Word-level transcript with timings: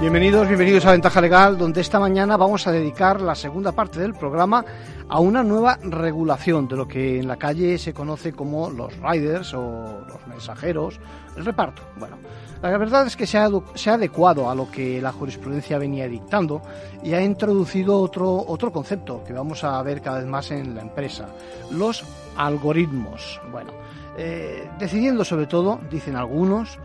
Bienvenidos, 0.00 0.46
bienvenidos 0.46 0.86
a 0.86 0.92
Ventaja 0.92 1.20
Legal, 1.20 1.58
donde 1.58 1.80
esta 1.80 1.98
mañana 1.98 2.36
vamos 2.36 2.68
a 2.68 2.70
dedicar 2.70 3.20
la 3.20 3.34
segunda 3.34 3.72
parte 3.72 3.98
del 3.98 4.14
programa 4.14 4.64
a 5.08 5.18
una 5.18 5.42
nueva 5.42 5.76
regulación 5.82 6.68
de 6.68 6.76
lo 6.76 6.86
que 6.86 7.18
en 7.18 7.26
la 7.26 7.36
calle 7.36 7.76
se 7.78 7.92
conoce 7.92 8.32
como 8.32 8.70
los 8.70 8.96
riders 9.00 9.54
o 9.54 10.04
los 10.06 10.24
mensajeros, 10.28 11.00
el 11.36 11.44
reparto. 11.44 11.82
Bueno, 11.96 12.16
la 12.62 12.78
verdad 12.78 13.08
es 13.08 13.16
que 13.16 13.26
se 13.26 13.38
ha, 13.38 13.50
adecuado 13.92 14.48
a 14.48 14.54
lo 14.54 14.70
que 14.70 15.02
la 15.02 15.10
jurisprudencia 15.10 15.78
venía 15.78 16.06
dictando 16.06 16.62
y 17.02 17.14
ha 17.14 17.20
introducido 17.20 18.00
otro, 18.00 18.44
otro 18.46 18.70
concepto 18.70 19.24
que 19.24 19.32
vamos 19.32 19.64
a 19.64 19.82
ver 19.82 20.00
cada 20.00 20.18
vez 20.18 20.28
más 20.28 20.52
en 20.52 20.76
la 20.76 20.82
empresa, 20.82 21.26
los 21.72 22.04
algoritmos. 22.36 23.40
Bueno, 23.50 23.72
eh, 24.16 24.70
decidiendo 24.78 25.24
sobre 25.24 25.48
todo, 25.48 25.80
dicen 25.90 26.14
algunos, 26.14 26.78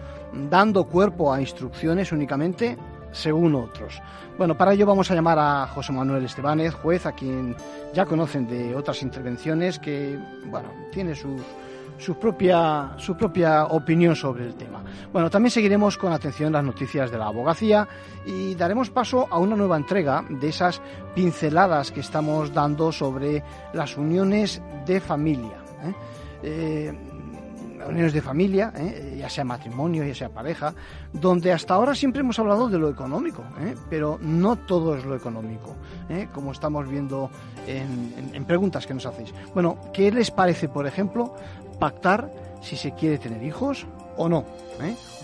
dando 0.49 0.85
cuerpo 0.85 1.31
a 1.31 1.39
instrucciones 1.39 2.11
únicamente 2.11 2.75
según 3.13 3.55
otros. 3.55 4.01
Bueno, 4.37 4.57
para 4.57 4.73
ello 4.73 4.85
vamos 4.85 5.09
a 5.09 5.15
llamar 5.15 5.37
a 5.39 5.67
José 5.67 5.93
Manuel 5.93 6.25
Estebanez, 6.25 6.73
juez, 6.73 7.05
a 7.05 7.13
quien 7.13 7.55
ya 7.93 8.05
conocen 8.05 8.47
de 8.47 8.75
otras 8.75 9.01
intervenciones, 9.03 9.79
que, 9.79 10.19
bueno, 10.45 10.69
tiene 10.91 11.15
su, 11.15 11.39
su, 11.97 12.15
propia, 12.15 12.91
su 12.97 13.15
propia 13.15 13.65
opinión 13.65 14.15
sobre 14.15 14.45
el 14.45 14.55
tema. 14.55 14.83
Bueno, 15.11 15.29
también 15.29 15.51
seguiremos 15.51 15.97
con 15.97 16.11
atención 16.11 16.51
las 16.51 16.63
noticias 16.63 17.11
de 17.11 17.17
la 17.17 17.27
abogacía 17.27 17.87
y 18.25 18.55
daremos 18.55 18.89
paso 18.89 19.27
a 19.29 19.37
una 19.37 19.55
nueva 19.55 19.77
entrega 19.77 20.25
de 20.27 20.49
esas 20.49 20.81
pinceladas 21.13 21.91
que 21.91 21.99
estamos 21.99 22.51
dando 22.53 22.91
sobre 22.91 23.43
las 23.73 23.97
uniones 23.97 24.61
de 24.85 24.99
familia. 24.99 25.63
¿eh? 25.83 25.93
Eh, 26.41 27.12
uniones 27.87 28.13
de 28.13 28.21
familia, 28.21 28.73
¿eh? 28.75 29.17
ya 29.19 29.29
sea 29.29 29.43
matrimonio, 29.43 30.03
ya 30.03 30.15
sea 30.15 30.29
pareja, 30.29 30.73
donde 31.11 31.51
hasta 31.51 31.73
ahora 31.73 31.95
siempre 31.95 32.21
hemos 32.21 32.37
hablado 32.39 32.69
de 32.69 32.79
lo 32.79 32.89
económico, 32.89 33.43
¿eh? 33.59 33.75
pero 33.89 34.19
no 34.21 34.55
todo 34.55 34.95
es 34.95 35.05
lo 35.05 35.15
económico, 35.15 35.75
¿eh? 36.09 36.27
como 36.33 36.51
estamos 36.51 36.87
viendo 36.89 37.29
en, 37.67 38.45
preguntas 38.45 38.85
que 38.85 38.93
nos 38.93 39.05
hacéis. 39.05 39.33
Bueno, 39.53 39.77
¿qué 39.93 40.11
les 40.11 40.31
parece, 40.31 40.67
por 40.67 40.85
ejemplo, 40.85 41.35
pactar 41.79 42.29
si 42.61 42.75
se 42.75 42.91
quiere 42.93 43.17
tener 43.17 43.41
hijos 43.43 43.87
o 44.17 44.27
no? 44.27 44.45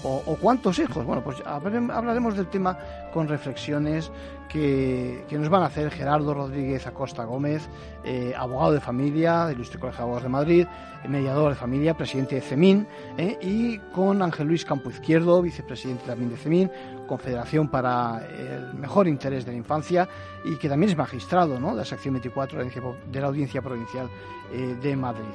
O, 0.04 0.38
cuántos 0.40 0.80
hijos? 0.80 1.06
Bueno, 1.06 1.22
pues 1.22 1.38
hablaremos 1.46 2.38
del 2.38 2.48
tema 2.48 2.78
con 3.14 3.28
reflexiones 3.28 4.10
que, 4.50 5.26
nos 5.32 5.50
van 5.50 5.64
a 5.64 5.68
hacer 5.68 5.92
Gerardo 5.92 6.34
Rodríguez 6.34 6.86
Acosta 6.88 7.24
Gómez, 7.24 7.70
eh, 8.04 8.34
abogado 8.36 8.74
de 8.74 8.82
familia 8.82 9.46
del 9.46 9.56
Ilustre 9.56 9.80
Colegio 9.80 10.00
de 10.00 10.04
Abogados 10.04 10.24
de 10.24 10.30
Madrid, 10.30 10.68
mediador 11.08 11.52
de 11.52 11.56
familia, 11.56 11.94
presidente 11.94 12.36
de 12.36 12.42
CEMIN, 12.42 12.88
eh, 13.18 13.38
y 13.42 13.78
con 13.94 14.22
Ángel 14.22 14.48
Luis 14.48 14.66
Campo 14.66 14.90
Izquierdo, 14.90 15.42
vicepresidente 15.42 16.06
también 16.06 16.32
de 16.32 16.38
CEMIN, 16.38 16.72
Confederación 17.10 17.70
para 17.70 18.22
el 18.28 18.76
Mejor 18.76 19.08
Interés 19.08 19.44
de 19.44 19.52
la 19.52 19.58
Infancia, 19.58 20.08
y 20.44 20.56
que 20.58 20.70
también 20.70 20.92
es 20.92 20.98
magistrado 20.98 21.60
¿no? 21.60 21.72
de 21.72 21.78
la 21.78 21.86
sección 21.86 22.14
24 22.14 22.64
de 23.12 23.20
la 23.20 23.28
Audiencia 23.28 23.62
Provincial 23.62 24.10
eh, 24.52 24.78
de 24.82 24.96
Madrid. 24.96 25.26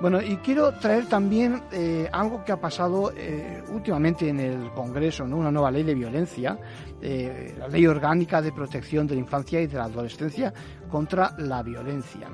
Bueno, 0.00 0.20
y 0.20 0.36
quiero 0.38 0.72
traer 0.72 1.06
también 1.06 1.62
eh, 1.70 2.08
algo 2.12 2.44
que 2.44 2.52
ha 2.52 2.60
pasado 2.60 3.12
eh, 3.16 3.62
últimamente 3.72 4.28
en 4.28 4.40
el 4.40 4.70
Congreso, 4.70 5.26
¿no? 5.26 5.36
una 5.36 5.50
nueva 5.50 5.70
ley 5.70 5.82
de 5.82 5.94
violencia, 5.94 6.58
la 7.02 7.68
Ley 7.68 7.86
Orgánica 7.86 8.40
de 8.40 8.50
Protección 8.50 9.06
de 9.06 9.14
la 9.14 9.20
Infancia 9.20 9.60
y 9.60 9.66
de 9.66 9.76
la 9.76 9.84
Adolescencia 9.84 10.54
contra 10.90 11.34
la 11.36 11.62
Violencia. 11.62 12.28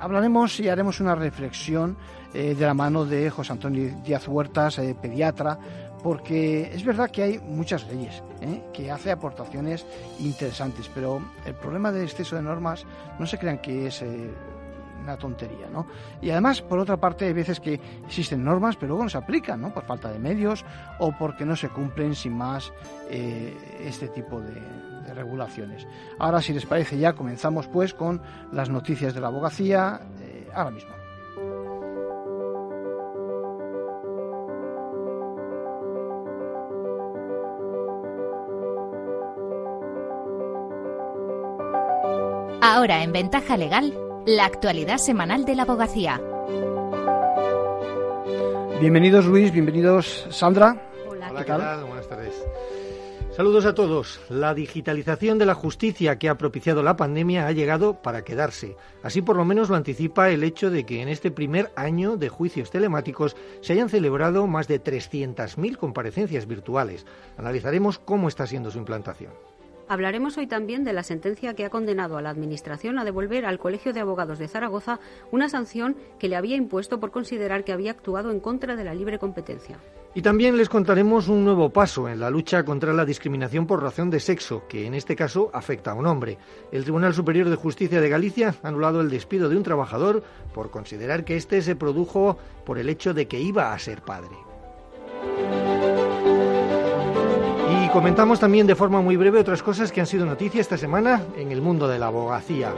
hablaremos 0.00 0.58
y 0.58 0.68
haremos 0.68 0.98
una 0.98 1.14
reflexión 1.14 1.96
de 2.32 2.56
la 2.58 2.74
mano 2.74 3.04
de 3.04 3.30
José 3.30 3.52
Antonio 3.52 4.00
Díaz 4.04 4.26
Huertas, 4.26 4.80
pediatra, 5.00 5.56
porque 6.04 6.70
es 6.74 6.84
verdad 6.84 7.10
que 7.10 7.22
hay 7.22 7.38
muchas 7.38 7.88
leyes 7.88 8.22
¿eh? 8.42 8.62
que 8.74 8.90
hace 8.90 9.10
aportaciones 9.10 9.86
interesantes, 10.20 10.90
pero 10.94 11.22
el 11.46 11.54
problema 11.54 11.90
del 11.90 12.02
exceso 12.02 12.36
de 12.36 12.42
normas 12.42 12.84
no 13.18 13.26
se 13.26 13.38
crean 13.38 13.56
que 13.56 13.86
es 13.86 14.02
eh, 14.02 14.30
una 15.02 15.16
tontería, 15.16 15.70
¿no? 15.72 15.86
Y 16.20 16.28
además, 16.28 16.60
por 16.60 16.78
otra 16.78 16.98
parte, 16.98 17.24
hay 17.24 17.32
veces 17.32 17.58
que 17.58 17.80
existen 18.04 18.44
normas, 18.44 18.76
pero 18.76 18.88
luego 18.88 19.04
no 19.04 19.08
se 19.08 19.16
aplican, 19.16 19.62
¿no? 19.62 19.72
Por 19.72 19.86
falta 19.86 20.12
de 20.12 20.18
medios 20.18 20.62
o 20.98 21.10
porque 21.18 21.46
no 21.46 21.56
se 21.56 21.70
cumplen 21.70 22.14
sin 22.14 22.36
más 22.36 22.70
eh, 23.08 23.56
este 23.80 24.08
tipo 24.08 24.42
de, 24.42 24.60
de 25.06 25.14
regulaciones. 25.14 25.86
Ahora, 26.18 26.42
si 26.42 26.52
les 26.52 26.66
parece, 26.66 26.98
ya 26.98 27.14
comenzamos 27.14 27.66
pues 27.66 27.94
con 27.94 28.20
las 28.52 28.68
noticias 28.68 29.14
de 29.14 29.22
la 29.22 29.28
abogacía, 29.28 30.02
ahora 30.52 30.70
mismo. 30.70 30.93
Ahora 42.66 43.02
en 43.02 43.12
Ventaja 43.12 43.58
Legal, 43.58 43.92
la 44.24 44.46
actualidad 44.46 44.96
semanal 44.96 45.44
de 45.44 45.54
la 45.54 45.64
abogacía. 45.64 46.18
Bienvenidos 48.80 49.26
Luis, 49.26 49.52
bienvenidos 49.52 50.26
Sandra. 50.30 50.90
Hola, 51.06 51.30
¿qué 51.36 51.44
tal? 51.44 51.84
Buenas 51.84 52.08
tardes. 52.08 52.32
Saludos 53.36 53.66
a 53.66 53.74
todos. 53.74 54.18
La 54.30 54.54
digitalización 54.54 55.36
de 55.36 55.44
la 55.44 55.52
justicia 55.52 56.18
que 56.18 56.30
ha 56.30 56.38
propiciado 56.38 56.82
la 56.82 56.96
pandemia 56.96 57.46
ha 57.46 57.52
llegado 57.52 58.00
para 58.00 58.24
quedarse. 58.24 58.78
Así 59.02 59.20
por 59.20 59.36
lo 59.36 59.44
menos 59.44 59.68
lo 59.68 59.76
anticipa 59.76 60.30
el 60.30 60.42
hecho 60.42 60.70
de 60.70 60.86
que 60.86 61.02
en 61.02 61.08
este 61.08 61.30
primer 61.30 61.70
año 61.76 62.16
de 62.16 62.30
juicios 62.30 62.70
telemáticos 62.70 63.36
se 63.60 63.74
hayan 63.74 63.90
celebrado 63.90 64.46
más 64.46 64.68
de 64.68 64.82
300.000 64.82 65.76
comparecencias 65.76 66.46
virtuales. 66.46 67.04
Analizaremos 67.36 67.98
cómo 67.98 68.28
está 68.28 68.46
siendo 68.46 68.70
su 68.70 68.78
implantación. 68.78 69.32
Hablaremos 69.86 70.38
hoy 70.38 70.46
también 70.46 70.82
de 70.84 70.94
la 70.94 71.02
sentencia 71.02 71.54
que 71.54 71.64
ha 71.64 71.70
condenado 71.70 72.16
a 72.16 72.22
la 72.22 72.30
Administración 72.30 72.98
a 72.98 73.04
devolver 73.04 73.44
al 73.44 73.58
Colegio 73.58 73.92
de 73.92 74.00
Abogados 74.00 74.38
de 74.38 74.48
Zaragoza 74.48 74.98
una 75.30 75.48
sanción 75.48 75.96
que 76.18 76.28
le 76.28 76.36
había 76.36 76.56
impuesto 76.56 77.00
por 77.00 77.10
considerar 77.10 77.64
que 77.64 77.72
había 77.72 77.90
actuado 77.90 78.30
en 78.30 78.40
contra 78.40 78.76
de 78.76 78.84
la 78.84 78.94
libre 78.94 79.18
competencia. 79.18 79.78
Y 80.16 80.22
también 80.22 80.56
les 80.56 80.68
contaremos 80.68 81.28
un 81.28 81.44
nuevo 81.44 81.70
paso 81.70 82.08
en 82.08 82.20
la 82.20 82.30
lucha 82.30 82.64
contra 82.64 82.92
la 82.92 83.04
discriminación 83.04 83.66
por 83.66 83.82
razón 83.82 84.10
de 84.10 84.20
sexo, 84.20 84.62
que 84.68 84.86
en 84.86 84.94
este 84.94 85.16
caso 85.16 85.50
afecta 85.52 85.90
a 85.90 85.94
un 85.94 86.06
hombre. 86.06 86.38
El 86.70 86.84
Tribunal 86.84 87.12
Superior 87.12 87.50
de 87.50 87.56
Justicia 87.56 88.00
de 88.00 88.08
Galicia 88.08 88.54
ha 88.62 88.68
anulado 88.68 89.00
el 89.00 89.10
despido 89.10 89.48
de 89.48 89.56
un 89.56 89.64
trabajador 89.64 90.22
por 90.54 90.70
considerar 90.70 91.24
que 91.24 91.36
éste 91.36 91.60
se 91.62 91.74
produjo 91.74 92.38
por 92.64 92.78
el 92.78 92.88
hecho 92.88 93.12
de 93.12 93.26
que 93.26 93.40
iba 93.40 93.72
a 93.72 93.78
ser 93.78 94.02
padre. 94.02 94.36
Comentamos 97.94 98.40
también 98.40 98.66
de 98.66 98.74
forma 98.74 99.00
muy 99.00 99.16
breve 99.16 99.38
otras 99.38 99.62
cosas 99.62 99.92
que 99.92 100.00
han 100.00 100.08
sido 100.08 100.26
noticia 100.26 100.60
esta 100.60 100.76
semana 100.76 101.22
en 101.36 101.52
el 101.52 101.62
mundo 101.62 101.86
de 101.86 102.00
la 102.00 102.08
abogacía. 102.08 102.74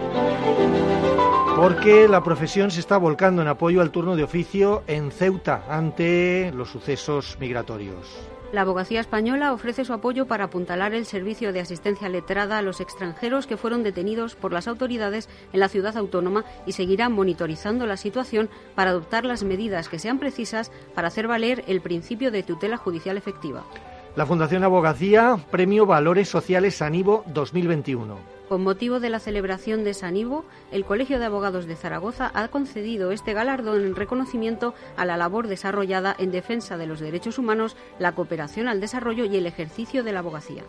Porque 1.56 2.06
la 2.06 2.22
profesión 2.22 2.70
se 2.70 2.80
está 2.80 2.98
volcando 2.98 3.40
en 3.40 3.48
apoyo 3.48 3.80
al 3.80 3.90
turno 3.90 4.14
de 4.14 4.24
oficio 4.24 4.82
en 4.86 5.10
Ceuta 5.10 5.64
ante 5.70 6.52
los 6.54 6.68
sucesos 6.68 7.38
migratorios. 7.40 8.28
La 8.52 8.60
abogacía 8.60 9.00
española 9.00 9.54
ofrece 9.54 9.86
su 9.86 9.94
apoyo 9.94 10.26
para 10.26 10.44
apuntalar 10.44 10.92
el 10.92 11.06
servicio 11.06 11.54
de 11.54 11.60
asistencia 11.60 12.10
letrada 12.10 12.58
a 12.58 12.62
los 12.62 12.82
extranjeros 12.82 13.46
que 13.46 13.56
fueron 13.56 13.82
detenidos 13.82 14.34
por 14.34 14.52
las 14.52 14.68
autoridades 14.68 15.30
en 15.54 15.60
la 15.60 15.70
ciudad 15.70 15.96
autónoma 15.96 16.44
y 16.66 16.72
seguirá 16.72 17.08
monitorizando 17.08 17.86
la 17.86 17.96
situación 17.96 18.50
para 18.74 18.90
adoptar 18.90 19.24
las 19.24 19.44
medidas 19.44 19.88
que 19.88 19.98
sean 19.98 20.18
precisas 20.18 20.70
para 20.94 21.08
hacer 21.08 21.26
valer 21.26 21.64
el 21.68 21.80
principio 21.80 22.30
de 22.30 22.42
tutela 22.42 22.76
judicial 22.76 23.16
efectiva. 23.16 23.64
La 24.16 24.24
Fundación 24.24 24.64
Abogacía, 24.64 25.36
Premio 25.50 25.84
Valores 25.84 26.30
Sociales 26.30 26.76
Sanivo 26.76 27.22
2021. 27.26 28.16
Con 28.48 28.62
motivo 28.62 28.98
de 28.98 29.10
la 29.10 29.18
celebración 29.18 29.84
de 29.84 29.92
San 29.92 30.16
Ivo, 30.16 30.46
el 30.72 30.86
Colegio 30.86 31.18
de 31.18 31.26
Abogados 31.26 31.66
de 31.66 31.76
Zaragoza 31.76 32.30
ha 32.32 32.48
concedido 32.48 33.12
este 33.12 33.34
galardón 33.34 33.84
en 33.84 33.94
reconocimiento 33.94 34.72
a 34.96 35.04
la 35.04 35.18
labor 35.18 35.48
desarrollada 35.48 36.16
en 36.18 36.30
defensa 36.30 36.78
de 36.78 36.86
los 36.86 36.98
derechos 36.98 37.38
humanos, 37.38 37.76
la 37.98 38.12
cooperación 38.12 38.68
al 38.68 38.80
desarrollo 38.80 39.26
y 39.26 39.36
el 39.36 39.46
ejercicio 39.46 40.02
de 40.02 40.12
la 40.12 40.20
abogacía. 40.20 40.62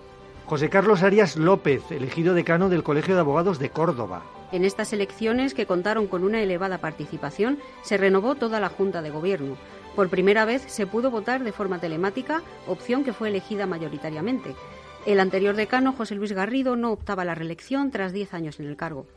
José 0.46 0.70
Carlos 0.70 1.02
Arias 1.02 1.38
López, 1.38 1.90
elegido 1.90 2.34
decano 2.34 2.68
del 2.68 2.84
Colegio 2.84 3.16
de 3.16 3.22
Abogados 3.22 3.60
de 3.60 3.70
Córdoba. 3.70 4.24
En 4.52 4.66
estas 4.66 4.92
elecciones, 4.92 5.54
que 5.54 5.66
contaron 5.66 6.08
con 6.08 6.24
una 6.24 6.42
elevada 6.42 6.80
participación, 6.80 7.60
se 7.82 7.98
renovó 7.98 8.36
toda 8.36 8.60
la 8.60 8.70
Junta 8.70 9.02
de 9.02 9.10
Gobierno. 9.10 9.56
Por 9.98 10.10
primera 10.10 10.46
vez 10.46 10.62
se 10.68 10.86
pudo 10.86 11.10
votar 11.10 11.44
de 11.44 11.52
forma 11.52 11.80
telemática, 11.80 12.44
opción 12.68 13.04
que 13.04 13.14
fue 13.14 13.30
elegida 13.30 13.66
mayoritariamente. 13.66 14.54
El 15.08 15.20
anterior 15.20 15.56
decano, 15.56 15.92
José 15.92 16.14
Luis 16.14 16.34
Garrido, 16.34 16.76
no 16.76 16.92
optaba 16.92 17.24
a 17.24 17.26
la 17.26 17.34
reelección 17.34 17.90
tras 17.90 18.14
10 18.14 18.36
años 18.36 18.60
en 18.60 18.68
el 18.68 18.78
cargo. 18.78 19.08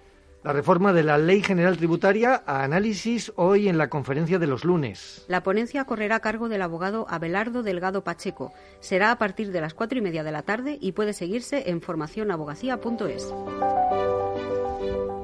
La 0.42 0.54
reforma 0.54 0.94
de 0.94 1.02
la 1.02 1.18
Ley 1.18 1.42
General 1.42 1.76
Tributaria 1.76 2.42
a 2.46 2.64
análisis 2.64 3.30
hoy 3.36 3.68
en 3.68 3.76
la 3.76 3.90
conferencia 3.90 4.38
de 4.38 4.46
los 4.46 4.64
lunes. 4.64 5.26
La 5.28 5.42
ponencia 5.42 5.84
correrá 5.84 6.16
a 6.16 6.20
cargo 6.20 6.48
del 6.48 6.62
abogado 6.62 7.04
Abelardo 7.10 7.62
Delgado 7.62 8.02
Pacheco. 8.02 8.54
Será 8.80 9.10
a 9.10 9.18
partir 9.18 9.52
de 9.52 9.60
las 9.60 9.74
cuatro 9.74 9.98
y 9.98 10.00
media 10.00 10.24
de 10.24 10.32
la 10.32 10.44
tarde 10.44 10.78
y 10.80 10.92
puede 10.92 11.12
seguirse 11.12 11.68
en 11.68 11.82
formacionabogacía.es. 11.82 13.34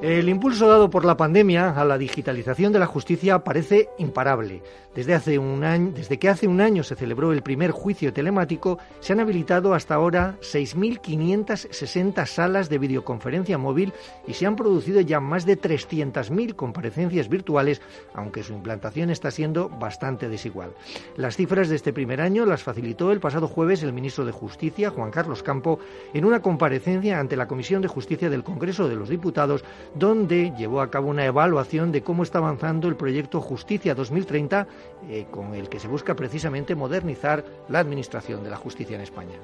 El 0.01 0.29
impulso 0.29 0.67
dado 0.67 0.91
por 0.91 1.05
la 1.05 1.17
pandemia 1.17 1.71
a 1.71 1.83
la 1.83 1.97
digitalización 1.97 2.71
de 2.71 2.77
la 2.77 2.85
justicia 2.85 3.43
parece 3.43 3.89
imparable. 3.97 4.61
Desde, 4.93 5.13
hace 5.13 5.37
un 5.37 5.63
año, 5.63 5.91
desde 5.93 6.17
que 6.17 6.27
hace 6.27 6.47
un 6.47 6.59
año 6.59 6.83
se 6.83 6.95
celebró 6.95 7.31
el 7.31 7.43
primer 7.43 7.69
juicio 7.69 8.13
telemático, 8.13 8.79
se 8.99 9.13
han 9.13 9.19
habilitado 9.19 9.75
hasta 9.75 9.93
ahora 9.93 10.37
6.560 10.41 12.25
salas 12.25 12.67
de 12.67 12.79
videoconferencia 12.79 13.59
móvil 13.59 13.93
y 14.27 14.33
se 14.33 14.47
han 14.47 14.55
producido 14.55 15.01
ya 15.01 15.19
más 15.19 15.45
de 15.45 15.59
300.000 15.59 16.55
comparecencias 16.55 17.29
virtuales, 17.29 17.79
aunque 18.15 18.41
su 18.41 18.53
implantación 18.53 19.11
está 19.11 19.29
siendo 19.29 19.69
bastante 19.69 20.29
desigual. 20.29 20.73
Las 21.15 21.35
cifras 21.35 21.69
de 21.69 21.75
este 21.75 21.93
primer 21.93 22.19
año 22.19 22.47
las 22.47 22.63
facilitó 22.63 23.11
el 23.11 23.19
pasado 23.19 23.47
jueves 23.47 23.83
el 23.83 23.93
ministro 23.93 24.25
de 24.25 24.31
Justicia, 24.31 24.89
Juan 24.89 25.11
Carlos 25.11 25.43
Campo, 25.43 25.79
en 26.13 26.25
una 26.25 26.41
comparecencia 26.41 27.19
ante 27.19 27.35
la 27.35 27.47
Comisión 27.47 27.83
de 27.83 27.87
Justicia 27.87 28.31
del 28.31 28.43
Congreso 28.43 28.87
de 28.87 28.95
los 28.95 29.09
Diputados, 29.09 29.63
donde 29.95 30.53
llevó 30.57 30.81
a 30.81 30.89
cabo 30.89 31.09
una 31.09 31.25
evaluación 31.25 31.91
de 31.91 32.01
cómo 32.01 32.23
está 32.23 32.39
avanzando 32.39 32.87
el 32.87 32.95
proyecto 32.95 33.41
Justicia 33.41 33.95
2030, 33.95 34.67
eh, 35.09 35.27
con 35.29 35.53
el 35.55 35.69
que 35.69 35.79
se 35.79 35.87
busca 35.87 36.15
precisamente 36.15 36.75
modernizar 36.75 37.45
la 37.69 37.79
administración 37.79 38.43
de 38.43 38.49
la 38.49 38.57
justicia 38.57 38.95
en 38.95 39.01
España. 39.01 39.37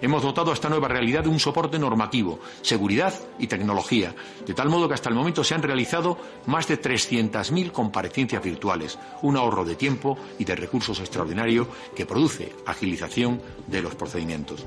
Hemos 0.00 0.22
dotado 0.22 0.50
a 0.50 0.54
esta 0.54 0.68
nueva 0.68 0.88
realidad 0.88 1.24
de 1.24 1.28
un 1.28 1.40
soporte 1.40 1.78
normativo, 1.78 2.38
seguridad 2.62 3.12
y 3.38 3.46
tecnología, 3.46 4.14
de 4.46 4.54
tal 4.54 4.68
modo 4.68 4.86
que 4.86 4.94
hasta 4.94 5.08
el 5.08 5.14
momento 5.14 5.42
se 5.42 5.54
han 5.54 5.62
realizado 5.62 6.18
más 6.46 6.68
de 6.68 6.80
300.000 6.80 7.72
comparecencias 7.72 8.42
virtuales, 8.42 8.98
un 9.22 9.36
ahorro 9.36 9.64
de 9.64 9.76
tiempo 9.76 10.16
y 10.38 10.44
de 10.44 10.56
recursos 10.56 11.00
extraordinario 11.00 11.68
que 11.96 12.06
produce 12.06 12.52
agilización 12.66 13.40
de 13.66 13.82
los 13.82 13.94
procedimientos. 13.94 14.64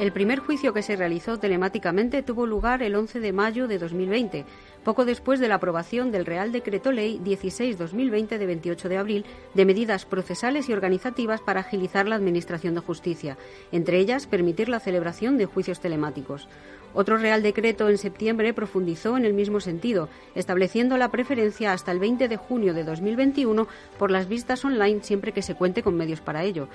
El 0.00 0.10
primer 0.10 0.38
juicio 0.38 0.72
que 0.72 0.82
se 0.82 0.96
realizó 0.96 1.38
telemáticamente 1.38 2.22
tuvo 2.22 2.46
lugar 2.46 2.82
el 2.82 2.94
11 2.94 3.20
de 3.20 3.32
mayo 3.32 3.68
de 3.68 3.78
2020, 3.78 4.46
poco 4.84 5.04
después 5.04 5.38
de 5.38 5.48
la 5.48 5.56
aprobación 5.56 6.10
del 6.10 6.24
Real 6.24 6.50
Decreto 6.50 6.92
Ley 6.92 7.20
16-2020 7.22 8.38
de 8.38 8.46
28 8.46 8.88
de 8.88 8.96
abril 8.96 9.24
de 9.52 9.66
medidas 9.66 10.06
procesales 10.06 10.68
y 10.68 10.72
organizativas 10.72 11.42
para 11.42 11.60
agilizar 11.60 12.08
la 12.08 12.16
Administración 12.16 12.74
de 12.74 12.80
Justicia, 12.80 13.36
entre 13.70 13.98
ellas 13.98 14.26
permitir 14.26 14.70
la 14.70 14.80
celebración 14.80 15.36
de 15.36 15.44
juicios 15.44 15.80
telemáticos. 15.80 16.48
Otro 16.94 17.18
Real 17.18 17.42
Decreto 17.42 17.88
en 17.88 17.98
septiembre 17.98 18.54
profundizó 18.54 19.16
en 19.18 19.26
el 19.26 19.34
mismo 19.34 19.60
sentido, 19.60 20.08
estableciendo 20.34 20.96
la 20.96 21.10
preferencia 21.10 21.72
hasta 21.72 21.92
el 21.92 21.98
20 21.98 22.28
de 22.28 22.36
junio 22.38 22.72
de 22.72 22.84
2021 22.84 23.68
por 23.98 24.10
las 24.10 24.26
vistas 24.26 24.64
online 24.64 25.02
siempre 25.02 25.32
que 25.32 25.42
se 25.42 25.54
cuente 25.54 25.82
con 25.82 25.96
medios 25.96 26.20
para 26.20 26.44
ello. 26.44 26.68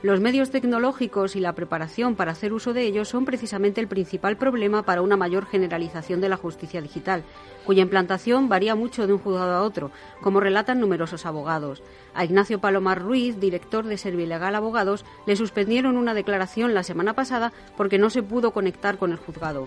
Los 0.00 0.20
medios 0.20 0.50
tecnológicos 0.50 1.34
y 1.34 1.40
la 1.40 1.54
preparación 1.54 2.14
para 2.14 2.30
hacer 2.30 2.52
uso 2.52 2.72
de 2.72 2.82
ellos 2.82 3.08
son 3.08 3.24
precisamente 3.24 3.80
el 3.80 3.88
principal 3.88 4.36
problema 4.36 4.84
para 4.84 5.02
una 5.02 5.16
mayor 5.16 5.44
generalización 5.46 6.20
de 6.20 6.28
la 6.28 6.36
justicia 6.36 6.80
digital, 6.80 7.24
cuya 7.66 7.82
implantación 7.82 8.48
varía 8.48 8.76
mucho 8.76 9.08
de 9.08 9.14
un 9.14 9.18
juzgado 9.18 9.54
a 9.54 9.62
otro, 9.62 9.90
como 10.20 10.38
relatan 10.38 10.78
numerosos 10.78 11.26
abogados. 11.26 11.82
A 12.14 12.24
Ignacio 12.24 12.60
Palomar 12.60 13.02
Ruiz, 13.02 13.40
director 13.40 13.86
de 13.86 13.98
Servilegal 13.98 14.54
Abogados, 14.54 15.04
le 15.26 15.34
suspendieron 15.34 15.96
una 15.96 16.14
declaración 16.14 16.74
la 16.74 16.84
semana 16.84 17.14
pasada 17.14 17.52
porque 17.76 17.98
no 17.98 18.08
se 18.08 18.22
pudo 18.22 18.52
conectar 18.52 18.98
con 18.98 19.10
el 19.10 19.18
juzgado 19.18 19.66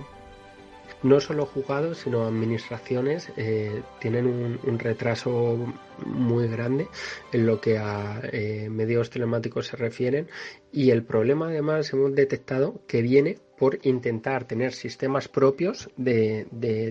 no 1.03 1.19
solo 1.19 1.45
juzgados, 1.45 2.00
sino 2.00 2.25
administraciones 2.25 3.31
eh, 3.38 3.81
tienen 4.00 4.27
un, 4.27 4.80
retraso 4.80 5.57
muy 6.06 6.48
grande 6.48 6.88
en 7.31 7.45
lo 7.45 7.59
que 7.62 7.77
a 7.77 8.21
eh, 8.31 8.68
medios 8.69 9.09
telemáticos 9.09 9.68
se 9.68 9.77
refieren. 9.77 10.27
Y 10.71 10.92
el 10.92 11.03
problema 11.03 11.48
además 11.48 11.92
hemos 11.94 12.15
detectado 12.15 12.81
que 12.88 13.01
viene 13.01 13.38
por 13.57 13.80
intentar 13.83 14.45
tener 14.45 14.74
sistemas 14.74 15.27
propios 15.27 15.89
de, 15.98 16.48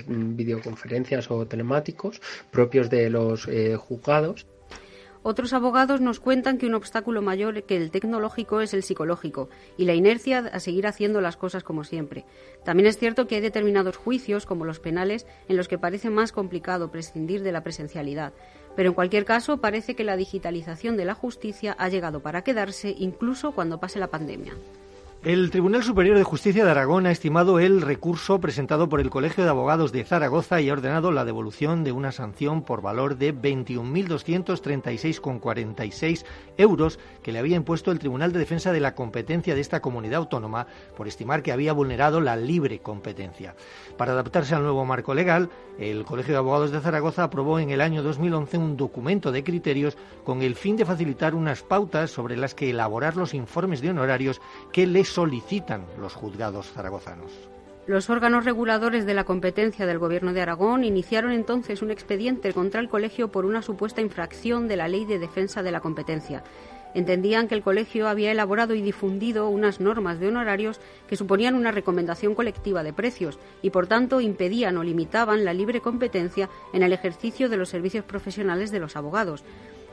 videoconferencias 0.07 1.31
o 1.31 1.47
telemáticos 1.47 2.21
propios 2.53 2.91
de 2.91 3.11
los 3.11 3.49
eh, 3.49 3.77
juzgados 3.77 4.47
otros 5.23 5.53
abogados 5.53 6.01
nos 6.01 6.19
cuentan 6.19 6.57
que 6.57 6.67
un 6.67 6.75
obstáculo 6.75 7.21
mayor 7.21 7.65
que 7.65 7.77
el 7.77 7.91
tecnológico 7.91 8.63
es 8.63 8.73
el 8.73 8.83
psicológico 8.83 9.51
y 9.77 9.85
la 9.85 9.95
inercia 9.95 10.39
a 10.39 10.61
seguir 10.61 10.87
haciendo 10.87 11.21
las 11.21 11.37
cosas 11.37 11.63
como 11.63 11.85
siempre. 11.85 12.25
También 12.65 12.87
es 12.87 12.99
cierto 12.99 13.27
que 13.27 13.35
hay 13.35 13.41
determinados 13.41 13.97
juicios, 13.97 14.47
como 14.47 14.65
los 14.65 14.81
penales, 14.81 15.27
en 15.49 15.57
los 15.57 15.69
que 15.69 15.79
parece 15.79 16.09
más 16.09 16.33
complicado 16.33 16.91
prescindir 16.91 17.43
de 17.43 17.53
la 17.53 17.63
presencialidad. 17.63 18.33
Pero 18.77 18.89
en 18.89 18.95
cualquier 18.95 19.25
caso, 19.25 19.59
parece 19.59 19.95
que 19.95 20.05
la 20.05 20.17
digitalización 20.17 20.97
de 20.97 21.05
la 21.05 21.15
justicia 21.15 21.77
ha 21.79 21.89
llegado 21.89 22.21
para 22.21 22.43
quedarse 22.43 22.95
incluso 22.99 23.53
cuando 23.53 23.79
pase 23.79 23.99
la 23.99 24.09
pandemia. 24.09 24.55
El 25.23 25.51
Tribunal 25.51 25.83
Superior 25.83 26.17
de 26.17 26.25
Justicia 26.25 26.65
de 26.65 26.71
Aragón 26.71 27.05
ha 27.05 27.11
estimado 27.11 27.61
el 27.61 27.83
recurso 27.83 28.41
presentado 28.41 28.89
por 28.89 29.01
el 29.01 29.11
Colegio 29.11 29.45
de 29.45 29.51
Abogados 29.51 29.93
de 29.93 30.03
Zaragoza 30.03 30.63
y 30.63 30.71
ha 30.71 30.73
ordenado 30.73 31.13
la 31.13 31.27
devolución 31.27 31.85
de 31.85 31.93
una 31.93 32.11
sanción 32.11 32.63
por 32.63 32.81
valor 32.81 33.19
de 33.19 33.35
21.236,46 33.35 36.25
euros 36.57 36.99
que 37.23 37.33
le 37.33 37.39
había 37.39 37.57
impuesto 37.57 37.91
el 37.91 37.99
Tribunal 37.99 38.33
de 38.33 38.39
Defensa 38.39 38.73
de 38.73 38.81
la 38.81 38.95
Competencia 38.95 39.55
de 39.55 39.61
esta 39.61 39.83
comunidad 39.83 40.21
autónoma 40.21 40.67
por 40.97 41.07
estimar 41.07 41.43
que 41.43 41.53
había 41.53 41.75
vulnerado 41.75 42.23
la 42.23 42.37
libre 42.37 42.79
competencia. 42.79 43.55
Para 43.99 44.13
adaptarse 44.13 44.55
al 44.55 44.63
nuevo 44.63 44.87
marco 44.87 45.13
legal, 45.13 45.51
el 45.79 46.07
Colegio 46.07 46.33
de 46.33 46.39
Abogados 46.39 46.71
de 46.71 46.81
Zaragoza 46.81 47.25
aprobó 47.25 47.59
en 47.59 47.69
el 47.69 47.83
año 47.83 48.03
2011 48.03 48.57
un 48.57 48.79
documento 48.79 49.33
de 49.33 49.45
criterios 49.45 49.99
con 50.25 50.41
el 50.41 50.55
fin 50.55 50.77
de 50.77 50.87
facilitar 50.87 51.35
unas 51.35 51.63
pautas 51.63 52.11
sobre 52.11 52.39
las 52.39 52.55
que 52.55 52.71
elaborar 52.71 53.19
los 53.19 53.35
informes 53.35 53.83
de 53.83 53.91
honorarios 53.91 54.41
que 54.73 54.87
les 54.87 55.10
solicitan 55.11 55.85
los 55.99 56.15
juzgados 56.15 56.71
zaragozanos. 56.71 57.31
Los 57.87 58.09
órganos 58.09 58.45
reguladores 58.45 59.05
de 59.07 59.15
la 59.15 59.25
competencia 59.25 59.85
del 59.85 59.99
Gobierno 59.99 60.33
de 60.33 60.43
Aragón 60.43 60.85
iniciaron 60.85 61.33
entonces 61.33 61.83
un 61.83 61.91
expediente 61.91 62.53
contra 62.53 62.81
el 62.81 62.89
colegio 62.89 63.33
por 63.33 63.45
una 63.45 63.63
supuesta 63.63 64.01
infracción 64.01 64.69
de 64.69 64.77
la 64.77 64.87
Ley 64.87 65.07
de 65.07 65.19
Defensa 65.19 65.63
de 65.63 65.73
la 65.73 65.81
Competencia. 65.81 66.45
Entendían 66.95 67.49
que 67.49 67.55
el 67.55 67.63
colegio 67.63 68.09
había 68.09 68.33
elaborado 68.33 68.75
y 68.75 68.83
difundido 68.83 69.49
unas 69.49 69.81
normas 69.81 70.21
de 70.21 70.29
honorarios 70.29 70.81
que 71.09 71.17
suponían 71.17 71.55
una 71.55 71.73
recomendación 71.73 72.35
colectiva 72.35 72.83
de 72.83 72.93
precios 72.93 73.39
y, 73.63 73.71
por 73.71 73.87
tanto, 73.87 74.21
impedían 74.21 74.77
o 74.77 74.85
limitaban 74.85 75.45
la 75.45 75.55
libre 75.55 75.81
competencia 75.81 76.49
en 76.73 76.83
el 76.83 76.93
ejercicio 76.93 77.49
de 77.49 77.57
los 77.57 77.69
servicios 77.69 78.05
profesionales 78.05 78.71
de 78.71 78.81
los 78.81 78.97
abogados. 78.97 79.45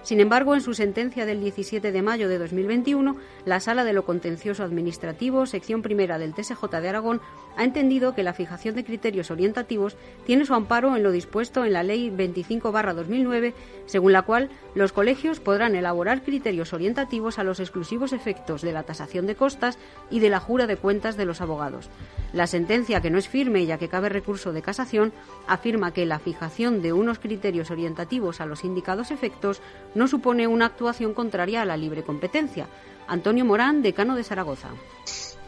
Sin 0.08 0.22
embargo, 0.22 0.56
en 0.56 0.62
su 0.62 0.74
sentencia 0.74 1.26
del 1.26 1.42
17 1.42 1.92
de 1.92 2.02
mayo 2.02 2.30
de 2.30 2.38
2021, 2.38 3.18
la 3.44 3.60
Sala 3.60 3.84
de 3.84 3.92
lo 3.92 4.06
Contencioso 4.06 4.64
Administrativo, 4.64 5.46
sección 5.46 5.82
primera 5.82 6.18
del 6.18 6.34
TSJ 6.34 6.64
de 6.80 6.88
Aragón, 6.88 7.20
ha 7.58 7.66
entendido 7.66 8.16
que 8.16 8.24
la 8.24 8.32
fijación 8.32 8.74
de 8.76 8.86
criterios 8.86 9.32
orientativos 9.32 9.98
tiene 10.26 10.46
su 10.46 10.54
amparo 10.54 10.96
en 10.96 11.04
lo 11.04 11.12
dispuesto 11.12 11.66
en 11.66 11.74
la 11.74 11.84
Ley 11.84 12.10
25-2009, 12.10 13.54
según 13.86 14.14
la 14.14 14.22
cual 14.22 14.50
los 14.76 14.94
colegios 14.94 15.42
podrán 15.42 15.76
elaborar 15.76 16.24
criterios 16.24 16.72
orientativos 16.72 17.38
a 17.38 17.44
los 17.44 17.60
exclusivos 17.60 18.14
efectos 18.14 18.62
de 18.62 18.72
la 18.72 18.84
tasación 18.84 19.28
de 19.28 19.36
costas 19.36 19.78
y 20.10 20.22
de 20.22 20.30
la 20.30 20.40
jura 20.40 20.68
de 20.68 20.78
cuentas 20.78 21.18
de 21.18 21.26
los 21.26 21.42
abogados. 21.42 21.90
La 22.32 22.48
sentencia, 22.48 23.02
que 23.02 23.10
no 23.10 23.18
es 23.18 23.28
firme 23.28 23.66
ya 23.66 23.78
que 23.78 23.90
cabe 23.90 24.08
recurso 24.08 24.54
de 24.54 24.62
casación, 24.62 25.12
afirma 25.48 25.92
que 25.92 26.06
la 26.06 26.20
fijación 26.20 26.82
de 26.82 26.94
unos 26.94 27.20
criterios 27.20 27.72
orientativos 27.72 28.40
a 28.40 28.46
los 28.46 28.64
indicados 28.64 29.12
efectos 29.12 29.62
no 29.98 30.08
supone 30.08 30.48
una 30.48 30.68
actuación 30.68 31.14
contraria 31.14 31.64
a 31.64 31.66
la 31.66 31.76
libre 31.76 32.04
competencia. 32.04 32.70
Antonio 33.08 33.44
Morán, 33.44 33.82
decano 33.82 34.16
de 34.16 34.24
Zaragoza. 34.24 34.70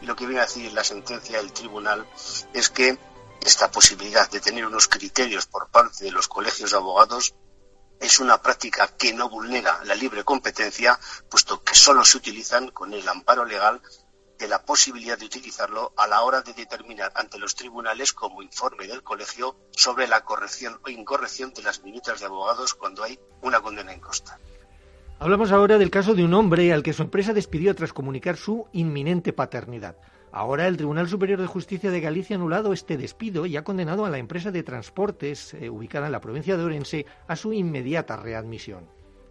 lo 0.02 0.16
que 0.16 0.26
viene 0.26 0.40
a 0.40 0.46
decir 0.46 0.72
la 0.72 0.82
sentencia 0.82 1.38
del 1.38 1.52
tribunal 1.52 2.04
es 2.52 2.68
que 2.68 2.98
esta 3.44 3.70
posibilidad 3.70 4.28
de 4.30 4.40
tener 4.40 4.66
unos 4.66 4.88
criterios 4.88 5.46
por 5.46 5.68
parte 5.68 6.04
de 6.04 6.10
los 6.10 6.26
colegios 6.26 6.72
de 6.72 6.76
abogados 6.76 7.34
es 8.00 8.18
una 8.18 8.42
práctica 8.42 8.88
que 8.88 9.12
no 9.12 9.28
vulnera 9.28 9.84
la 9.84 9.94
libre 9.94 10.24
competencia, 10.24 10.98
puesto 11.28 11.62
que 11.62 11.74
solo 11.74 12.04
se 12.04 12.16
utilizan 12.16 12.70
con 12.70 12.92
el 12.92 13.06
amparo 13.08 13.44
legal 13.44 13.80
de 14.40 14.48
la 14.48 14.62
posibilidad 14.62 15.18
de 15.18 15.26
utilizarlo 15.26 15.92
a 15.96 16.06
la 16.06 16.22
hora 16.22 16.40
de 16.40 16.54
determinar 16.54 17.12
ante 17.14 17.38
los 17.38 17.54
tribunales 17.54 18.14
como 18.14 18.42
informe 18.42 18.86
del 18.86 19.02
colegio 19.02 19.54
sobre 19.70 20.08
la 20.08 20.22
corrección 20.22 20.80
o 20.84 20.88
incorrección 20.88 21.52
de 21.52 21.62
las 21.62 21.84
minutas 21.84 22.20
de 22.20 22.26
abogados 22.26 22.74
cuando 22.74 23.04
hay 23.04 23.20
una 23.42 23.60
condena 23.60 23.92
en 23.92 24.00
costa. 24.00 24.38
Hablamos 25.18 25.52
ahora 25.52 25.76
del 25.76 25.90
caso 25.90 26.14
de 26.14 26.24
un 26.24 26.32
hombre 26.32 26.72
al 26.72 26.82
que 26.82 26.94
su 26.94 27.02
empresa 27.02 27.34
despidió 27.34 27.74
tras 27.74 27.92
comunicar 27.92 28.38
su 28.38 28.66
inminente 28.72 29.34
paternidad. 29.34 29.96
Ahora 30.32 30.66
el 30.66 30.78
Tribunal 30.78 31.08
Superior 31.08 31.40
de 31.40 31.46
Justicia 31.46 31.90
de 31.90 32.00
Galicia 32.00 32.36
ha 32.36 32.38
anulado 32.38 32.72
este 32.72 32.96
despido 32.96 33.44
y 33.44 33.58
ha 33.58 33.64
condenado 33.64 34.06
a 34.06 34.10
la 34.10 34.18
empresa 34.18 34.50
de 34.50 34.62
transportes 34.62 35.52
eh, 35.54 35.68
ubicada 35.68 36.06
en 36.06 36.12
la 36.12 36.20
provincia 36.20 36.56
de 36.56 36.64
Orense 36.64 37.04
a 37.28 37.36
su 37.36 37.52
inmediata 37.52 38.16
readmisión. 38.16 38.86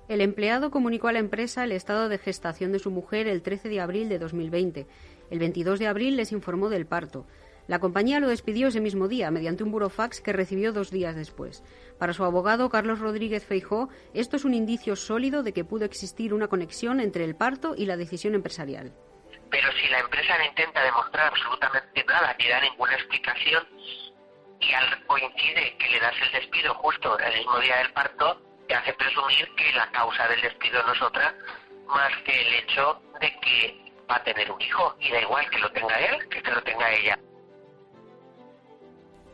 El 0.09 0.21
empleado 0.21 0.71
comunicó 0.71 1.07
a 1.07 1.11
la 1.11 1.19
empresa 1.19 1.63
el 1.63 1.71
estado 1.71 2.09
de 2.09 2.17
gestación 2.17 2.71
de 2.71 2.79
su 2.79 2.89
mujer 2.89 3.27
el 3.27 3.43
13 3.43 3.69
de 3.69 3.79
abril 3.79 4.09
de 4.09 4.17
2020. 4.17 4.87
El 5.29 5.37
22 5.37 5.77
de 5.77 5.85
abril 5.85 6.17
les 6.17 6.31
informó 6.31 6.69
del 6.69 6.87
parto. 6.87 7.27
La 7.67 7.77
compañía 7.77 8.19
lo 8.19 8.27
despidió 8.27 8.69
ese 8.69 8.81
mismo 8.81 9.07
día 9.07 9.29
mediante 9.29 9.63
un 9.63 9.69
burofax 9.69 10.19
que 10.21 10.33
recibió 10.33 10.73
dos 10.73 10.89
días 10.89 11.15
después. 11.15 11.63
Para 11.99 12.13
su 12.13 12.23
abogado, 12.23 12.69
Carlos 12.69 12.97
Rodríguez 12.97 13.45
Feijó, 13.45 13.89
esto 14.15 14.35
es 14.35 14.45
un 14.45 14.55
indicio 14.55 14.95
sólido 14.95 15.43
de 15.43 15.53
que 15.53 15.63
pudo 15.63 15.85
existir 15.85 16.33
una 16.33 16.47
conexión 16.47 17.01
entre 17.01 17.23
el 17.23 17.35
parto 17.35 17.75
y 17.77 17.85
la 17.85 17.95
decisión 17.95 18.33
empresarial. 18.33 18.91
Pero 19.51 19.67
si 19.73 19.89
la 19.89 19.99
empresa 19.99 20.39
no 20.39 20.45
intenta 20.45 20.83
demostrar 20.85 21.27
absolutamente 21.27 22.03
nada 22.05 22.35
ni 22.39 22.47
da 22.47 22.59
ninguna 22.61 22.95
explicación, 22.95 23.63
y 24.59 24.73
al 24.73 25.05
coincide 25.05 25.77
que 25.77 25.87
le 25.87 25.99
das 25.99 26.15
el 26.19 26.31
despido 26.31 26.73
justo 26.73 27.15
el 27.19 27.37
mismo 27.37 27.59
día 27.59 27.77
del 27.77 27.93
parto, 27.93 28.48
te 28.69 28.75
hace 28.75 28.93
presumir 28.93 29.49
que 29.57 29.73
la 29.73 29.89
causa 29.89 30.27
del 30.27 30.41
despido 30.41 30.83
no 30.83 30.93
es 30.93 31.01
otra 31.01 31.35
más 31.87 32.11
que 32.23 32.39
el 32.39 32.53
hecho 32.53 33.01
de 33.19 33.27
que 33.41 33.91
va 34.09 34.17
a 34.17 34.23
tener 34.23 34.51
un 34.51 34.61
hijo 34.61 34.95
y 34.99 35.11
da 35.11 35.21
igual 35.21 35.49
que 35.49 35.57
lo 35.57 35.71
tenga 35.71 35.99
él 35.99 36.29
que 36.29 36.41
que 36.41 36.51
lo 36.51 36.61
tenga 36.61 36.93
ella. 36.93 37.19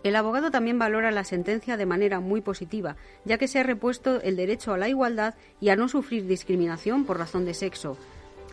El 0.03 0.15
abogado 0.15 0.51
también 0.51 0.79
valora 0.79 1.11
la 1.11 1.25
sentencia 1.25 1.75
de 1.75 1.85
manera 1.85 2.21
muy 2.21 2.39
positiva, 2.39 2.95
ya 3.25 3.37
que 3.37 3.49
se 3.49 3.59
ha 3.59 3.63
repuesto 3.63 4.21
el 4.21 4.37
derecho 4.37 4.73
a 4.73 4.77
la 4.77 4.87
igualdad 4.87 5.33
y 5.59 5.69
a 5.69 5.75
no 5.75 5.89
sufrir 5.89 6.27
discriminación 6.27 7.05
por 7.05 7.17
razón 7.17 7.43
de 7.43 7.55
sexo. 7.55 7.97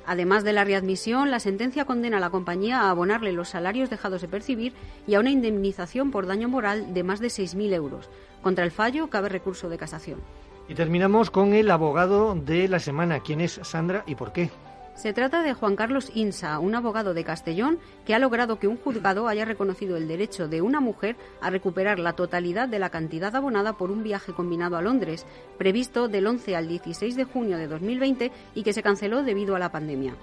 Además 0.05 0.43
de 0.43 0.53
la 0.53 0.65
readmisión, 0.65 1.31
la 1.31 1.39
sentencia 1.39 1.85
condena 1.85 2.17
a 2.17 2.21
la 2.21 2.31
compañía 2.31 2.81
a 2.81 2.91
abonarle 2.91 3.33
los 3.33 3.51
salarios 3.51 3.89
dejados 3.89 4.23
de 4.23 4.29
percibir 4.29 4.73
y 5.07 5.15
a 5.15 5.21
una 5.21 5.31
indemnización 5.31 6.11
por 6.11 6.27
daño 6.27 6.49
moral 6.49 6.93
de 6.93 7.05
más 7.05 7.21
de 7.21 7.29
6.000 7.29 7.73
euros. 7.73 8.11
Contra 8.43 8.65
el 8.65 8.73
fallo 8.73 9.11
cabe 9.11 9.29
recurso 9.29 9.69
de 9.69 9.79
casación. 9.79 10.21
Y 10.69 10.75
terminamos 10.75 11.31
con 11.31 11.52
el 11.54 11.71
abogado 11.71 12.35
de 12.35 12.69
la 12.69 12.78
semana. 12.78 13.21
¿Quién 13.21 13.40
es 13.40 13.61
Sandra 13.62 14.04
y 14.07 14.14
por 14.14 14.33
qué? 14.33 14.50
Se 14.95 15.12
trata 15.12 15.42
de 15.42 15.54
Juan 15.54 15.75
Carlos 15.75 16.11
Insa, 16.14 16.59
un 16.59 16.75
abogado 16.75 17.14
de 17.14 17.25
Castellón 17.25 17.78
que 18.04 18.14
ha 18.14 18.19
logrado 18.19 18.59
que 18.59 18.69
un 18.69 18.76
juzgado 18.76 19.26
haya 19.26 19.45
reconocido 19.45 19.97
el 19.97 20.07
derecho 20.07 20.49
de 20.49 20.61
una 20.61 20.81
mujer 20.81 21.16
a 21.40 21.50
recuperar 21.50 21.99
la 21.99 22.12
totalidad 22.12 22.69
de 22.69 22.78
la 22.78 22.90
cantidad 22.90 23.35
abonada 23.35 23.73
por 23.73 23.90
un 23.90 24.02
viaje 24.02 24.33
combinado 24.33 24.76
a 24.76 24.83
Londres, 24.83 25.26
previsto 25.59 26.09
del 26.09 26.26
11 26.26 26.57
al 26.57 26.69
16 26.69 27.16
de 27.16 27.25
junio 27.25 27.57
de 27.57 27.69
2020 27.69 28.31
y 28.54 28.62
que 28.62 28.73
se 28.73 28.83
canceló 28.83 29.23
debido 29.23 29.57
a 29.57 29.59
la 29.59 29.73
pandemia. 29.73 30.14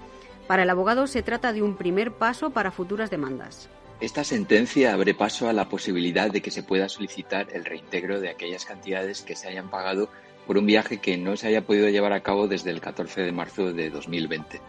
Para 0.46 0.62
el 0.62 0.70
abogado 0.70 1.06
se 1.06 1.22
trata 1.22 1.52
de 1.52 1.62
un 1.62 1.76
primer 1.76 2.12
paso 2.12 2.50
para 2.50 2.70
futuras 2.70 3.10
demandas. 3.10 3.68
Esta 4.00 4.24
sentencia 4.24 4.94
abre 4.94 5.14
paso 5.14 5.48
a 5.48 5.52
la 5.52 5.68
posibilidad 5.68 6.30
de 6.30 6.40
que 6.40 6.50
se 6.50 6.62
pueda 6.62 6.88
solicitar 6.88 7.48
el 7.52 7.66
reintegro 7.66 8.18
de 8.18 8.30
aquellas 8.30 8.64
cantidades 8.64 9.20
que 9.20 9.36
se 9.36 9.48
hayan 9.48 9.68
pagado 9.68 10.08
por 10.50 10.58
un 10.58 10.66
viaje 10.66 10.98
que 10.98 11.16
no 11.16 11.36
se 11.36 11.46
haya 11.46 11.64
podido 11.64 11.88
llevar 11.90 12.12
a 12.12 12.24
cabo 12.24 12.48
desde 12.48 12.72
el 12.72 12.80
14 12.80 13.20
de 13.20 13.30
marzo 13.30 13.72
de 13.72 13.88
2020. 13.88 14.60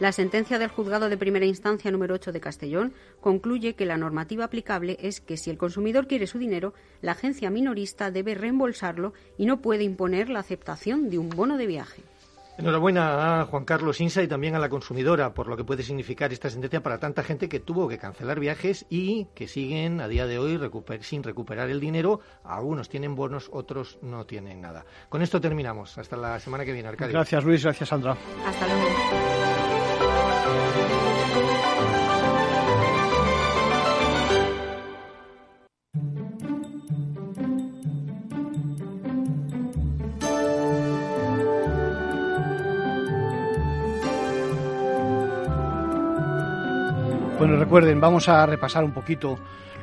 La 0.00 0.12
sentencia 0.12 0.58
del 0.58 0.68
juzgado 0.68 1.08
de 1.08 1.16
primera 1.16 1.46
instancia 1.46 1.90
número 1.90 2.16
8 2.16 2.30
de 2.30 2.42
Castellón 2.42 2.92
concluye 3.18 3.72
que 3.72 3.86
la 3.86 3.96
normativa 3.96 4.44
aplicable 4.44 4.98
es 5.00 5.22
que 5.22 5.38
si 5.38 5.48
el 5.48 5.56
consumidor 5.56 6.06
quiere 6.06 6.26
su 6.26 6.38
dinero, 6.38 6.74
la 7.00 7.12
agencia 7.12 7.48
minorista 7.48 8.10
debe 8.10 8.34
reembolsarlo 8.34 9.14
y 9.38 9.46
no 9.46 9.62
puede 9.62 9.84
imponer 9.84 10.28
la 10.28 10.40
aceptación 10.40 11.08
de 11.08 11.16
un 11.16 11.30
bono 11.30 11.56
de 11.56 11.68
viaje. 11.68 12.02
Enhorabuena 12.62 13.40
a 13.40 13.44
Juan 13.46 13.64
Carlos 13.64 14.00
Insa 14.00 14.22
y 14.22 14.28
también 14.28 14.54
a 14.54 14.60
la 14.60 14.68
consumidora 14.68 15.34
por 15.34 15.48
lo 15.48 15.56
que 15.56 15.64
puede 15.64 15.82
significar 15.82 16.32
esta 16.32 16.48
sentencia 16.48 16.80
para 16.80 17.00
tanta 17.00 17.24
gente 17.24 17.48
que 17.48 17.58
tuvo 17.58 17.88
que 17.88 17.98
cancelar 17.98 18.38
viajes 18.38 18.86
y 18.88 19.24
que 19.34 19.48
siguen 19.48 20.00
a 20.00 20.06
día 20.06 20.28
de 20.28 20.38
hoy 20.38 20.60
sin 21.00 21.24
recuperar 21.24 21.70
el 21.70 21.80
dinero. 21.80 22.20
Algunos 22.44 22.88
tienen 22.88 23.16
bonos, 23.16 23.50
otros 23.52 23.98
no 24.00 24.26
tienen 24.26 24.60
nada. 24.60 24.84
Con 25.08 25.22
esto 25.22 25.40
terminamos. 25.40 25.98
Hasta 25.98 26.16
la 26.16 26.38
semana 26.38 26.64
que 26.64 26.72
viene, 26.72 26.88
Arcadio. 26.88 27.14
Gracias, 27.14 27.42
Luis. 27.42 27.64
Gracias, 27.64 27.88
Sandra. 27.88 28.16
Hasta 28.46 28.66
luego. 28.68 28.86
Bueno, 47.42 47.56
recuerden, 47.56 48.00
vamos 48.00 48.28
a 48.28 48.46
repasar 48.46 48.84
un 48.84 48.92
poquito 48.92 49.36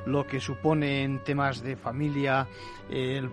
lo 0.05 0.25
que 0.25 0.39
supone 0.39 1.03
en 1.03 1.21
temas 1.25 1.61
de 1.61 1.75
familia, 1.75 2.47
el, 2.89 3.29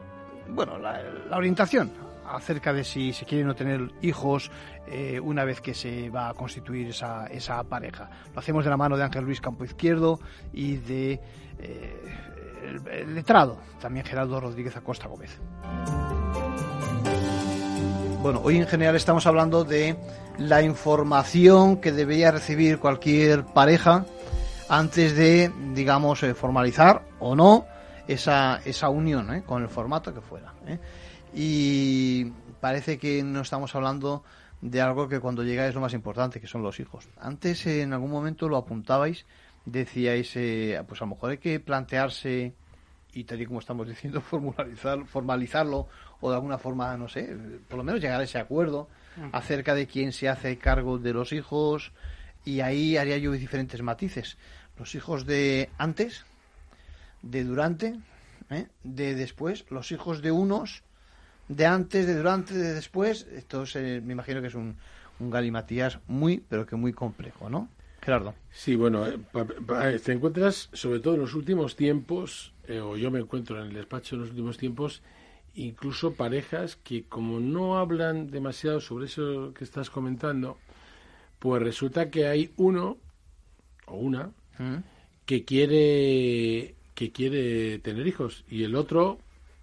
bueno, 0.48 0.78
la, 0.78 1.00
orientación 1.30 1.92
acerca 2.28 2.72
de 2.72 2.82
si 2.82 3.12
se 3.12 3.24
quieren 3.24 3.48
o 3.48 3.54
tener 3.54 3.88
hijos 4.02 4.50
eh, 4.88 5.20
una 5.20 5.44
vez 5.44 5.60
que 5.60 5.74
se 5.74 6.10
va 6.10 6.28
a 6.28 6.34
constituir 6.34 6.88
esa, 6.88 7.28
esa 7.28 7.62
pareja. 7.62 8.10
Lo 8.34 8.40
hacemos 8.40 8.64
de 8.64 8.70
la 8.70 8.76
mano 8.76 8.96
de 8.96 9.04
Ángel 9.04 9.22
Luis 9.22 9.40
Campo 9.40 9.64
Izquierdo 9.64 10.18
y 10.52 10.78
de 10.78 11.20
eh, 11.60 12.16
el, 12.90 13.14
letrado, 13.14 13.58
también 13.80 14.04
Gerardo 14.04 14.40
Rodríguez 14.40 14.76
Acosta 14.76 15.06
Gómez. 15.06 15.38
Bueno, 18.22 18.40
hoy 18.42 18.56
en 18.56 18.66
general 18.66 18.96
estamos 18.96 19.24
hablando 19.28 19.62
de 19.62 19.96
la 20.36 20.62
información 20.62 21.76
que 21.76 21.92
debería 21.92 22.32
recibir 22.32 22.80
cualquier 22.80 23.44
pareja 23.44 24.04
antes 24.68 25.14
de, 25.16 25.50
digamos, 25.74 26.22
eh, 26.22 26.34
formalizar 26.34 27.02
o 27.20 27.34
no 27.36 27.66
esa, 28.08 28.60
esa 28.64 28.88
unión 28.88 29.32
¿eh? 29.34 29.42
con 29.44 29.62
el 29.62 29.68
formato 29.68 30.12
que 30.12 30.20
fuera. 30.20 30.54
¿eh? 30.66 30.78
Y 31.34 32.24
parece 32.60 32.98
que 32.98 33.22
no 33.22 33.40
estamos 33.42 33.74
hablando 33.74 34.24
de 34.60 34.80
algo 34.80 35.08
que 35.08 35.20
cuando 35.20 35.42
llega 35.42 35.66
es 35.66 35.74
lo 35.74 35.80
más 35.80 35.92
importante, 35.92 36.40
que 36.40 36.46
son 36.46 36.62
los 36.62 36.80
hijos. 36.80 37.08
Antes 37.20 37.66
en 37.66 37.92
algún 37.92 38.10
momento 38.10 38.48
lo 38.48 38.56
apuntabais, 38.56 39.26
decíais, 39.64 40.32
pues 40.86 41.00
a 41.00 41.04
lo 41.04 41.10
mejor 41.10 41.30
hay 41.30 41.38
que 41.38 41.60
plantearse, 41.60 42.54
y 43.12 43.24
tal 43.24 43.40
y 43.40 43.46
como 43.46 43.60
estamos 43.60 43.86
diciendo, 43.88 44.20
formalizar, 44.20 45.04
formalizarlo 45.04 45.88
o 46.20 46.30
de 46.30 46.36
alguna 46.36 46.58
forma, 46.58 46.96
no 46.96 47.08
sé, 47.08 47.36
por 47.68 47.78
lo 47.78 47.84
menos 47.84 48.00
llegar 48.00 48.20
a 48.20 48.24
ese 48.24 48.38
acuerdo 48.38 48.88
acerca 49.32 49.74
de 49.74 49.86
quién 49.86 50.12
se 50.12 50.28
hace 50.28 50.58
cargo 50.58 50.98
de 50.98 51.12
los 51.12 51.32
hijos, 51.32 51.92
y 52.46 52.60
ahí 52.60 52.96
haría 52.96 53.18
yo 53.18 53.32
diferentes 53.32 53.82
matices. 53.82 54.38
Los 54.78 54.94
hijos 54.94 55.26
de 55.26 55.68
antes, 55.76 56.24
de 57.20 57.44
durante, 57.44 57.98
¿eh? 58.50 58.68
de 58.84 59.14
después, 59.14 59.66
los 59.68 59.90
hijos 59.92 60.22
de 60.22 60.30
unos, 60.30 60.82
de 61.48 61.66
antes, 61.66 62.06
de 62.06 62.14
durante, 62.14 62.54
de 62.54 62.72
después. 62.72 63.26
Esto 63.32 63.64
me 63.74 64.12
imagino 64.12 64.40
que 64.40 64.46
es 64.46 64.54
un, 64.54 64.76
un 65.18 65.30
galimatías 65.30 65.98
muy, 66.06 66.38
pero 66.48 66.64
que 66.66 66.76
muy 66.76 66.92
complejo, 66.92 67.50
¿no? 67.50 67.68
Gerardo. 68.00 68.34
Sí, 68.52 68.76
bueno, 68.76 69.04
eh, 69.08 69.18
eh, 69.82 70.00
te 70.02 70.12
encuentras, 70.12 70.70
sobre 70.72 71.00
todo 71.00 71.14
en 71.14 71.20
los 71.20 71.34
últimos 71.34 71.74
tiempos, 71.74 72.54
o 72.68 72.96
yo 72.96 73.10
me 73.10 73.18
encuentro 73.18 73.60
en 73.60 73.68
el 73.68 73.74
despacho 73.74 74.14
en 74.14 74.20
los 74.20 74.30
últimos 74.30 74.56
tiempos, 74.56 75.02
incluso 75.56 76.14
parejas 76.14 76.76
que 76.76 77.02
como 77.04 77.40
no 77.40 77.78
hablan 77.78 78.30
demasiado 78.30 78.80
sobre 78.80 79.06
eso 79.06 79.52
que 79.54 79.64
estás 79.64 79.90
comentando, 79.90 80.58
pues 81.38 81.62
resulta 81.62 82.10
que 82.10 82.26
hay 82.26 82.52
uno 82.56 82.98
o 83.86 83.96
una 83.96 84.30
mm. 84.58 84.76
que 85.24 85.44
quiere 85.44 86.74
que 86.94 87.12
quiere 87.12 87.78
tener 87.80 88.06
hijos 88.06 88.44
y 88.48 88.64
el 88.64 88.74
otro, 88.74 89.18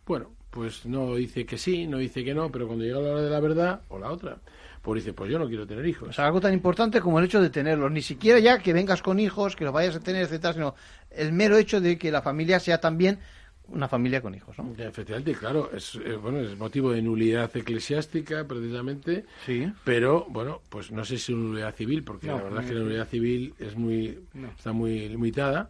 bueno, 0.06 0.32
pues 0.51 0.86
no 0.86 1.15
dice 1.15 1.46
que 1.48 1.58
sí, 1.58 1.88
no 1.88 1.98
dice 1.98 2.24
que 2.24 2.36
no, 2.36 2.51
pero 2.51 2.68
cuando 2.68 2.86
llega 2.86 3.00
la 3.00 3.12
hora 3.12 3.22
de 3.22 3.30
la 3.30 3.39
verdad 3.39 3.82
o 3.89 3.98
la 3.98 4.12
otra, 4.12 4.38
pues 4.84 5.03
dice, 5.03 5.13
pues 5.13 5.32
yo 5.32 5.39
no 5.39 5.48
quiero 5.48 5.65
tener 5.65 5.84
hijos. 5.88 6.10
O 6.10 6.13
sea, 6.13 6.27
algo 6.27 6.39
tan 6.39 6.53
importante 6.53 7.01
como 7.01 7.18
el 7.18 7.25
hecho 7.25 7.42
de 7.42 7.50
tenerlos, 7.50 7.92
ni 7.92 8.03
siquiera 8.03 8.38
ya 8.38 8.60
que 8.60 8.72
vengas 8.72 9.01
con 9.01 9.20
hijos, 9.20 9.56
que 9.56 9.63
los 9.63 9.74
vayas 9.74 9.96
a 9.96 10.00
tener, 10.00 10.24
etcétera, 10.24 10.53
sino 10.53 10.75
el 11.10 11.34
mero 11.34 11.58
hecho 11.58 11.82
de 11.82 11.98
que 11.98 12.12
la 12.12 12.22
familia 12.22 12.60
sea 12.60 12.80
también 12.80 13.18
una 13.67 13.88
familia 13.88 14.22
con 14.22 14.36
hijos, 14.36 14.58
¿no? 14.58 14.74
efectivamente, 14.77 15.34
claro, 15.34 15.72
es, 15.74 15.96
eh, 15.96 16.15
bueno, 16.15 16.39
es 16.39 16.58
motivo 16.58 16.91
de 16.91 17.01
nulidad 17.01 17.55
eclesiástica, 17.55 18.46
precisamente, 18.46 19.25
sí. 19.46 19.72
pero, 19.84 20.25
bueno, 20.29 20.62
pues 20.70 20.91
no 20.91 21.05
sé 21.05 21.17
si 21.17 21.32
es 21.32 21.38
una 21.38 21.50
nulidad 21.50 21.75
civil, 21.75 22.03
porque 22.03 22.27
la 22.27 22.36
verdad 22.36 22.63
es 22.63 22.70
que 22.70 22.75
la 22.75 22.82
nulidad 22.82 23.08
civil 23.08 23.53
es 23.60 23.75
muy, 23.75 24.20
está 24.55 24.74
muy 24.74 25.08
limitada, 25.10 25.70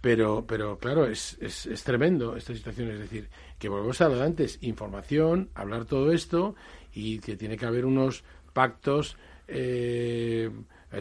pero, 0.00 0.44
pero 0.46 0.78
claro, 0.78 1.06
es, 1.06 1.36
es, 1.40 1.66
es, 1.66 1.82
tremendo 1.82 2.36
esta 2.36 2.54
situación, 2.54 2.90
es 2.90 3.00
decir, 3.00 3.28
que 3.58 3.68
volvemos 3.68 4.00
a 4.00 4.04
hablar 4.06 4.22
antes, 4.22 4.58
información, 4.62 5.48
hablar 5.54 5.86
todo 5.86 6.12
esto, 6.12 6.54
y 6.92 7.18
que 7.18 7.36
tiene 7.36 7.56
que 7.56 7.66
haber 7.66 7.84
unos 7.84 8.22
pactos 8.52 9.16
eh, 9.48 10.50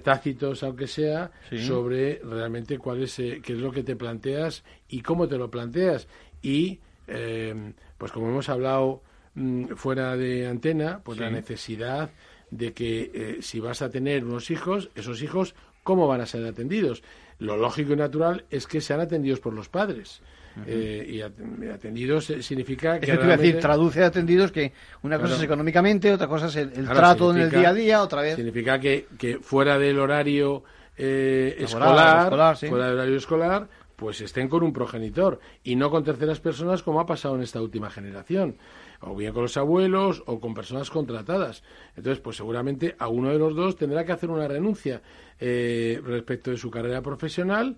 tácitos, 0.02 0.64
aunque 0.64 0.88
sea, 0.88 1.32
sobre 1.66 2.20
realmente 2.24 2.78
cuál 2.78 3.04
es, 3.04 3.20
eh, 3.20 3.42
qué 3.44 3.54
es 3.54 3.60
lo 3.60 3.72
que 3.72 3.84
te 3.84 3.96
planteas 3.96 4.64
y 4.88 5.02
cómo 5.02 5.28
te 5.28 5.38
lo 5.38 5.50
planteas. 5.50 6.08
Y, 6.42 6.80
eh, 7.08 7.74
pues 7.98 8.12
como 8.12 8.30
hemos 8.30 8.50
hablado 8.50 9.02
mm, 9.36 9.74
fuera 9.76 10.16
de 10.16 10.48
antena, 10.48 11.02
pues 11.04 11.20
la 11.20 11.30
necesidad 11.30 12.12
de 12.52 12.74
que 12.74 13.12
eh, 13.14 13.38
si 13.42 13.60
vas 13.60 13.82
a 13.82 13.90
tener 13.90 14.24
unos 14.26 14.52
hijos, 14.52 14.90
esos 14.96 15.22
hijos, 15.22 15.56
¿cómo 15.84 16.08
van 16.08 16.22
a 16.22 16.26
ser 16.26 16.46
atendidos? 16.46 17.04
Lo 17.40 17.58
lógico 17.58 17.94
y 17.94 17.96
natural 17.96 18.46
es 18.50 18.68
que 18.68 18.82
sean 18.82 19.00
atendidos 19.00 19.40
por 19.40 19.54
los 19.54 19.70
padres. 19.70 20.22
Eh, 20.68 21.06
y 21.10 21.68
atendidos 21.68 22.26
significa 22.42 23.00
que. 23.00 23.12
Es 23.12 23.20
decir, 23.20 23.60
traduce 23.60 24.04
atendidos 24.04 24.52
que 24.52 24.72
una 25.02 25.20
cosa 25.20 25.36
es 25.36 25.42
económicamente, 25.42 26.14
otra 26.14 26.28
cosa 26.28 26.48
es 26.48 26.56
el, 26.56 26.88
trato 26.88 27.32
en 27.32 27.42
el 27.42 27.50
día 27.50 27.70
a 27.70 27.74
día, 27.74 28.02
otra 28.04 28.22
vez. 28.22 28.36
Significa 28.36 28.80
que, 28.80 29.08
que 29.18 29.40
fuera 29.40 29.80
del 29.80 30.00
horario 30.00 30.64
eh, 30.98 31.56
escolar, 31.60 32.58
fuera 32.58 32.88
del 32.88 32.96
horario 32.96 33.18
escolar, 33.18 33.68
pues 33.96 34.22
estén 34.22 34.48
con 34.48 34.64
un 34.64 34.74
progenitor 34.74 35.40
y 35.64 35.76
no 35.76 35.90
con 35.90 36.04
terceras 36.04 36.40
personas 36.40 36.84
como 36.84 37.00
ha 37.00 37.06
pasado 37.06 37.36
en 37.36 37.42
esta 37.42 37.62
última 37.62 37.90
generación 37.90 38.58
o 39.06 39.16
bien 39.16 39.34
con 39.34 39.44
los 39.44 39.58
abuelos 39.58 40.24
o 40.26 40.40
con 40.40 40.54
personas 40.54 40.90
contratadas. 40.90 41.64
Entonces, 41.96 42.22
pues 42.22 42.38
seguramente 42.38 42.96
a 43.00 43.08
uno 43.08 43.30
de 43.30 43.40
los 43.40 43.56
dos 43.56 43.76
tendrá 43.76 44.06
que 44.06 44.12
hacer 44.12 44.30
una 44.30 44.48
renuncia 44.48 45.02
eh, 45.40 46.02
respecto 46.04 46.52
de 46.52 46.58
su 46.58 46.72
carrera 46.72 47.02
profesional 47.02 47.78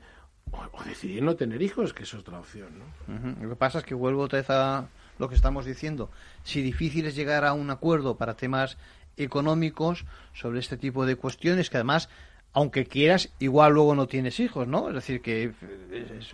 o, 0.51 0.83
decidir 0.83 1.23
no 1.23 1.35
tener 1.35 1.61
hijos, 1.61 1.93
que 1.93 2.03
es 2.03 2.13
otra 2.13 2.39
opción. 2.39 2.69
¿no? 2.79 3.41
Lo 3.41 3.49
que 3.49 3.55
pasa 3.55 3.79
es 3.79 3.85
que 3.85 3.93
vuelvo 3.93 4.23
otra 4.23 4.39
vez 4.39 4.49
a 4.49 4.87
lo 5.17 5.29
que 5.29 5.35
estamos 5.35 5.65
diciendo. 5.65 6.09
Si 6.43 6.61
difícil 6.61 7.05
es 7.05 7.15
llegar 7.15 7.45
a 7.45 7.53
un 7.53 7.69
acuerdo 7.69 8.17
para 8.17 8.35
temas 8.35 8.77
económicos 9.17 10.05
sobre 10.33 10.59
este 10.59 10.77
tipo 10.77 11.05
de 11.05 11.15
cuestiones, 11.15 11.69
que 11.69 11.77
además, 11.77 12.09
aunque 12.53 12.85
quieras, 12.85 13.29
igual 13.39 13.73
luego 13.73 13.95
no 13.95 14.07
tienes 14.07 14.39
hijos, 14.39 14.67
¿no? 14.67 14.89
Es 14.89 14.95
decir, 14.95 15.21
que 15.21 15.53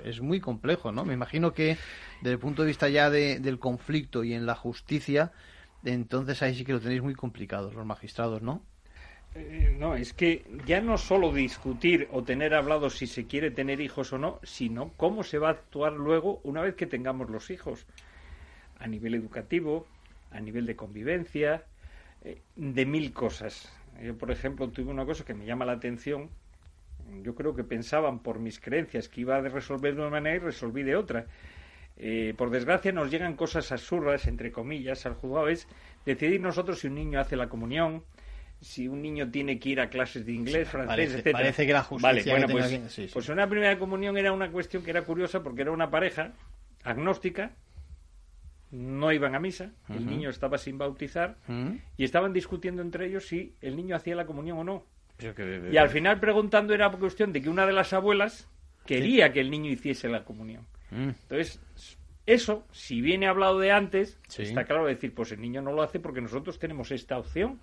es, 0.04 0.22
muy 0.22 0.40
complejo, 0.40 0.92
¿no? 0.92 1.06
Me 1.06 1.14
imagino 1.14 1.54
que 1.54 1.78
desde 2.22 2.34
el 2.34 2.40
punto 2.40 2.64
de 2.64 2.70
vista 2.70 2.90
ya 2.90 3.10
del 3.10 3.60
conflicto 3.60 4.24
y 4.24 4.34
en 4.34 4.46
la 4.46 4.56
justicia, 4.56 5.32
entonces 5.84 6.42
ahí 6.42 6.56
sí 6.56 6.66
que 6.66 6.74
lo 6.74 6.80
tenéis 6.80 7.02
muy 7.02 7.16
complicado, 7.16 7.72
los 7.72 7.86
magistrados, 7.86 8.42
¿no? 8.42 8.64
Eh, 9.34 9.76
no, 9.80 9.96
es 9.96 10.14
que 10.14 10.44
ya 10.66 10.82
no 10.82 10.98
solo 10.98 11.32
discutir 11.32 12.10
o 12.12 12.24
tener 12.24 12.54
hablado 12.54 12.90
si 12.90 13.08
se 13.08 13.28
quiere 13.28 13.50
tener 13.50 13.80
hijos 13.80 14.12
o 14.12 14.18
no, 14.18 14.40
sino 14.44 14.92
cómo 14.98 15.24
se 15.24 15.38
va 15.38 15.50
a 15.50 15.52
actuar 15.52 15.94
luego 15.94 16.42
una 16.44 16.62
vez 16.62 16.76
que 16.76 16.86
tengamos 16.86 17.30
los 17.30 17.50
hijos. 17.50 17.86
A 18.80 18.88
nivel 18.88 19.16
educativo, 19.16 19.88
a 20.32 20.40
nivel 20.40 20.66
de 20.66 20.76
convivencia, 20.76 21.64
eh, 22.24 22.42
de 22.56 22.86
mil 22.86 23.14
cosas. 23.14 23.72
Yo, 24.02 24.18
por 24.18 24.32
ejemplo, 24.32 24.70
tuve 24.70 24.92
una 24.92 25.06
cosa 25.06 25.24
que 25.24 25.34
me 25.34 25.46
llama 25.46 25.66
la 25.66 25.74
atención. 25.74 26.30
Yo 27.24 27.36
creo 27.36 27.56
que 27.56 27.64
pensaban 27.64 28.20
por 28.20 28.40
mis 28.40 28.60
creencias 28.60 29.08
que 29.08 29.22
iba 29.22 29.38
a 29.38 29.42
resolver 29.42 29.96
de 29.96 30.02
una 30.02 30.10
manera 30.10 30.36
y 30.36 30.40
resolví 30.40 30.84
de 30.84 30.96
otra. 30.96 31.28
Eh, 31.98 32.34
por 32.38 32.50
desgracia 32.50 32.92
nos 32.92 33.12
llegan 33.12 33.36
cosas 33.36 33.72
absurdas, 33.72 34.28
entre 34.28 34.52
comillas, 34.52 35.06
al 35.06 35.14
juzgado. 35.14 35.48
Es 35.50 35.68
decidir 36.06 36.42
nosotros 36.42 36.80
si 36.80 36.88
un 36.88 36.96
niño 36.96 37.20
hace 37.20 37.36
la 37.36 37.50
comunión, 37.50 38.04
si 38.62 38.88
un 38.88 39.02
niño 39.02 39.30
tiene 39.32 39.60
que 39.60 39.70
ir 39.70 39.82
a 39.82 39.90
clases 39.90 40.26
de 40.26 40.34
inglés, 40.34 40.70
francés, 40.70 41.16
etc. 41.16 41.32
Parece 41.34 41.66
que 41.66 41.74
la 41.74 41.84
justicia. 41.84 42.34
Vale, 42.34 42.46
bueno, 42.46 42.48
pues, 42.48 43.10
pues 43.12 43.30
una 43.30 43.50
primera 43.50 43.78
comunión 43.80 44.18
era 44.18 44.32
una 44.32 44.52
cuestión 44.52 44.84
que 44.84 44.92
era 44.92 45.02
curiosa 45.02 45.42
porque 45.42 45.64
era 45.64 45.72
una 45.72 45.90
pareja 45.90 46.34
agnóstica, 46.84 47.52
no 48.72 49.12
iban 49.12 49.36
a 49.36 49.40
misa, 49.40 49.72
el 49.90 50.06
niño 50.06 50.30
estaba 50.30 50.58
sin 50.58 50.78
bautizar 50.78 51.38
y 51.98 52.04
estaban 52.04 52.34
discutiendo 52.34 52.82
entre 52.82 53.08
ellos 53.08 53.28
si 53.28 53.56
el 53.62 53.76
niño 53.76 53.96
hacía 53.96 54.16
la 54.16 54.26
comunión 54.26 54.60
o 54.60 54.64
no. 54.64 54.86
y 55.72 55.78
al 55.78 55.90
final 55.90 56.20
preguntando 56.20 56.74
era 56.74 56.90
cuestión 56.92 57.34
de 57.34 57.42
que 57.42 57.50
una 57.50 57.66
de 57.66 57.74
las 57.74 57.94
abuelas 57.94 58.48
quería 58.86 59.34
que 59.34 59.42
el 59.42 59.50
niño 59.52 59.72
hiciese 59.72 60.08
la 60.08 60.24
comunión. 60.24 60.66
Mm. 60.92 61.10
Entonces, 61.10 61.60
eso, 62.26 62.66
si 62.72 63.02
viene 63.02 63.28
hablado 63.28 63.60
de 63.60 63.72
antes, 63.72 64.20
está 64.38 64.64
claro 64.66 64.86
decir, 64.86 65.14
pues 65.14 65.32
el 65.32 65.42
niño 65.42 65.62
no 65.62 65.74
lo 65.74 65.82
hace 65.82 66.00
porque 66.00 66.22
nosotros 66.22 66.60
tenemos 66.60 66.92
esta 66.92 67.18
opción 67.18 67.60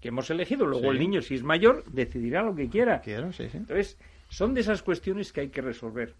que 0.00 0.08
hemos 0.08 0.30
elegido. 0.30 0.66
Luego 0.66 0.92
el 0.92 0.98
niño, 0.98 1.22
si 1.22 1.34
es 1.34 1.42
mayor, 1.42 1.84
decidirá 1.90 2.42
lo 2.42 2.54
que 2.54 2.68
quiera. 2.68 3.00
Entonces, 3.06 3.98
son 4.28 4.54
de 4.54 4.60
esas 4.60 4.82
cuestiones 4.82 5.32
que 5.32 5.42
hay 5.42 5.48
que 5.48 5.62
resolver. 5.62 6.14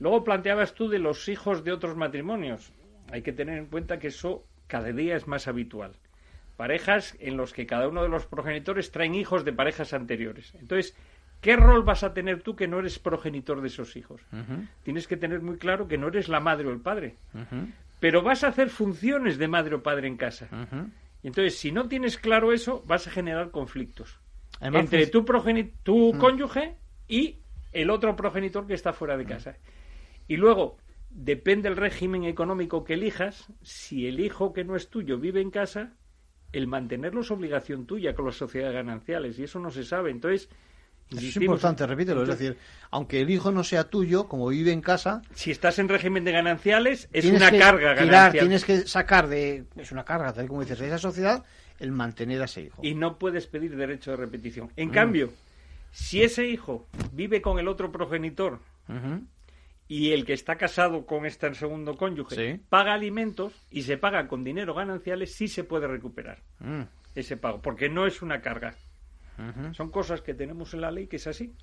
Luego 0.00 0.24
planteabas 0.24 0.74
tú 0.74 0.88
de 0.88 0.98
los 0.98 1.28
hijos 1.28 1.64
de 1.64 1.72
otros 1.72 1.96
matrimonios. 1.96 2.72
Hay 3.10 3.22
que 3.22 3.32
tener 3.32 3.58
en 3.58 3.66
cuenta 3.66 3.98
que 3.98 4.08
eso 4.08 4.44
cada 4.66 4.92
día 4.92 5.16
es 5.16 5.26
más 5.26 5.48
habitual. 5.48 5.92
Parejas 6.56 7.16
en 7.20 7.36
los 7.36 7.52
que 7.52 7.66
cada 7.66 7.88
uno 7.88 8.02
de 8.02 8.08
los 8.08 8.26
progenitores 8.26 8.90
traen 8.90 9.14
hijos 9.14 9.44
de 9.44 9.52
parejas 9.52 9.92
anteriores. 9.92 10.54
Entonces, 10.54 10.96
¿Qué 11.40 11.56
rol 11.56 11.82
vas 11.82 12.02
a 12.02 12.12
tener 12.14 12.42
tú 12.42 12.56
que 12.56 12.66
no 12.66 12.80
eres 12.80 12.98
progenitor 12.98 13.60
de 13.60 13.68
esos 13.68 13.96
hijos? 13.96 14.20
Tienes 14.82 15.06
que 15.06 15.16
tener 15.16 15.40
muy 15.40 15.56
claro 15.56 15.86
que 15.86 15.98
no 15.98 16.08
eres 16.08 16.28
la 16.28 16.40
madre 16.40 16.68
o 16.68 16.72
el 16.72 16.80
padre. 16.80 17.16
Pero 18.00 18.22
vas 18.22 18.44
a 18.44 18.48
hacer 18.48 18.70
funciones 18.70 19.38
de 19.38 19.48
madre 19.48 19.76
o 19.76 19.82
padre 19.82 20.08
en 20.08 20.16
casa. 20.16 20.48
Y 21.22 21.28
entonces, 21.28 21.58
si 21.58 21.72
no 21.72 21.88
tienes 21.88 22.18
claro 22.18 22.52
eso, 22.52 22.82
vas 22.86 23.06
a 23.06 23.10
generar 23.10 23.50
conflictos 23.50 24.20
entre 24.60 25.06
tu, 25.06 25.24
tu 25.82 26.16
cónyuge 26.18 26.76
y 27.08 27.38
el 27.72 27.90
otro 27.90 28.16
progenitor 28.16 28.66
que 28.66 28.74
está 28.74 28.92
fuera 28.92 29.16
de 29.16 29.24
casa. 29.24 29.56
Y 30.26 30.36
luego, 30.36 30.78
depende 31.10 31.68
del 31.68 31.78
régimen 31.78 32.24
económico 32.24 32.84
que 32.84 32.94
elijas, 32.94 33.52
si 33.62 34.06
el 34.06 34.20
hijo 34.20 34.52
que 34.52 34.64
no 34.64 34.76
es 34.76 34.88
tuyo 34.88 35.18
vive 35.18 35.40
en 35.40 35.50
casa, 35.50 35.94
el 36.52 36.66
mantenerlo 36.66 37.20
es 37.20 37.30
obligación 37.30 37.86
tuya 37.86 38.14
con 38.14 38.26
las 38.26 38.36
sociedades 38.36 38.74
gananciales, 38.74 39.38
y 39.38 39.44
eso 39.44 39.58
no 39.58 39.70
se 39.70 39.84
sabe. 39.84 40.10
Entonces, 40.10 40.48
es 41.10 41.36
importante, 41.36 41.86
repítelo. 41.86 42.22
es 42.22 42.28
decir, 42.28 42.56
aunque 42.90 43.20
el 43.20 43.30
hijo 43.30 43.50
no 43.50 43.64
sea 43.64 43.84
tuyo, 43.84 44.28
como 44.28 44.48
vive 44.48 44.72
en 44.72 44.80
casa. 44.80 45.22
Si 45.34 45.50
estás 45.50 45.78
en 45.78 45.88
régimen 45.88 46.24
de 46.24 46.32
gananciales, 46.32 47.08
es 47.12 47.24
una 47.24 47.50
carga 47.50 47.94
ganancial. 47.94 48.32
Tienes 48.32 48.64
que 48.64 48.86
sacar 48.86 49.28
de. 49.28 49.64
Es 49.76 49.92
una 49.92 50.04
carga, 50.04 50.32
tal 50.32 50.48
como 50.48 50.60
dices, 50.60 50.78
de 50.78 50.86
esa 50.86 50.98
sociedad, 50.98 51.44
el 51.78 51.92
mantener 51.92 52.42
a 52.42 52.44
ese 52.44 52.62
hijo. 52.62 52.82
Y 52.82 52.94
no 52.94 53.18
puedes 53.18 53.46
pedir 53.46 53.76
derecho 53.76 54.10
de 54.10 54.16
repetición. 54.18 54.70
En 54.76 54.88
mm. 54.88 54.92
cambio, 54.92 55.32
si 55.90 56.22
ese 56.22 56.46
hijo 56.46 56.86
vive 57.12 57.40
con 57.40 57.58
el 57.58 57.68
otro 57.68 57.90
progenitor 57.90 58.60
y 59.86 60.12
el 60.12 60.24
que 60.24 60.32
está 60.32 60.56
casado 60.56 61.06
con 61.06 61.26
este 61.26 61.52
segundo 61.54 61.96
cónyuge 61.96 62.60
paga 62.68 62.94
alimentos 62.94 63.52
y 63.70 63.82
se 63.82 63.96
paga 63.96 64.28
con 64.28 64.44
dinero 64.44 64.74
gananciales, 64.74 65.34
sí 65.34 65.48
se 65.48 65.64
puede 65.64 65.86
recuperar 65.86 66.42
mm. 66.60 66.82
ese 67.14 67.36
pago, 67.36 67.60
porque 67.62 67.88
no 67.88 68.06
es 68.06 68.22
una 68.22 68.40
carga. 68.40 68.74
Son 69.72 69.90
cosas 69.90 70.20
que 70.20 70.34
tenemos 70.34 70.74
en 70.74 70.80
la 70.80 70.90
ley 70.90 71.06
que 71.06 71.16
es 71.16 71.26
así. 71.26 71.54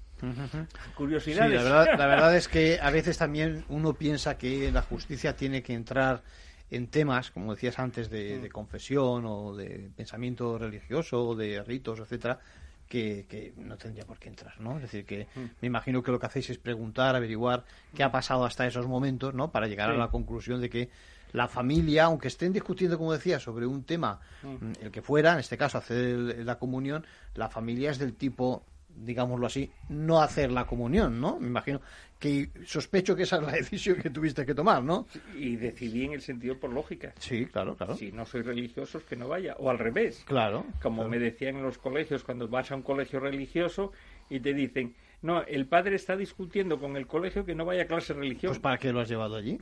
Curiosidades. 0.96 1.64
la, 1.64 1.84
verdad, 1.98 2.36
es 2.36 2.48
que 2.48 2.80
a 2.82 2.90
veces 2.90 3.18
también 3.18 3.66
uno 3.70 3.94
piensa 3.94 4.38
que 4.38 4.72
la 4.72 4.82
justicia 4.82 5.36
tiene 5.36 5.62
que 5.62 5.74
entrar 5.74 6.24
en 6.72 6.88
temas, 6.88 7.32
como 7.32 7.54
decías 7.54 7.78
antes, 7.80 8.10
de, 8.10 8.40
mm. 8.44 8.50
confesión 8.50 9.26
o 9.26 9.56
de 9.56 9.90
pensamiento 9.96 10.58
religioso 10.58 11.28
o 11.28 11.36
de 11.36 11.62
ritos, 11.64 12.00
etcétera, 12.00 12.40
que, 12.88 13.54
no 13.58 13.78
tendría 13.78 14.06
por 14.06 14.20
qué 14.20 14.30
entrar, 14.30 14.60
¿no? 14.62 14.78
Es 14.78 14.84
decir, 14.84 15.06
que 15.06 15.28
mm. 15.36 15.40
me 15.62 15.68
imagino 15.68 16.02
que 16.02 16.12
lo 16.12 16.20
que 16.20 16.28
hacéis 16.28 16.50
es 16.50 16.58
preguntar, 16.58 17.16
averiguar 17.16 17.66
qué 17.94 18.04
ha 18.04 18.12
pasado 18.12 18.46
hasta 18.46 18.66
esos 18.66 18.88
momentos, 18.88 19.34
¿no? 19.34 19.52
Para 19.52 19.68
llegar 19.68 19.90
a 19.90 19.98
la 19.98 20.08
conclusión 20.08 20.62
de 20.62 20.70
que 20.70 20.90
la 21.34 21.48
familia, 21.48 22.06
aunque 22.06 22.28
estén 22.28 22.54
discutiendo, 22.54 22.98
como 22.98 23.14
decía, 23.14 23.40
sobre 23.40 23.66
un 23.66 23.84
tema, 23.84 24.20
mm. 24.44 24.84
el 24.84 24.92
que 24.92 25.02
fuera, 25.02 25.34
en 25.34 25.40
este 25.40 25.58
caso 25.58 25.78
hacer 25.78 26.18
la 26.46 26.58
comunión, 26.58 27.06
la 27.36 27.50
familia 27.50 27.92
es 27.92 28.00
del 28.00 28.14
tipo, 28.14 28.64
digámoslo 28.96 29.48
así, 29.48 29.70
no 29.90 30.22
hacer 30.22 30.52
la 30.52 30.66
comunión, 30.66 31.20
¿no? 31.20 31.40
Me 31.40 31.48
imagino 31.48 31.82
que 32.20 32.50
sospecho 32.66 33.16
que 33.16 33.24
esa 33.24 33.38
es 33.38 33.44
la 33.44 33.52
decisión 33.64 34.02
que 34.02 34.10
tuviste 34.10 34.46
que 34.46 34.56
tomar, 34.56 34.84
¿no? 34.84 35.08
Y 35.38 35.58
decidí 35.58 36.06
en 36.06 36.14
el 36.14 36.22
sentido 36.22 36.58
por 36.58 36.72
lógica. 36.72 37.14
Sí, 37.20 37.46
claro, 37.46 37.76
claro. 37.76 37.96
Si 37.96 38.12
no 38.12 38.26
soy 38.26 38.42
religioso, 38.42 39.00
es 39.00 39.04
que 39.04 39.16
no 39.16 39.28
vaya. 39.28 39.56
O 39.60 39.70
al 39.70 39.78
revés. 39.78 40.24
Claro. 40.26 40.66
Como 40.82 41.08
me 41.08 41.20
decían 41.20 41.58
en 41.58 41.64
los 41.64 41.78
colegios, 41.78 42.24
cuando 42.24 42.48
vas 42.48 42.72
a 42.72 42.76
un 42.76 42.82
colegio 42.82 43.20
religioso 43.20 43.92
y 44.30 44.40
te 44.40 44.54
dicen, 44.54 44.96
no, 45.26 45.42
el 45.42 45.66
padre 45.66 45.96
está 45.96 46.16
discutiendo 46.16 46.80
con 46.80 46.96
el 46.96 47.08
colegio 47.08 47.44
que 47.44 47.56
no 47.56 47.66
vaya 47.66 47.84
a 47.84 47.86
clase 47.88 48.14
religión. 48.14 48.52
Pues 48.52 48.60
¿para 48.60 48.78
qué 48.78 48.94
lo 48.94 49.00
has 49.00 49.10
llevado 49.10 49.36
allí? 49.36 49.58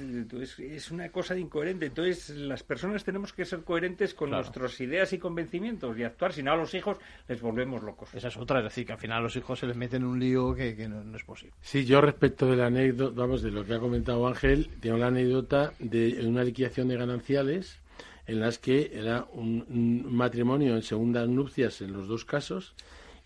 Entonces, 0.00 0.58
es 0.58 0.90
una 0.90 1.10
cosa 1.10 1.38
incoherente. 1.38 1.86
Entonces, 1.86 2.30
las 2.30 2.64
personas 2.64 3.04
tenemos 3.04 3.32
que 3.32 3.44
ser 3.44 3.62
coherentes 3.62 4.14
con 4.14 4.30
nuestras 4.30 4.80
ideas 4.80 5.12
y 5.12 5.18
convencimientos 5.18 5.96
y 5.96 6.02
actuar, 6.02 6.32
si 6.32 6.42
no 6.42 6.50
a 6.50 6.56
los 6.56 6.74
hijos 6.74 6.98
les 7.28 7.40
volvemos 7.40 7.84
locos. 7.84 8.12
Esa 8.14 8.26
es 8.26 8.36
otra, 8.36 8.58
es 8.58 8.64
decir, 8.64 8.84
que 8.84 8.94
al 8.94 8.98
final 8.98 9.18
a 9.18 9.20
los 9.20 9.36
hijos 9.36 9.60
se 9.60 9.66
les 9.68 9.76
mete 9.76 9.96
en 9.96 10.04
un 10.04 10.18
lío 10.18 10.52
que, 10.56 10.74
no, 10.88 11.16
es 11.16 11.22
posible. 11.22 11.54
Sí, 11.60 11.84
yo 11.84 12.00
respecto 12.00 12.46
de 12.46 12.56
la 12.56 12.66
anécdota, 12.66 13.14
vamos, 13.14 13.42
de 13.42 13.52
lo 13.52 13.64
que 13.64 13.74
ha 13.74 13.78
comentado 13.78 14.26
Ángel, 14.26 14.70
tengo 14.80 14.96
la 14.96 15.06
anécdota 15.06 15.72
de 15.78 16.26
una 16.26 16.42
liquidación 16.42 16.88
de 16.88 16.96
gananciales 16.96 17.78
en 18.26 18.40
las 18.40 18.58
que 18.58 18.90
era 18.92 19.24
un 19.32 20.04
matrimonio 20.12 20.74
en 20.74 20.82
segundas 20.82 21.28
nupcias 21.28 21.80
en 21.80 21.92
los 21.92 22.08
dos 22.08 22.24
casos 22.24 22.74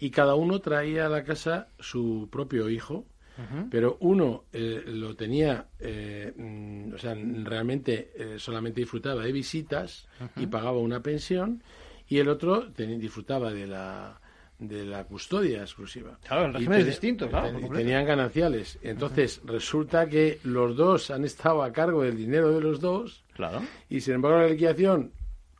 y 0.00 0.10
cada 0.10 0.34
uno 0.34 0.60
traía 0.60 1.06
a 1.06 1.08
la 1.08 1.22
casa 1.22 1.68
su 1.78 2.28
propio 2.32 2.68
hijo, 2.68 3.06
pero 3.70 3.96
uno 4.00 4.44
eh, 4.52 4.82
lo 4.86 5.16
tenía, 5.16 5.66
eh, 5.78 6.30
mm, 6.36 6.92
o 6.92 6.98
sea, 6.98 7.14
realmente 7.14 8.10
eh, 8.14 8.38
solamente 8.38 8.82
disfrutaba 8.82 9.22
de 9.22 9.32
visitas 9.32 10.06
y 10.36 10.46
pagaba 10.46 10.78
una 10.78 11.00
pensión, 11.00 11.62
y 12.06 12.18
el 12.18 12.28
otro 12.28 12.66
disfrutaba 12.66 13.50
de 13.52 13.66
la 13.66 14.20
de 14.58 14.84
la 14.84 15.04
custodia 15.04 15.62
exclusiva. 15.62 16.18
Claro, 16.22 16.44
en 16.44 16.52
regímenes 16.52 16.84
distintos, 16.84 17.30
claro. 17.30 17.58
y 17.58 17.70
tenían 17.70 18.04
gananciales. 18.04 18.78
Entonces, 18.82 19.40
resulta 19.46 20.06
que 20.06 20.38
los 20.44 20.76
dos 20.76 21.10
han 21.10 21.24
estado 21.24 21.62
a 21.62 21.72
cargo 21.72 22.02
del 22.02 22.14
dinero 22.14 22.50
de 22.50 22.60
los 22.60 22.78
dos. 22.78 23.24
Claro. 23.32 23.62
Y 23.88 24.02
sin 24.02 24.14
embargo, 24.14 24.40
la 24.40 24.48
liquidación, 24.48 25.12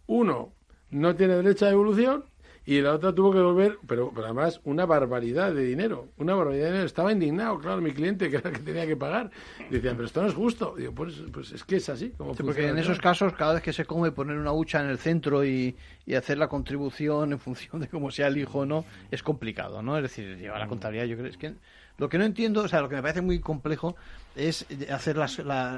uno 0.07 0.53
no 0.91 1.17
tiene 1.17 1.37
derecho 1.37 1.65
a 1.65 1.71
devolución 1.71 2.25
y 2.71 2.81
la 2.81 2.95
otra 2.95 3.13
tuvo 3.13 3.33
que 3.33 3.41
volver, 3.41 3.81
pero, 3.89 4.13
además 4.17 4.61
una 4.63 4.87
barbaridad 4.87 5.53
de 5.53 5.65
dinero, 5.65 6.11
una 6.19 6.37
barbaridad 6.37 6.67
de 6.67 6.71
dinero. 6.71 6.87
Estaba 6.87 7.11
indignado, 7.11 7.59
claro, 7.59 7.81
mi 7.81 7.91
cliente, 7.91 8.31
que 8.31 8.37
era 8.37 8.49
el 8.49 8.55
que 8.55 8.63
tenía 8.63 8.87
que 8.87 8.97
pagar. 8.97 9.33
Decían, 9.69 9.97
pero 9.97 10.07
esto 10.07 10.23
no 10.23 10.29
es 10.29 10.35
justo. 10.35 10.77
Digo, 10.79 10.95
pues, 10.95 11.17
pues 11.33 11.51
es 11.51 11.65
que 11.65 11.79
es 11.79 11.89
así. 11.89 12.11
Como 12.11 12.33
porque 12.33 12.69
en 12.69 12.79
esos 12.79 13.01
casos, 13.01 13.33
cada 13.33 13.55
vez 13.55 13.63
que 13.65 13.73
se 13.73 13.85
come, 13.85 14.13
poner 14.13 14.39
una 14.39 14.53
hucha 14.53 14.81
en 14.81 14.89
el 14.89 14.99
centro 14.99 15.45
y, 15.45 15.75
y, 16.07 16.15
hacer 16.15 16.39
la 16.39 16.47
contribución 16.47 17.33
en 17.33 17.41
función 17.41 17.81
de 17.81 17.89
cómo 17.89 18.13
sea 18.13 18.29
el 18.29 18.39
hijo 18.39 18.61
o 18.61 18.67
no, 18.67 18.85
es 19.11 19.25
complicado, 19.25 19.83
¿no? 19.83 19.97
Es 19.97 20.05
decir, 20.05 20.39
llevar 20.39 20.61
la 20.61 20.67
mm. 20.67 20.69
contabilidad, 20.69 21.07
yo 21.07 21.17
creo 21.17 21.33
que 21.37 21.55
lo 22.01 22.09
que 22.09 22.17
no 22.17 22.25
entiendo, 22.25 22.63
o 22.63 22.69
sea, 22.69 22.81
lo 22.81 22.89
que 22.89 22.97
me 22.97 23.03
parece 23.03 23.21
muy 23.21 23.41
complejo 23.41 23.95
es 24.35 24.65
hacer 24.91 25.19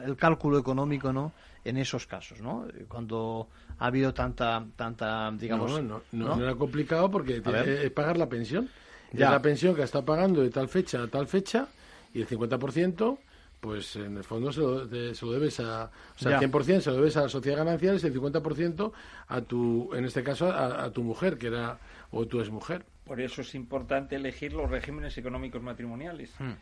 el 0.06 0.16
cálculo 0.16 0.56
económico, 0.56 1.12
¿no? 1.12 1.32
En 1.64 1.76
esos 1.76 2.06
casos, 2.06 2.40
¿no? 2.40 2.64
Cuando 2.86 3.48
ha 3.80 3.86
habido 3.86 4.14
tanta, 4.14 4.64
tanta, 4.76 5.32
digamos... 5.32 5.82
No, 5.82 6.00
no, 6.12 6.36
no, 6.36 6.42
era 6.42 6.54
complicado 6.54 7.10
porque 7.10 7.42
es 7.82 7.90
pagar 7.90 8.16
la 8.16 8.28
pensión. 8.28 8.68
Ya. 9.12 9.30
la 9.30 9.42
pensión 9.42 9.74
que 9.74 9.82
está 9.82 10.02
pagando 10.02 10.42
de 10.42 10.48
tal 10.48 10.68
fecha 10.68 11.02
a 11.02 11.06
tal 11.08 11.26
fecha 11.26 11.66
y 12.14 12.22
el 12.22 12.28
50% 12.28 13.18
pues 13.60 13.94
en 13.96 14.16
el 14.16 14.24
fondo 14.24 14.52
se 14.52 14.60
lo, 14.60 14.88
se 14.88 15.24
lo 15.24 15.32
debes 15.32 15.60
a, 15.60 15.84
o 15.84 16.18
sea, 16.18 16.38
el 16.38 16.50
100% 16.50 16.80
se 16.80 16.90
lo 16.90 16.96
debes 16.96 17.16
a 17.16 17.22
la 17.22 17.28
sociedad 17.28 17.58
gananciales 17.58 18.02
y 18.02 18.06
el 18.08 18.14
50% 18.14 18.92
a 19.28 19.40
tu, 19.42 19.90
en 19.94 20.04
este 20.04 20.24
caso, 20.24 20.50
a, 20.50 20.90
tu 20.90 21.04
mujer, 21.04 21.38
que 21.38 21.46
era, 21.46 21.78
o 22.10 22.26
tu 22.26 22.40
exmujer. 22.40 22.84
Por 23.04 23.20
eso 23.20 23.42
es 23.42 23.54
importante 23.54 24.16
elegir 24.16 24.52
los 24.52 24.70
regímenes 24.70 25.16
económicos 25.18 25.62
matrimoniales. 25.62 26.34
Hmm. 26.38 26.54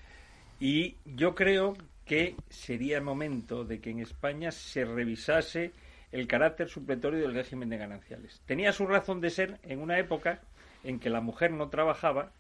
Y 0.59 0.97
yo 1.05 1.35
creo 1.35 1.77
que 2.05 2.35
sería 2.49 2.99
el 2.99 3.05
momento 3.05 3.65
de 3.65 3.81
que 3.81 3.91
en 3.91 4.01
España 4.01 4.51
se 4.51 4.85
revisase 4.85 5.73
el 6.13 6.27
carácter 6.27 6.69
supletorio 6.69 7.21
del 7.21 7.35
régimen 7.35 7.69
de 7.69 7.79
gananciales. 7.79 8.43
Tenía 8.47 8.73
su 8.73 8.87
razón 8.87 9.21
de 9.21 9.31
ser 9.31 9.59
en 9.63 9.81
una 9.81 9.99
época 9.99 10.41
en 10.83 10.99
que 10.99 11.09
la 11.09 11.21
mujer 11.21 11.53
no 11.53 11.69
trabajaba, 11.69 12.33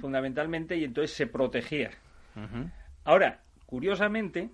fundamentalmente, 0.00 0.76
y 0.76 0.84
entonces 0.84 1.16
se 1.16 1.26
protegía. 1.26 1.90
Ahora, 3.04 3.44
Curiosamente, 3.74 4.50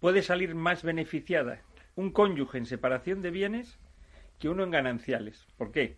puede 0.00 0.22
salir 0.22 0.54
más 0.54 0.82
beneficiada 0.82 1.60
un 1.94 2.10
cónyuge 2.10 2.56
en 2.56 2.64
separación 2.66 3.22
de 3.22 3.30
bienes 3.30 3.78
que 4.38 4.48
uno 4.48 4.64
en 4.64 4.70
gananciales. 4.70 5.46
¿Por 5.58 5.72
qué? 5.72 5.96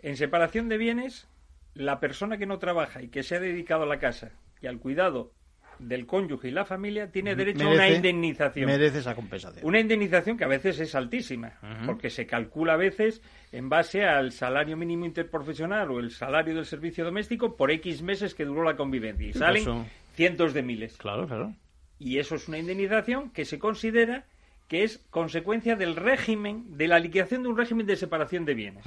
En 0.00 0.16
separación 0.16 0.68
de 0.68 0.78
bienes, 0.78 1.28
la 1.74 2.00
persona 2.00 2.38
que 2.38 2.46
no 2.46 2.58
trabaja 2.58 3.02
y 3.02 3.08
que 3.08 3.22
se 3.22 3.36
ha 3.36 3.40
dedicado 3.40 3.82
a 3.84 3.86
la 3.86 3.98
casa 3.98 4.32
y 4.60 4.66
al 4.66 4.78
cuidado 4.78 5.32
del 5.78 6.06
cónyuge 6.06 6.48
y 6.48 6.50
la 6.50 6.64
familia 6.64 7.10
tiene 7.10 7.34
derecho 7.34 7.66
a 7.66 7.72
una 7.72 7.88
indemnización. 7.88 8.66
Merece 8.66 8.98
esa 8.98 9.14
compensación. 9.14 9.64
Una 9.64 9.80
indemnización 9.80 10.36
que 10.36 10.44
a 10.44 10.48
veces 10.48 10.80
es 10.80 10.94
altísima, 10.94 11.52
porque 11.86 12.10
se 12.10 12.26
calcula 12.26 12.74
a 12.74 12.76
veces 12.76 13.22
en 13.52 13.68
base 13.68 14.04
al 14.04 14.32
salario 14.32 14.76
mínimo 14.76 15.06
interprofesional 15.06 15.90
o 15.90 16.00
el 16.00 16.10
salario 16.10 16.54
del 16.54 16.66
servicio 16.66 17.04
doméstico 17.04 17.56
por 17.56 17.70
X 17.70 18.02
meses 18.02 18.34
que 18.34 18.44
duró 18.44 18.64
la 18.64 18.76
convivencia. 18.76 19.28
Y 19.28 19.32
salen 19.32 19.86
cientos 20.14 20.52
de 20.52 20.62
miles. 20.62 20.96
Claro, 20.96 21.26
claro. 21.26 21.54
Y 21.98 22.18
eso 22.18 22.34
es 22.34 22.48
una 22.48 22.58
indemnización 22.58 23.30
que 23.30 23.44
se 23.44 23.58
considera 23.58 24.24
que 24.68 24.84
es 24.84 24.98
consecuencia 25.10 25.76
del 25.76 25.96
régimen, 25.96 26.76
de 26.76 26.88
la 26.88 26.98
liquidación 26.98 27.42
de 27.42 27.48
un 27.48 27.56
régimen 27.56 27.86
de 27.86 27.96
separación 27.96 28.44
de 28.44 28.54
bienes. 28.54 28.84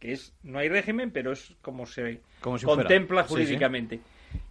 Que 0.00 0.12
es, 0.12 0.34
no 0.42 0.58
hay 0.58 0.68
régimen, 0.68 1.12
pero 1.12 1.32
es 1.32 1.54
como 1.62 1.86
se 1.86 2.20
contempla 2.64 3.22
jurídicamente. 3.22 4.00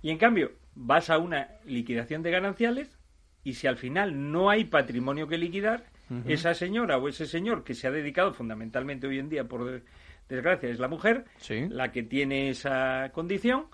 Y 0.01 0.09
en 0.09 0.17
cambio, 0.17 0.53
vas 0.75 1.09
a 1.09 1.17
una 1.17 1.49
liquidación 1.65 2.23
de 2.23 2.31
gananciales 2.31 2.97
y 3.43 3.53
si 3.53 3.67
al 3.67 3.77
final 3.77 4.31
no 4.31 4.49
hay 4.49 4.65
patrimonio 4.65 5.27
que 5.27 5.37
liquidar, 5.37 5.85
esa 6.25 6.53
señora 6.55 6.97
o 6.97 7.07
ese 7.07 7.27
señor 7.27 7.63
que 7.63 7.75
se 7.75 7.87
ha 7.87 7.91
dedicado 7.91 8.33
fundamentalmente 8.33 9.05
hoy 9.05 9.19
en 9.19 9.29
día, 9.29 9.43
por 9.43 9.83
desgracia, 10.27 10.69
es 10.69 10.79
la 10.79 10.87
mujer, 10.87 11.25
la 11.69 11.91
que 11.91 12.03
tiene 12.03 12.49
esa 12.49 13.11
condición, 13.11 13.65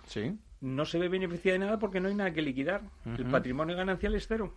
no 0.59 0.85
se 0.85 0.97
ve 0.97 1.07
beneficiada 1.07 1.53
de 1.53 1.65
nada 1.65 1.79
porque 1.79 1.99
no 1.99 2.07
hay 2.07 2.15
nada 2.15 2.31
que 2.31 2.41
liquidar. 2.41 2.81
El 3.05 3.25
patrimonio 3.25 3.75
ganancial 3.77 4.15
es 4.15 4.27
cero. 4.27 4.55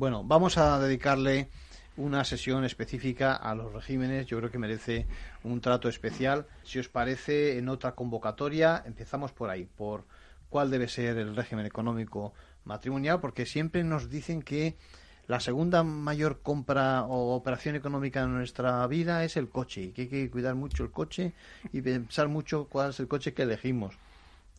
Bueno, 0.00 0.24
vamos 0.24 0.56
a 0.56 0.78
dedicarle 0.78 1.50
una 1.98 2.24
sesión 2.24 2.64
específica 2.64 3.34
a 3.34 3.54
los 3.54 3.70
regímenes. 3.70 4.24
Yo 4.24 4.38
creo 4.38 4.50
que 4.50 4.56
merece 4.56 5.06
un 5.44 5.60
trato 5.60 5.90
especial. 5.90 6.46
Si 6.62 6.78
os 6.78 6.88
parece, 6.88 7.58
en 7.58 7.68
otra 7.68 7.92
convocatoria 7.92 8.82
empezamos 8.86 9.32
por 9.32 9.50
ahí, 9.50 9.68
por 9.76 10.06
cuál 10.48 10.70
debe 10.70 10.88
ser 10.88 11.18
el 11.18 11.36
régimen 11.36 11.66
económico 11.66 12.32
matrimonial, 12.64 13.20
porque 13.20 13.44
siempre 13.44 13.84
nos 13.84 14.08
dicen 14.08 14.40
que 14.40 14.78
la 15.26 15.38
segunda 15.38 15.82
mayor 15.82 16.40
compra 16.40 17.02
o 17.02 17.34
operación 17.34 17.76
económica 17.76 18.22
en 18.22 18.32
nuestra 18.32 18.86
vida 18.86 19.22
es 19.22 19.36
el 19.36 19.50
coche, 19.50 19.82
y 19.82 19.92
que 19.92 20.00
hay 20.00 20.08
que 20.08 20.30
cuidar 20.30 20.54
mucho 20.54 20.82
el 20.82 20.92
coche 20.92 21.34
y 21.74 21.82
pensar 21.82 22.28
mucho 22.28 22.68
cuál 22.70 22.88
es 22.88 23.00
el 23.00 23.06
coche 23.06 23.34
que 23.34 23.42
elegimos. 23.42 23.98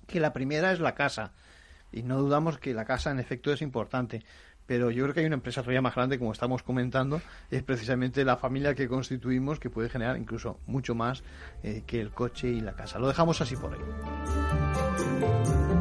Que 0.05 0.19
la 0.19 0.33
primera 0.33 0.71
es 0.71 0.79
la 0.79 0.93
casa, 0.93 1.31
y 1.91 2.03
no 2.03 2.19
dudamos 2.19 2.57
que 2.57 2.73
la 2.73 2.85
casa 2.85 3.11
en 3.11 3.19
efecto 3.19 3.51
es 3.51 3.61
importante, 3.61 4.23
pero 4.71 4.89
yo 4.89 5.03
creo 5.03 5.13
que 5.13 5.19
hay 5.19 5.25
una 5.25 5.35
empresa 5.35 5.59
todavía 5.59 5.81
más 5.81 5.93
grande, 5.93 6.17
como 6.17 6.31
estamos 6.31 6.63
comentando, 6.63 7.21
es 7.49 7.61
precisamente 7.61 8.23
la 8.23 8.37
familia 8.37 8.73
que 8.73 8.87
constituimos, 8.87 9.59
que 9.59 9.69
puede 9.69 9.89
generar 9.89 10.15
incluso 10.15 10.59
mucho 10.65 10.95
más 10.95 11.25
eh, 11.61 11.83
que 11.85 11.99
el 11.99 12.11
coche 12.11 12.47
y 12.47 12.61
la 12.61 12.71
casa. 12.71 12.97
Lo 12.97 13.09
dejamos 13.09 13.41
así 13.41 13.57
por 13.57 13.73
ahí. 13.73 13.81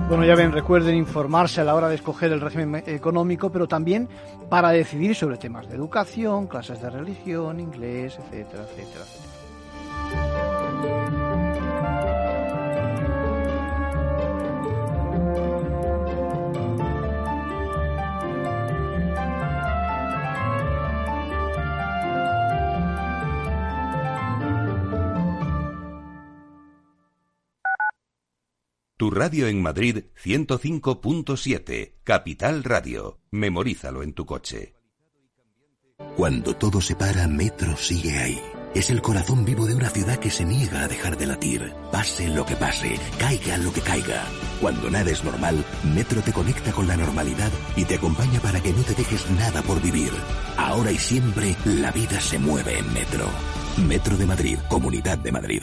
Bueno, 0.09 0.25
ya 0.25 0.35
ven, 0.35 0.51
recuerden 0.51 0.97
informarse 0.97 1.61
a 1.61 1.65
la 1.65 1.77
hora 1.77 1.89
de 1.89 1.95
escoger 1.95 2.33
el 2.33 2.41
régimen 2.41 2.83
económico, 2.85 3.53
pero 3.53 3.69
también 3.69 4.09
para 4.49 4.71
decidir 4.71 5.15
sobre 5.15 5.37
temas 5.37 5.69
de 5.69 5.77
educación, 5.77 6.49
clases 6.49 6.83
de 6.83 6.91
religión, 6.91 7.61
inglés, 7.61 8.19
etcétera, 8.19 8.65
etcétera, 8.65 9.05
etcétera. 9.05 9.40
Radio 29.11 29.49
en 29.49 29.61
Madrid 29.61 30.05
105.7, 30.23 31.95
Capital 32.05 32.63
Radio. 32.63 33.19
Memorízalo 33.33 34.03
en 34.03 34.13
tu 34.13 34.25
coche. 34.25 34.75
Cuando 36.17 36.55
todo 36.55 36.81
se 36.81 36.95
para, 36.95 37.27
Metro 37.27 37.77
sigue 37.77 38.17
ahí. 38.17 38.41
Es 38.75 38.89
el 38.91 39.03
corazón 39.03 39.45
vivo 39.45 39.67
de 39.67 39.75
una 39.75 39.91
ciudad 39.91 40.19
que 40.19 40.31
se 40.31 40.45
niega 40.45 40.85
a 40.85 40.89
dejar 40.89 41.17
de 41.17 41.27
latir. 41.27 41.73
Pase 41.91 42.29
lo 42.29 42.47
que 42.47 42.55
pase, 42.55 42.99
caiga 43.19 43.59
lo 43.59 43.73
que 43.73 43.81
caiga. 43.81 44.25
Cuando 44.61 44.89
nada 44.89 45.11
es 45.11 45.25
normal, 45.25 45.65
Metro 45.93 46.23
te 46.23 46.33
conecta 46.33 46.73
con 46.73 46.87
la 46.87 46.97
normalidad 46.97 47.51
y 47.77 47.85
te 47.85 47.97
acompaña 47.97 48.39
para 48.41 48.61
que 48.61 48.73
no 48.73 48.83
te 48.83 48.95
dejes 48.95 49.29
nada 49.33 49.61
por 49.63 49.83
vivir. 49.83 50.13
Ahora 50.57 50.93
y 50.93 50.99
siempre, 50.99 51.57
la 51.65 51.91
vida 51.91 52.21
se 52.21 52.39
mueve 52.39 52.79
en 52.79 52.93
Metro. 52.93 53.27
Metro 53.89 54.17
de 54.17 54.27
Madrid, 54.27 54.59
Comunidad 54.69 55.19
de 55.19 55.33
Madrid. 55.33 55.63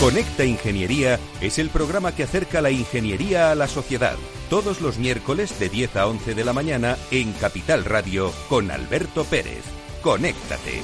Conecta 0.00 0.44
Ingeniería 0.44 1.18
es 1.40 1.58
el 1.58 1.70
programa 1.70 2.14
que 2.14 2.22
acerca 2.22 2.60
la 2.60 2.70
ingeniería 2.70 3.50
a 3.50 3.56
la 3.56 3.66
sociedad. 3.66 4.14
Todos 4.48 4.80
los 4.80 4.96
miércoles 4.96 5.58
de 5.58 5.68
10 5.68 5.96
a 5.96 6.06
11 6.06 6.36
de 6.36 6.44
la 6.44 6.52
mañana 6.52 6.96
en 7.10 7.32
Capital 7.32 7.84
Radio 7.84 8.32
con 8.48 8.70
Alberto 8.70 9.24
Pérez. 9.24 9.64
Conéctate. 10.00 10.82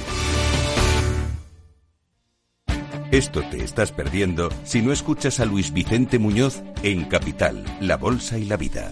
Esto 3.11 3.41
te 3.49 3.63
estás 3.63 3.93
perdiendo 3.93 4.49
si 4.65 4.81
no 4.81 4.91
escuchas 4.91 5.39
a 5.39 5.45
Luis 5.45 5.71
Vicente 5.71 6.19
Muñoz 6.19 6.61
en 6.83 7.05
Capital, 7.05 7.63
La 7.79 7.95
Bolsa 7.95 8.37
y 8.37 8.43
la 8.43 8.57
Vida. 8.57 8.91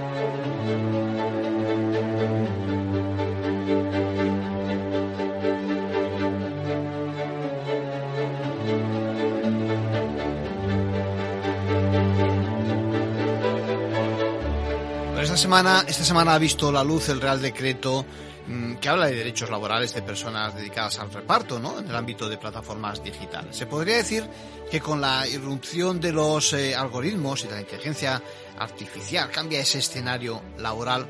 Esta 15.31 15.43
semana, 15.43 15.85
esta 15.87 16.03
semana 16.03 16.35
ha 16.35 16.37
visto 16.37 16.73
la 16.73 16.83
luz 16.83 17.07
el 17.07 17.21
Real 17.21 17.41
Decreto 17.41 18.05
mm, 18.47 18.75
que 18.75 18.89
habla 18.89 19.05
de 19.05 19.15
derechos 19.15 19.49
laborales 19.49 19.93
de 19.93 20.01
personas 20.01 20.53
dedicadas 20.53 20.99
al 20.99 21.09
reparto, 21.09 21.57
¿no? 21.57 21.79
En 21.79 21.87
el 21.87 21.95
ámbito 21.95 22.27
de 22.27 22.37
plataformas 22.37 23.01
digitales. 23.01 23.55
Se 23.55 23.65
podría 23.65 23.95
decir 23.95 24.27
que 24.69 24.81
con 24.81 24.99
la 24.99 25.25
irrupción 25.25 26.01
de 26.01 26.11
los 26.11 26.51
eh, 26.51 26.75
algoritmos 26.75 27.45
y 27.45 27.47
de 27.47 27.53
la 27.53 27.61
inteligencia 27.61 28.21
artificial 28.59 29.31
cambia 29.31 29.61
ese 29.61 29.79
escenario 29.79 30.41
laboral, 30.57 31.07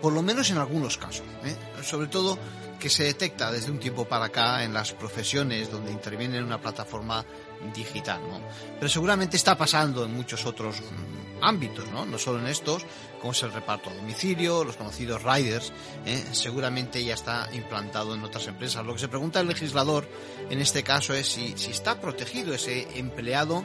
por 0.00 0.12
lo 0.12 0.22
menos 0.22 0.48
en 0.50 0.58
algunos 0.58 0.96
casos. 0.96 1.26
¿eh? 1.44 1.56
Sobre 1.82 2.06
todo 2.06 2.38
que 2.78 2.88
se 2.88 3.02
detecta 3.02 3.50
desde 3.50 3.72
un 3.72 3.80
tiempo 3.80 4.04
para 4.04 4.26
acá 4.26 4.62
en 4.62 4.72
las 4.72 4.92
profesiones 4.92 5.72
donde 5.72 5.90
interviene 5.90 6.40
una 6.40 6.60
plataforma 6.60 7.24
digital, 7.74 8.20
¿no? 8.28 8.40
Pero 8.78 8.88
seguramente 8.88 9.36
está 9.36 9.56
pasando 9.56 10.04
en 10.04 10.14
muchos 10.14 10.44
otros 10.46 10.80
mm, 10.80 11.42
ámbitos, 11.44 11.90
¿no? 11.90 12.04
No 12.06 12.18
solo 12.18 12.38
en 12.40 12.46
estos, 12.46 12.84
como 13.20 13.32
es 13.32 13.42
el 13.42 13.52
reparto 13.52 13.90
a 13.90 13.94
domicilio, 13.94 14.64
los 14.64 14.76
conocidos 14.76 15.22
riders, 15.22 15.72
¿eh? 16.06 16.24
seguramente 16.32 17.04
ya 17.04 17.14
está 17.14 17.48
implantado 17.52 18.14
en 18.14 18.22
otras 18.22 18.46
empresas. 18.46 18.84
Lo 18.84 18.94
que 18.94 19.00
se 19.00 19.08
pregunta 19.08 19.40
el 19.40 19.48
legislador 19.48 20.08
en 20.50 20.60
este 20.60 20.82
caso 20.82 21.14
es 21.14 21.28
si, 21.28 21.54
si 21.56 21.70
está 21.70 22.00
protegido 22.00 22.54
ese 22.54 22.98
empleado 22.98 23.64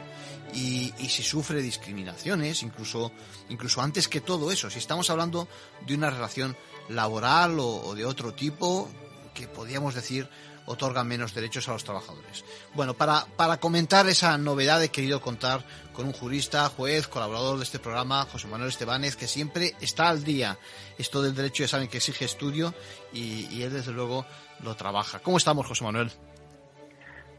y, 0.54 0.92
si 1.08 1.22
sufre 1.22 1.62
discriminaciones, 1.62 2.62
incluso, 2.62 3.12
incluso 3.48 3.80
antes 3.80 4.08
que 4.08 4.20
todo 4.20 4.50
eso, 4.50 4.70
si 4.70 4.78
estamos 4.78 5.10
hablando 5.10 5.48
de 5.86 5.94
una 5.94 6.10
relación 6.10 6.56
laboral 6.88 7.60
o, 7.60 7.82
o 7.82 7.94
de 7.94 8.04
otro 8.04 8.34
tipo, 8.34 8.88
que 9.34 9.46
podríamos 9.46 9.94
decir 9.94 10.28
otorga 10.70 11.02
menos 11.02 11.34
derechos 11.34 11.68
a 11.68 11.72
los 11.72 11.84
trabajadores. 11.84 12.44
Bueno, 12.74 12.94
para, 12.94 13.26
para 13.36 13.58
comentar 13.58 14.08
esa 14.08 14.38
novedad 14.38 14.82
he 14.82 14.90
querido 14.90 15.20
contar 15.20 15.64
con 15.92 16.06
un 16.06 16.12
jurista, 16.12 16.68
juez, 16.68 17.08
colaborador 17.08 17.58
de 17.58 17.64
este 17.64 17.78
programa, 17.78 18.24
José 18.30 18.46
Manuel 18.46 18.70
Estebanez, 18.70 19.16
que 19.16 19.26
siempre 19.26 19.74
está 19.80 20.08
al 20.08 20.22
día. 20.22 20.58
Esto 20.96 21.22
del 21.22 21.34
derecho 21.34 21.64
ya 21.64 21.68
saben 21.68 21.88
que 21.88 21.96
exige 21.98 22.24
estudio 22.24 22.72
y, 23.12 23.46
y 23.50 23.62
él 23.62 23.72
desde 23.72 23.92
luego 23.92 24.24
lo 24.62 24.76
trabaja. 24.76 25.18
¿Cómo 25.18 25.38
estamos, 25.38 25.66
José 25.66 25.84
Manuel? 25.84 26.10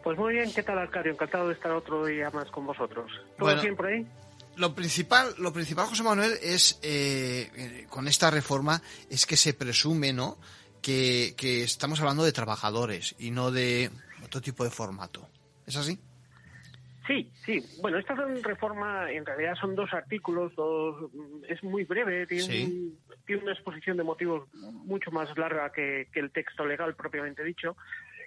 Pues 0.04 0.17
muy 0.17 0.34
bien, 0.34 0.52
¿qué 0.52 0.63
tal 0.63 0.80
Arcadio? 0.80 1.12
Encantado 1.12 1.48
de 1.48 1.54
estar 1.54 1.72
otro 1.72 2.06
día 2.06 2.30
más 2.32 2.50
con 2.50 2.65
vosotros. 2.65 3.12
¿Todo 3.38 3.56
Bueno, 3.56 3.76
por 3.76 3.86
ahí? 3.86 4.06
Lo 4.58 4.76
principal, 4.76 5.34
lo 5.38 5.54
principal, 5.54 5.86
José 5.86 6.04
Manuel, 6.04 6.34
es 6.41 6.80
eh, 6.82 7.50
eh, 7.56 7.86
con 7.89 8.08
esta 8.08 8.30
reforma 8.30 8.82
es 9.10 9.26
que 9.26 9.38
se 9.38 9.54
presume, 9.54 10.12
¿no? 10.12 10.38
Que, 10.82 11.36
que 11.38 11.63
estamos 11.63 12.00
hablando 12.00 12.24
de 12.24 12.32
trabajadores 12.32 13.15
y 13.20 13.32
no 13.32 13.52
de 13.52 13.91
otro 14.24 14.41
tipo 14.41 14.63
de 14.63 14.72
formato. 14.72 15.28
¿Es 15.67 15.76
así? 15.76 16.00
Sí, 17.08 17.32
sí. 17.46 17.63
Bueno, 17.82 17.98
esta 17.98 18.13
reforma 18.15 19.12
en 19.12 19.26
realidad 19.26 19.56
son 19.60 19.76
dos 19.76 19.91
artículos, 19.94 20.56
dos, 20.56 21.12
es 21.48 21.63
muy 21.63 21.84
breve, 21.84 22.26
tiene, 22.28 22.44
Sí. 22.44 22.98
tiene 23.26 23.44
una 23.44 23.54
exposición 23.54 23.98
de 23.98 24.04
motivos 24.04 24.48
mucho 24.54 25.12
más 25.12 25.36
larga 25.38 25.72
que, 25.72 26.08
que 26.12 26.20
el 26.20 26.32
texto 26.32 26.65
legal 26.65 26.96
propiamente 26.96 27.44
dicho. 27.44 27.76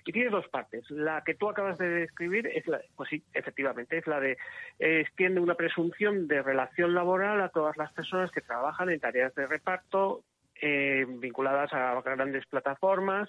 Y 0.06 0.12
tiene 0.12 0.28
dos 0.28 0.46
partes. 0.48 0.90
La 0.90 1.22
que 1.24 1.34
tú 1.34 1.48
acabas 1.48 1.78
de 1.78 1.88
describir 1.88 2.46
es 2.48 2.66
la, 2.66 2.78
pues 2.94 3.08
sí, 3.08 3.22
efectivamente, 3.32 3.96
es 3.96 4.06
la 4.06 4.20
de 4.20 4.32
eh, 4.78 5.00
extiende 5.00 5.40
una 5.40 5.54
presunción 5.54 6.28
de 6.28 6.42
relación 6.42 6.92
laboral 6.94 7.40
a 7.40 7.48
todas 7.48 7.76
las 7.78 7.90
personas 7.94 8.30
que 8.30 8.42
trabajan 8.42 8.90
en 8.90 9.00
tareas 9.00 9.34
de 9.34 9.46
reparto 9.46 10.22
eh, 10.60 11.04
vinculadas 11.08 11.72
a 11.72 12.00
grandes 12.02 12.46
plataformas, 12.46 13.28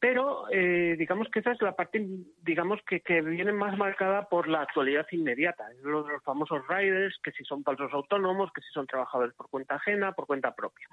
pero 0.00 0.46
eh, 0.50 0.96
digamos 0.98 1.28
que 1.28 1.40
esa 1.40 1.52
es 1.52 1.62
la 1.62 1.74
parte 1.74 2.04
digamos 2.42 2.80
que, 2.86 3.00
que 3.00 3.20
viene 3.20 3.52
más 3.52 3.76
marcada 3.76 4.28
por 4.28 4.48
la 4.48 4.62
actualidad 4.62 5.06
inmediata. 5.10 5.66
Los 5.82 6.06
famosos 6.24 6.66
riders 6.68 7.18
que 7.22 7.32
si 7.32 7.44
son 7.44 7.64
falsos 7.64 7.92
autónomos 7.92 8.52
que 8.52 8.60
si 8.60 8.68
son 8.72 8.86
trabajadores 8.86 9.34
por 9.34 9.48
cuenta 9.48 9.76
ajena 9.76 10.12
por 10.12 10.26
cuenta 10.26 10.54
propia. 10.54 10.86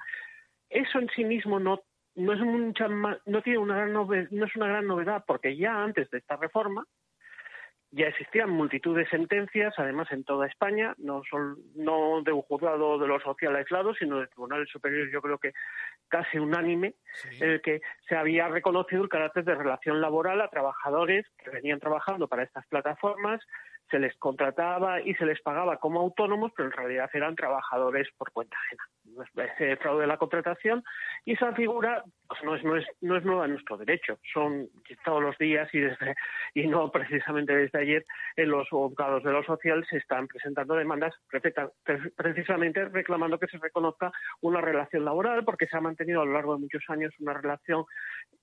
Eso 0.69 0.99
en 0.99 1.09
sí 1.15 1.23
mismo 1.23 1.59
no 1.59 1.81
no 2.15 2.33
es 2.33 2.39
mucha 2.39 2.87
no 2.87 3.41
tiene 3.43 3.59
una 3.59 3.75
gran 3.75 3.93
nove- 3.93 4.27
no 4.31 4.45
es 4.45 4.55
una 4.55 4.67
gran 4.67 4.87
novedad 4.87 5.23
porque 5.27 5.55
ya 5.57 5.83
antes 5.83 6.09
de 6.11 6.17
esta 6.19 6.37
reforma 6.37 6.85
ya 7.95 8.07
existían 8.07 8.49
multitud 8.49 8.95
de 8.97 9.07
sentencias, 9.07 9.73
además 9.77 10.11
en 10.11 10.25
toda 10.25 10.47
España, 10.47 10.93
no, 10.97 11.21
sol- 11.29 11.57
no 11.75 12.21
de 12.23 12.33
un 12.33 12.41
juzgado 12.41 12.99
de 12.99 13.07
lo 13.07 13.21
social 13.21 13.55
aislado, 13.55 13.93
sino 13.95 14.19
de 14.19 14.27
tribunales 14.27 14.69
superiores, 14.69 15.13
yo 15.13 15.21
creo 15.21 15.37
que 15.37 15.53
casi 16.09 16.37
unánime, 16.37 16.95
en 17.39 17.49
el 17.51 17.61
que 17.61 17.79
se 18.09 18.17
había 18.17 18.49
reconocido 18.49 19.01
el 19.01 19.09
carácter 19.09 19.45
de 19.45 19.55
relación 19.55 20.01
laboral 20.01 20.41
a 20.41 20.49
trabajadores 20.49 21.25
que 21.37 21.49
venían 21.49 21.79
trabajando 21.79 22.27
para 22.27 22.43
estas 22.43 22.67
plataformas, 22.67 23.39
se 23.89 23.99
les 23.99 24.13
contrataba 24.17 24.99
y 24.99 25.13
se 25.13 25.25
les 25.25 25.41
pagaba 25.41 25.77
como 25.77 26.01
autónomos, 26.01 26.51
pero 26.55 26.67
en 26.67 26.75
realidad 26.75 27.09
eran 27.13 27.35
trabajadores 27.35 28.09
por 28.17 28.31
cuenta 28.31 28.57
ajena. 28.57 28.83
Ese 29.35 29.77
fraude 29.77 30.01
de 30.01 30.07
la 30.07 30.17
contratación 30.17 30.83
y 31.23 31.33
esa 31.33 31.53
figura 31.53 32.03
pues, 32.27 32.43
no, 32.43 32.55
es, 32.55 32.63
no, 32.63 32.75
es, 32.75 32.85
no 33.01 33.17
es 33.17 33.23
nueva 33.23 33.45
en 33.45 33.51
nuestro 33.51 33.77
derecho. 33.77 34.19
Son 34.33 34.69
todos 35.03 35.21
los 35.21 35.37
días 35.37 35.69
y, 35.73 35.79
desde, 35.79 36.15
y 36.53 36.67
no 36.67 36.91
precisamente 36.91 37.55
desde 37.55 37.79
ayer 37.79 38.05
en 38.35 38.49
los 38.49 38.67
juzgados 38.69 39.23
de 39.23 39.31
lo 39.31 39.43
social 39.43 39.85
se 39.89 39.97
están 39.97 40.27
presentando 40.27 40.75
demandas 40.75 41.13
precisamente 42.15 42.85
reclamando 42.85 43.39
que 43.39 43.47
se 43.47 43.57
reconozca 43.57 44.11
una 44.41 44.61
relación 44.61 45.05
laboral 45.05 45.43
porque 45.43 45.67
se 45.67 45.77
ha 45.77 45.81
mantenido 45.81 46.21
a 46.21 46.25
lo 46.25 46.33
largo 46.33 46.55
de 46.55 46.61
muchos 46.61 46.83
años 46.89 47.13
una 47.19 47.33
relación 47.33 47.85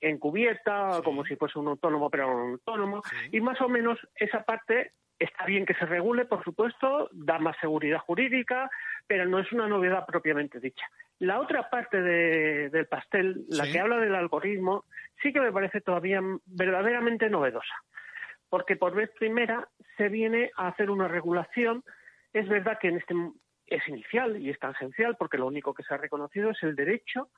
encubierta, 0.00 1.00
como 1.04 1.24
si 1.24 1.36
fuese 1.36 1.58
un 1.58 1.68
autónomo 1.68 2.10
pero 2.10 2.26
no 2.28 2.44
un 2.44 2.52
autónomo, 2.52 3.02
y 3.30 3.40
más 3.40 3.60
o 3.60 3.68
menos 3.68 3.98
esa 4.16 4.42
parte 4.44 4.92
está 5.18 5.44
bien 5.46 5.64
que 5.64 5.74
se 5.74 5.86
regule, 5.86 6.24
por 6.24 6.42
supuesto, 6.42 7.08
da 7.12 7.38
más 7.38 7.56
seguridad 7.60 7.98
jurídica, 7.98 8.70
pero 9.12 9.26
no 9.26 9.38
es 9.40 9.52
una 9.52 9.68
novedad 9.68 10.06
propiamente 10.06 10.58
dicha. 10.58 10.86
La 11.18 11.38
otra 11.38 11.68
parte 11.68 12.00
de- 12.00 12.70
del 12.70 12.86
pastel, 12.86 13.44
la 13.50 13.66
Sí. 13.66 13.72
que 13.72 13.78
habla 13.80 13.98
del 13.98 14.14
algoritmo, 14.14 14.86
sí 15.20 15.34
que 15.34 15.40
me 15.42 15.52
parece 15.52 15.82
todavía 15.82 16.22
verdaderamente 16.46 17.28
novedosa, 17.28 17.74
porque 18.48 18.76
por 18.76 18.94
vez 18.94 19.10
primera 19.10 19.68
se 19.98 20.08
viene 20.08 20.50
a 20.56 20.68
hacer 20.68 20.88
una 20.88 21.08
regulación. 21.08 21.84
Es 22.32 22.48
verdad 22.48 22.78
que 22.80 22.88
en 22.88 22.96
este 22.96 23.14
es 23.66 23.86
inicial 23.86 24.40
y 24.40 24.48
es 24.48 24.58
tangencial, 24.58 25.14
porque 25.18 25.36
lo 25.36 25.46
único 25.46 25.74
que 25.74 25.82
se 25.82 25.92
ha 25.92 25.98
reconocido 25.98 26.48
es 26.48 26.62
el 26.62 26.74
derecho 26.74 27.28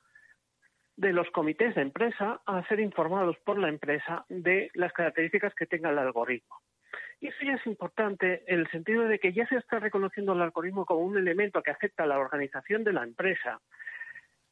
de 0.95 1.11
los 1.11 1.29
comités 1.31 1.75
de 1.75 1.81
empresa 1.81 2.39
a 2.45 2.65
ser 2.69 2.79
informados 2.79 3.35
por 3.43 3.59
la 3.59 3.67
empresa 3.67 4.23
de 4.29 4.71
las 4.75 4.93
características 4.93 5.53
que 5.55 5.65
tenga 5.65 5.89
el 5.89 5.99
algoritmo. 5.99 6.55
Y 7.21 7.27
eso 7.27 7.37
ya 7.43 7.53
es 7.53 7.65
importante 7.65 8.43
en 8.47 8.59
el 8.59 8.69
sentido 8.69 9.03
de 9.03 9.19
que 9.19 9.33
ya 9.33 9.47
se 9.47 9.57
está 9.57 9.79
reconociendo 9.79 10.33
el 10.33 10.41
algoritmo 10.41 10.85
como 10.85 11.01
un 11.01 11.17
elemento 11.17 11.63
que 11.63 11.71
afecta 11.71 12.03
a 12.03 12.07
la 12.07 12.19
organización 12.19 12.83
de 12.83 12.93
la 12.93 13.03
empresa. 13.03 13.59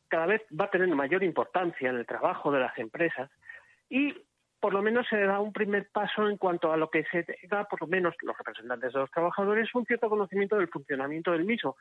Cada 0.07 0.25
vez 0.25 0.41
va 0.59 0.65
a 0.65 0.71
tener 0.71 0.87
mayor 0.89 1.23
importancia 1.23 1.89
en 1.89 1.97
el 1.97 2.05
trabajo 2.05 2.51
de 2.51 2.59
las 2.59 2.77
empresas 2.77 3.29
y 3.89 4.13
por 4.63 4.73
lo 4.73 4.81
menos 4.81 5.05
se 5.09 5.19
da 5.19 5.41
un 5.41 5.51
primer 5.51 5.89
paso 5.89 6.29
en 6.29 6.37
cuanto 6.37 6.71
a 6.71 6.77
lo 6.77 6.89
que 6.89 7.03
se 7.11 7.23
tenga, 7.23 7.65
por 7.65 7.81
lo 7.81 7.87
menos 7.87 8.15
los 8.21 8.37
representantes 8.37 8.93
de 8.93 8.99
los 8.99 9.11
trabajadores, 9.11 9.75
un 9.75 9.85
cierto 9.85 10.09
conocimiento 10.09 10.55
del 10.55 10.69
funcionamiento 10.69 11.33
del 11.33 11.43
mismo. 11.43 11.75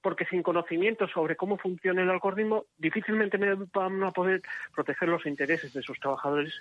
Porque 0.00 0.24
sin 0.24 0.42
conocimiento 0.42 1.06
sobre 1.08 1.36
cómo 1.36 1.58
funciona 1.58 2.00
el 2.00 2.08
algoritmo, 2.08 2.64
difícilmente 2.78 3.36
van 3.70 4.02
a 4.02 4.12
poder 4.12 4.40
proteger 4.74 5.10
los 5.10 5.26
intereses 5.26 5.74
de 5.74 5.82
sus 5.82 6.00
trabajadores, 6.00 6.54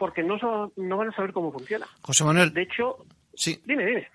porque 0.00 0.24
no, 0.24 0.36
so- 0.40 0.72
no 0.76 0.96
van 0.96 1.10
a 1.10 1.14
saber 1.14 1.32
cómo 1.32 1.52
funciona. 1.52 1.86
José 2.00 2.24
Manuel. 2.24 2.52
De 2.52 2.62
hecho, 2.62 2.96
sí. 3.34 3.60
dime, 3.64 3.86
dime. 3.86 4.08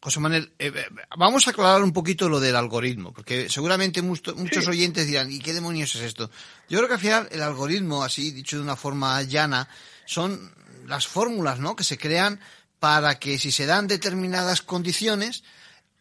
José 0.00 0.18
Manuel, 0.20 0.52
eh, 0.58 0.72
eh, 0.74 0.86
vamos 1.18 1.46
a 1.46 1.50
aclarar 1.50 1.82
un 1.82 1.92
poquito 1.92 2.28
lo 2.28 2.40
del 2.40 2.56
algoritmo, 2.56 3.12
porque 3.12 3.48
seguramente 3.50 4.00
mucho- 4.02 4.34
muchos 4.36 4.66
oyentes 4.66 5.06
dirán, 5.06 5.30
¿y 5.30 5.38
qué 5.40 5.52
demonios 5.52 5.94
es 5.96 6.02
esto? 6.02 6.30
Yo 6.68 6.78
creo 6.78 6.88
que 6.88 6.94
al 6.94 7.00
final 7.00 7.28
el 7.30 7.42
algoritmo, 7.42 8.02
así 8.02 8.30
dicho 8.32 8.56
de 8.56 8.62
una 8.62 8.76
forma 8.76 9.20
llana, 9.22 9.68
son 10.06 10.52
las 10.86 11.06
fórmulas 11.06 11.58
¿no? 11.60 11.76
que 11.76 11.84
se 11.84 11.98
crean 11.98 12.40
para 12.80 13.18
que 13.20 13.38
si 13.38 13.52
se 13.52 13.66
dan 13.66 13.86
determinadas 13.86 14.62
condiciones, 14.62 15.44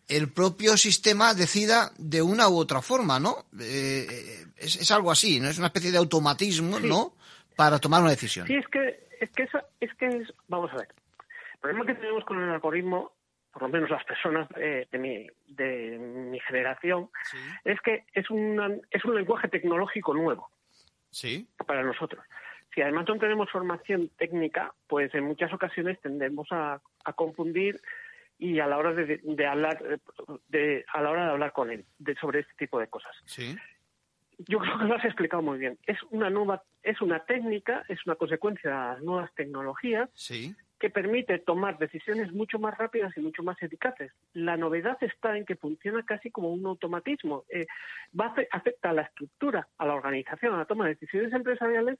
el 0.08 0.30
propio 0.30 0.78
sistema 0.78 1.34
decida 1.36 1.92
de 1.98 2.22
una 2.24 2.50
u 2.50 2.58
otra 2.58 2.82
forma, 2.82 3.20
¿no? 3.20 3.46
Eh, 3.60 4.08
eh, 4.10 4.46
es, 4.58 4.76
es 4.78 4.90
algo 4.92 5.12
así, 5.12 5.40
¿no? 5.40 5.48
Es 5.48 5.58
una 5.60 5.68
especie 5.68 5.92
de 5.92 6.00
automatismo, 6.00 6.80
Sí. 6.80 6.88
¿no? 6.88 7.16
Para 7.56 7.78
tomar 7.80 8.02
una 8.02 8.10
decisión. 8.12 8.48
Sí, 8.48 8.56
es 8.56 8.66
que 8.68 9.08
es 9.22 9.30
que 9.32 9.44
esa- 9.44 9.66
es 9.80 9.94
que 9.96 10.08
es, 10.08 10.34
vamos 10.48 10.72
a 10.74 10.78
ver. 10.78 10.88
El 11.54 11.60
problema 11.60 11.86
que 11.86 11.96
tenemos 11.96 12.26
con 12.26 12.42
el 12.42 12.50
algoritmo, 12.50 13.14
por 13.54 13.62
lo 13.64 13.70
menos 13.70 13.90
las 13.90 14.04
personas 14.04 14.48
eh, 14.58 14.88
de, 14.92 14.98
mi, 14.98 15.28
de 15.48 15.98
mi 16.00 16.40
generación, 16.42 17.10
es 17.64 17.80
que 17.82 18.04
es, 18.14 18.30
una, 18.30 18.70
es 18.90 19.06
un 19.06 19.16
lenguaje 19.16 19.48
tecnológico 19.48 20.14
nuevo 20.14 20.50
Sí. 21.12 21.48
para 21.68 21.84
nosotros. 21.84 22.24
Si 22.74 22.82
además 22.82 23.06
no 23.08 23.18
tenemos 23.20 23.50
formación 23.52 24.10
técnica, 24.18 24.74
pues 24.88 25.14
en 25.14 25.26
muchas 25.26 25.52
ocasiones 25.54 26.00
tendemos 26.02 26.48
a, 26.52 26.82
a 27.04 27.14
confundir 27.14 27.82
y 28.40 28.60
a 28.60 28.66
la 28.66 28.78
hora 28.78 28.94
de, 28.94 29.20
hablar 29.46 29.78
de, 30.48 30.86
a 30.94 31.02
la 31.02 31.12
hora 31.12 31.26
de 31.26 31.32
hablar 31.32 31.52
con 31.52 31.70
él 31.70 31.86
de, 32.00 32.16
sobre 32.16 32.40
este 32.40 32.54
tipo 32.58 32.80
de 32.80 32.88
cosas. 32.88 33.12
Sí. 33.26 33.56
Yo 34.38 34.60
creo 34.60 34.78
que 34.80 34.86
lo 34.86 34.96
has 34.96 35.06
explicado 35.06 35.42
muy 35.44 35.60
bien. 35.60 35.78
Es 35.86 35.98
una 36.10 36.30
nueva, 36.30 36.64
es 36.84 37.00
una 37.02 37.24
técnica, 37.26 37.84
es 37.88 38.00
una 38.06 38.16
consecuencia 38.16 38.70
de 38.70 38.76
las 38.76 39.02
nuevas 39.04 39.34
tecnologías 39.36 40.10
Sí. 40.14 40.56
que 40.80 40.90
permite 40.90 41.38
tomar 41.38 41.78
decisiones 41.78 42.32
mucho 42.32 42.58
más 42.58 42.76
rápidas 42.78 43.16
y 43.16 43.22
mucho 43.22 43.44
más 43.44 43.62
eficaces. 43.62 44.12
La 44.34 44.58
novedad 44.58 44.98
está 45.02 45.38
en 45.38 45.46
que 45.46 45.56
funciona 45.56 46.04
casi 46.04 46.32
como 46.32 46.52
un 46.52 46.66
automatismo. 46.66 47.46
Eh, 47.50 47.68
va 48.20 48.28
a, 48.28 48.36
afecta 48.58 48.90
a 48.90 48.94
la 48.94 49.04
estructura, 49.04 49.68
a 49.78 49.86
la 49.86 49.94
organización, 49.94 50.56
a 50.56 50.58
la 50.60 50.66
toma 50.66 50.86
de 50.86 50.96
decisiones 50.96 51.32
empresariales 51.34 52.00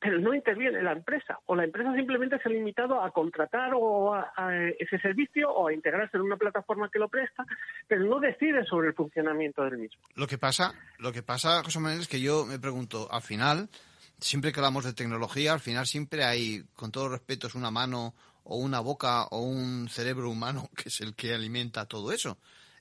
pero 0.00 0.18
no 0.18 0.32
interviene 0.32 0.82
la 0.82 0.92
empresa 0.92 1.40
o 1.46 1.56
la 1.56 1.64
empresa 1.64 1.92
simplemente 1.94 2.38
se 2.38 2.48
ha 2.48 2.52
limitado 2.52 3.02
a 3.02 3.10
contratar 3.10 3.72
o 3.74 4.14
a, 4.14 4.32
ese 4.78 4.98
servicio 5.00 5.50
o 5.50 5.68
a 5.68 5.72
integrarse 5.72 6.16
en 6.16 6.22
una 6.22 6.36
plataforma 6.36 6.88
que 6.90 6.98
lo 6.98 7.08
presta, 7.08 7.44
pero 7.86 8.04
no 8.04 8.20
decide 8.20 8.64
sobre 8.64 8.88
el 8.88 8.94
funcionamiento 8.94 9.64
del 9.64 9.78
mismo. 9.78 10.00
Lo 10.14 10.26
que 10.26 10.38
pasa, 10.38 10.74
lo 10.98 11.12
que 11.12 11.22
pasa, 11.22 11.62
José 11.64 11.80
Manuel, 11.80 12.02
es 12.02 12.08
que 12.08 12.20
yo 12.20 12.46
me 12.46 12.58
pregunto, 12.58 13.08
al 13.10 13.22
final, 13.22 13.68
siempre 14.18 14.52
que 14.52 14.60
hablamos 14.60 14.84
de 14.84 14.92
tecnología, 14.92 15.52
al 15.52 15.60
final 15.60 15.86
siempre 15.86 16.24
hay, 16.24 16.62
con 16.74 16.92
todo 16.92 17.08
respeto, 17.08 17.48
es 17.48 17.54
una 17.54 17.70
mano 17.70 18.14
o 18.44 18.56
una 18.56 18.80
boca 18.80 19.24
o 19.24 19.40
un 19.40 19.88
cerebro 19.88 20.30
humano 20.30 20.68
que 20.76 20.88
es 20.88 21.00
el 21.00 21.14
que 21.14 21.34
alimenta 21.34 21.86
todo 21.86 22.12
eso. 22.12 22.38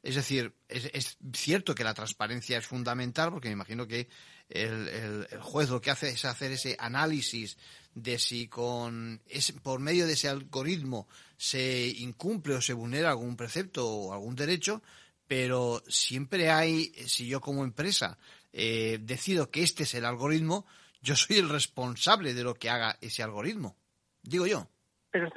Es 0.07 0.15
decir, 0.15 0.53
es, 0.69 0.89
es, 0.93 1.17
cierto 1.33 1.75
que 1.75 1.83
la 1.83 1.93
transparencia 1.93 2.57
es 2.57 2.65
fundamental, 2.65 3.29
porque 3.29 3.49
me 3.49 3.55
imagino 3.55 3.85
que 3.85 4.07
el, 4.47 4.87
el, 4.87 5.27
el, 5.29 5.41
juez 5.41 5.69
lo 5.69 5.81
que 5.81 5.91
hace 5.91 6.07
es 6.07 6.23
hacer 6.23 6.53
ese 6.53 6.77
análisis 6.79 7.57
de 7.93 8.17
si 8.17 8.47
con 8.47 9.19
es, 9.27 9.51
por 9.51 9.81
medio 9.81 10.07
de 10.07 10.13
ese 10.13 10.29
algoritmo 10.29 11.09
se 11.35 11.87
incumple 11.87 12.55
o 12.55 12.61
se 12.61 12.71
vulnera 12.71 13.09
algún 13.09 13.35
precepto 13.35 13.85
o 13.85 14.13
algún 14.13 14.37
derecho, 14.37 14.81
pero 15.27 15.83
siempre 15.89 16.51
hay, 16.51 16.93
si 17.05 17.27
yo 17.27 17.41
como 17.41 17.65
empresa 17.65 18.17
eh, 18.53 18.99
decido 19.01 19.51
que 19.51 19.61
este 19.61 19.83
es 19.83 19.93
el 19.93 20.05
algoritmo, 20.05 20.65
yo 21.01 21.17
soy 21.17 21.39
el 21.39 21.49
responsable 21.49 22.33
de 22.33 22.45
lo 22.45 22.53
que 22.53 22.69
haga 22.69 22.97
ese 23.01 23.23
algoritmo. 23.23 23.75
Digo 24.23 24.47
yo. 24.47 24.69
Pero 25.11 25.29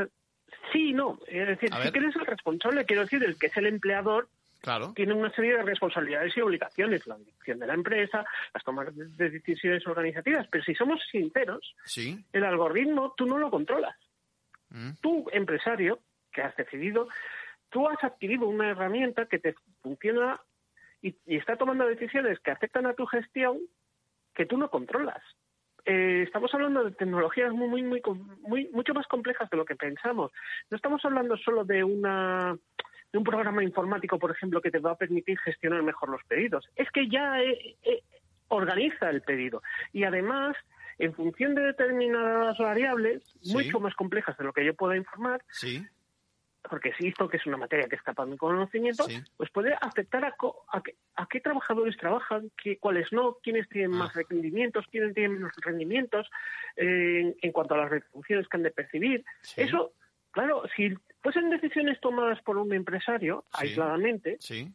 sí, 0.73 0.93
no. 0.93 1.19
Es 1.27 1.49
decir, 1.49 1.71
si 1.73 1.89
eres 1.89 2.15
el 2.15 2.27
responsable, 2.27 2.87
quiero 2.87 3.03
decir, 3.03 3.25
el 3.25 3.37
que 3.37 3.49
es 3.49 3.57
el 3.57 3.67
empleador, 3.67 4.29
Claro. 4.61 4.93
tiene 4.95 5.15
una 5.15 5.31
serie 5.33 5.57
de 5.57 5.63
responsabilidades 5.63 6.37
y 6.37 6.41
obligaciones, 6.41 7.07
la 7.07 7.17
dirección 7.17 7.59
de 7.59 7.67
la 7.67 7.75
empresa, 7.75 8.25
las 8.53 8.63
tomas 8.63 8.95
de 8.95 9.31
decisiones 9.31 9.87
organizativas. 9.87 10.47
Pero 10.51 10.65
si 10.65 10.75
somos 10.75 11.01
sinceros, 11.11 11.75
sí. 11.85 12.25
el 12.33 12.45
algoritmo 12.45 13.15
tú 13.17 13.27
no 13.27 13.39
lo 13.39 13.51
controlas. 13.51 13.97
Mm. 14.69 14.93
Tú, 15.01 15.27
empresario, 15.33 16.01
que 16.33 16.43
has 16.43 16.55
decidido, 16.57 17.09
tú 17.71 17.89
has 17.89 18.03
adquirido 18.05 18.47
una 18.47 18.71
herramienta 18.71 19.27
que 19.27 19.39
te 19.39 19.55
funciona 19.83 20.41
y, 21.03 21.17
y 21.27 21.37
está 21.37 21.57
tomando 21.57 21.87
decisiones 21.87 22.39
que 22.41 22.51
afectan 22.51 22.87
a 22.87 22.95
tu 22.95 23.07
gestión 23.07 23.59
que 24.35 24.47
tú 24.47 24.59
no 24.59 24.71
controlas. 24.71 25.23
Eh, 25.85 26.23
estamos 26.27 26.53
hablando 26.55 26.85
de 26.85 26.93
tecnologías 26.93 27.53
muy, 27.53 27.69
muy, 27.69 27.83
muy, 27.83 28.03
muy, 28.43 28.69
mucho 28.73 28.95
más 28.95 29.07
complejas 29.07 29.49
de 29.51 29.57
lo 29.57 29.65
que 29.65 29.77
pensamos. 29.77 30.31
No 30.71 30.77
estamos 30.77 31.05
hablando 31.05 31.37
solo 31.37 31.65
de 31.65 31.83
una 31.83 32.57
de 33.13 33.19
un 33.19 33.25
programa 33.25 33.63
informático, 33.65 34.19
por 34.19 34.31
ejemplo, 34.31 34.61
que 34.61 34.71
te 34.71 34.79
va 34.79 34.93
a 34.93 34.97
permitir 34.99 35.39
gestionar 35.41 35.83
mejor 35.83 36.09
los 36.11 36.23
pedidos. 36.25 36.69
Es 36.77 36.91
que 36.91 37.09
ya 37.09 37.41
eh, 37.43 37.77
eh, 37.83 38.03
organiza 38.49 39.11
el 39.11 39.23
pedido. 39.23 39.63
Y 39.93 40.05
además, 40.05 40.57
en 40.99 41.15
función 41.15 41.55
de 41.55 41.63
determinadas 41.63 42.57
variables, 42.59 43.23
Sí. 43.43 43.53
mucho 43.55 43.81
más 43.81 43.95
complejas 43.95 44.37
de 44.39 44.45
lo 44.45 44.53
que 44.53 44.65
yo 44.65 44.75
pueda 44.75 44.97
informar, 44.97 45.43
Sí. 45.51 45.85
porque 46.69 46.93
si 46.99 47.09
esto 47.09 47.27
que 47.29 47.39
es 47.39 47.47
una 47.47 47.57
materia 47.57 47.89
que 47.89 47.97
escapa 47.97 48.25
de 48.25 48.33
mi 48.33 48.37
conocimiento, 48.37 49.07
pues 49.37 49.51
puede 49.51 49.75
afectar 49.81 50.25
a, 50.25 50.33
co- 50.33 50.65
a, 50.71 50.83
qué, 50.83 50.95
a 51.17 51.27
qué 51.27 51.41
trabajadores 51.41 51.97
trabajan, 51.97 52.51
qué, 52.63 52.77
cuáles 52.79 53.11
no, 53.13 53.39
quiénes 53.43 53.67
tienen 53.71 53.91
más 53.93 54.15
rendimientos, 54.15 54.85
quiénes 54.91 55.15
tienen 55.15 55.35
menos 55.39 55.53
rendimientos, 55.63 56.31
eh, 56.77 57.35
en, 57.41 57.53
cuanto 57.53 57.75
a 57.75 57.79
las 57.79 57.91
retribuciones 57.91 58.47
que 58.47 58.57
han 58.59 58.63
de 58.63 58.71
percibir. 58.71 59.25
Eso, 59.57 59.95
claro, 60.33 60.63
si 60.77 60.95
fuesen 61.23 61.51
decisiones 61.51 62.01
tomadas 62.01 62.41
por 62.43 62.57
un 62.57 62.73
empresario 62.73 63.45
Sí. 63.53 63.67
aisladamente, 63.69 64.37
Sí. 64.41 64.73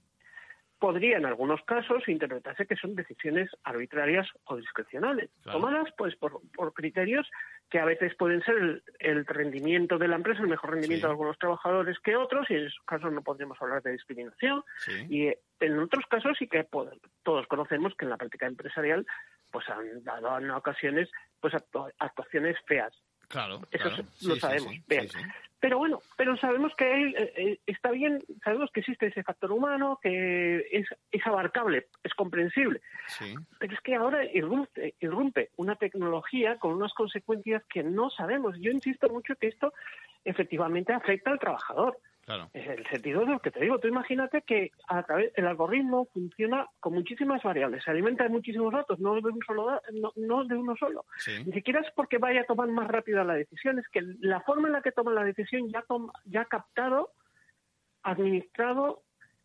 podría 0.80 1.18
en 1.18 1.26
algunos 1.26 1.62
casos 1.64 2.08
interpretarse 2.08 2.68
que 2.68 2.76
son 2.76 2.96
decisiones 2.96 3.50
arbitrarias 3.64 4.28
o 4.44 4.58
discrecionales, 4.58 5.30
Claro. 5.42 5.60
tomadas 5.60 5.88
pues 5.98 6.16
por, 6.18 6.42
por 6.56 6.74
criterios 6.74 7.28
que 7.70 7.80
a 7.80 7.86
veces 7.86 8.14
pueden 8.16 8.44
ser 8.44 8.56
el, 8.58 8.84
el 9.00 9.26
rendimiento 9.26 9.98
de 9.98 10.08
la 10.08 10.18
empresa, 10.18 10.42
el 10.42 10.50
mejor 10.50 10.72
rendimiento 10.72 11.08
Sí. 11.08 11.08
de 11.08 11.12
algunos 11.12 11.40
trabajadores 11.40 11.98
que 12.00 12.16
otros, 12.16 12.46
y 12.52 12.56
en 12.56 12.66
esos 12.68 12.84
casos 12.86 13.12
no 13.12 13.24
podríamos 13.24 13.60
hablar 13.62 13.82
de 13.82 13.94
discriminación. 13.94 14.64
Y 15.10 15.28
eh, 15.28 15.40
en 15.62 15.80
otros 15.80 16.06
casos 16.08 16.38
sí 16.38 16.48
que 16.48 16.64
pues, 16.66 16.90
todos 17.24 17.48
conocemos 17.48 17.96
que 17.96 18.06
en 18.06 18.12
la 18.12 18.18
práctica 18.18 18.46
empresarial 18.46 19.08
pues 19.52 19.68
han 19.70 20.04
dado 20.04 20.38
en 20.38 20.52
ocasiones 20.52 21.10
pues 21.40 21.54
actua- 21.54 21.92
actuaciones 22.00 22.58
feas. 22.68 22.94
Claro. 23.28 23.62
Eso 23.72 23.90
claro. 23.90 24.04
lo 24.22 24.36
sí, 24.36 24.40
sabemos. 24.40 24.72
sí, 24.72 24.84
Bien. 24.88 25.08
Pero 25.60 25.80
bueno, 25.80 26.00
pero 26.16 26.38
sabemos 26.38 26.74
que 26.78 26.86
hay, 26.86 27.04
eh, 27.16 27.34
eh, 27.38 27.60
está 27.66 27.90
bien, 27.90 28.24
sabemos 28.44 28.70
que 28.72 28.82
existe 28.82 29.08
ese 29.08 29.24
factor 29.24 29.52
humano, 29.52 30.00
que 30.00 30.58
es, 30.72 30.86
es 31.12 31.26
abarcable, 31.26 31.88
es 32.04 32.14
comprensible. 32.14 32.82
Sí. 33.08 33.34
Pero 33.58 33.74
es 33.74 33.82
que 33.82 33.96
ahora 33.96 34.24
irrumpe, 34.26 34.94
irrumpe 35.00 35.50
una 35.58 35.76
tecnología 35.76 36.60
con 36.60 36.74
unas 36.74 36.94
consecuencias 36.94 37.64
que 37.68 37.82
no 37.82 38.12
sabemos. 38.12 38.56
Yo 38.60 38.70
insisto 38.70 39.10
mucho 39.10 39.36
que 39.38 39.48
esto 39.48 39.74
efectivamente 40.24 40.94
afecta 40.94 41.32
al 41.32 41.40
trabajador. 41.40 41.98
Claro. 42.26 42.50
En 42.54 42.72
el 42.72 42.88
sentido 42.88 43.20
de 43.22 43.34
lo 43.34 43.40
que 43.40 43.52
te 43.52 43.60
digo, 43.60 43.78
tú 43.78 43.88
imagínate 43.88 44.42
que 44.42 44.72
a 44.88 45.04
través 45.04 45.32
el 45.36 45.46
algoritmo 45.46 46.06
funciona 46.12 46.68
con 46.80 46.94
muchísimas 46.94 47.44
variables, 47.44 47.84
se 47.84 47.92
alimenta 47.92 48.24
de 48.24 48.32
muchísimos 48.32 48.74
datos, 48.74 49.00
no 49.00 49.14
de 49.14 49.30
un 49.30 49.40
solo 49.46 49.80
no, 49.94 50.12
no 50.16 50.44
de 50.46 50.56
uno 50.56 50.76
solo. 50.76 51.06
Sí. 51.18 51.44
Ni 51.46 51.54
siquiera 51.54 51.82
es 51.82 51.88
porque 51.96 52.18
vaya 52.18 52.42
a 52.42 52.46
tomar 52.46 52.68
más 52.70 52.88
rápida 52.88 53.24
la 53.24 53.36
decisión, 53.36 53.78
es 53.78 53.88
que 53.90 54.02
la 54.22 54.42
forma 54.42 54.68
en 54.68 54.74
la 54.74 54.82
que 54.82 54.92
toma 54.92 55.12
la 55.14 55.24
decisión 55.24 55.70
ya, 55.70 55.84
toma- 55.84 56.14
ya 56.26 56.42
ha 56.42 56.46
captado, 56.46 57.12
administrado 58.02 59.04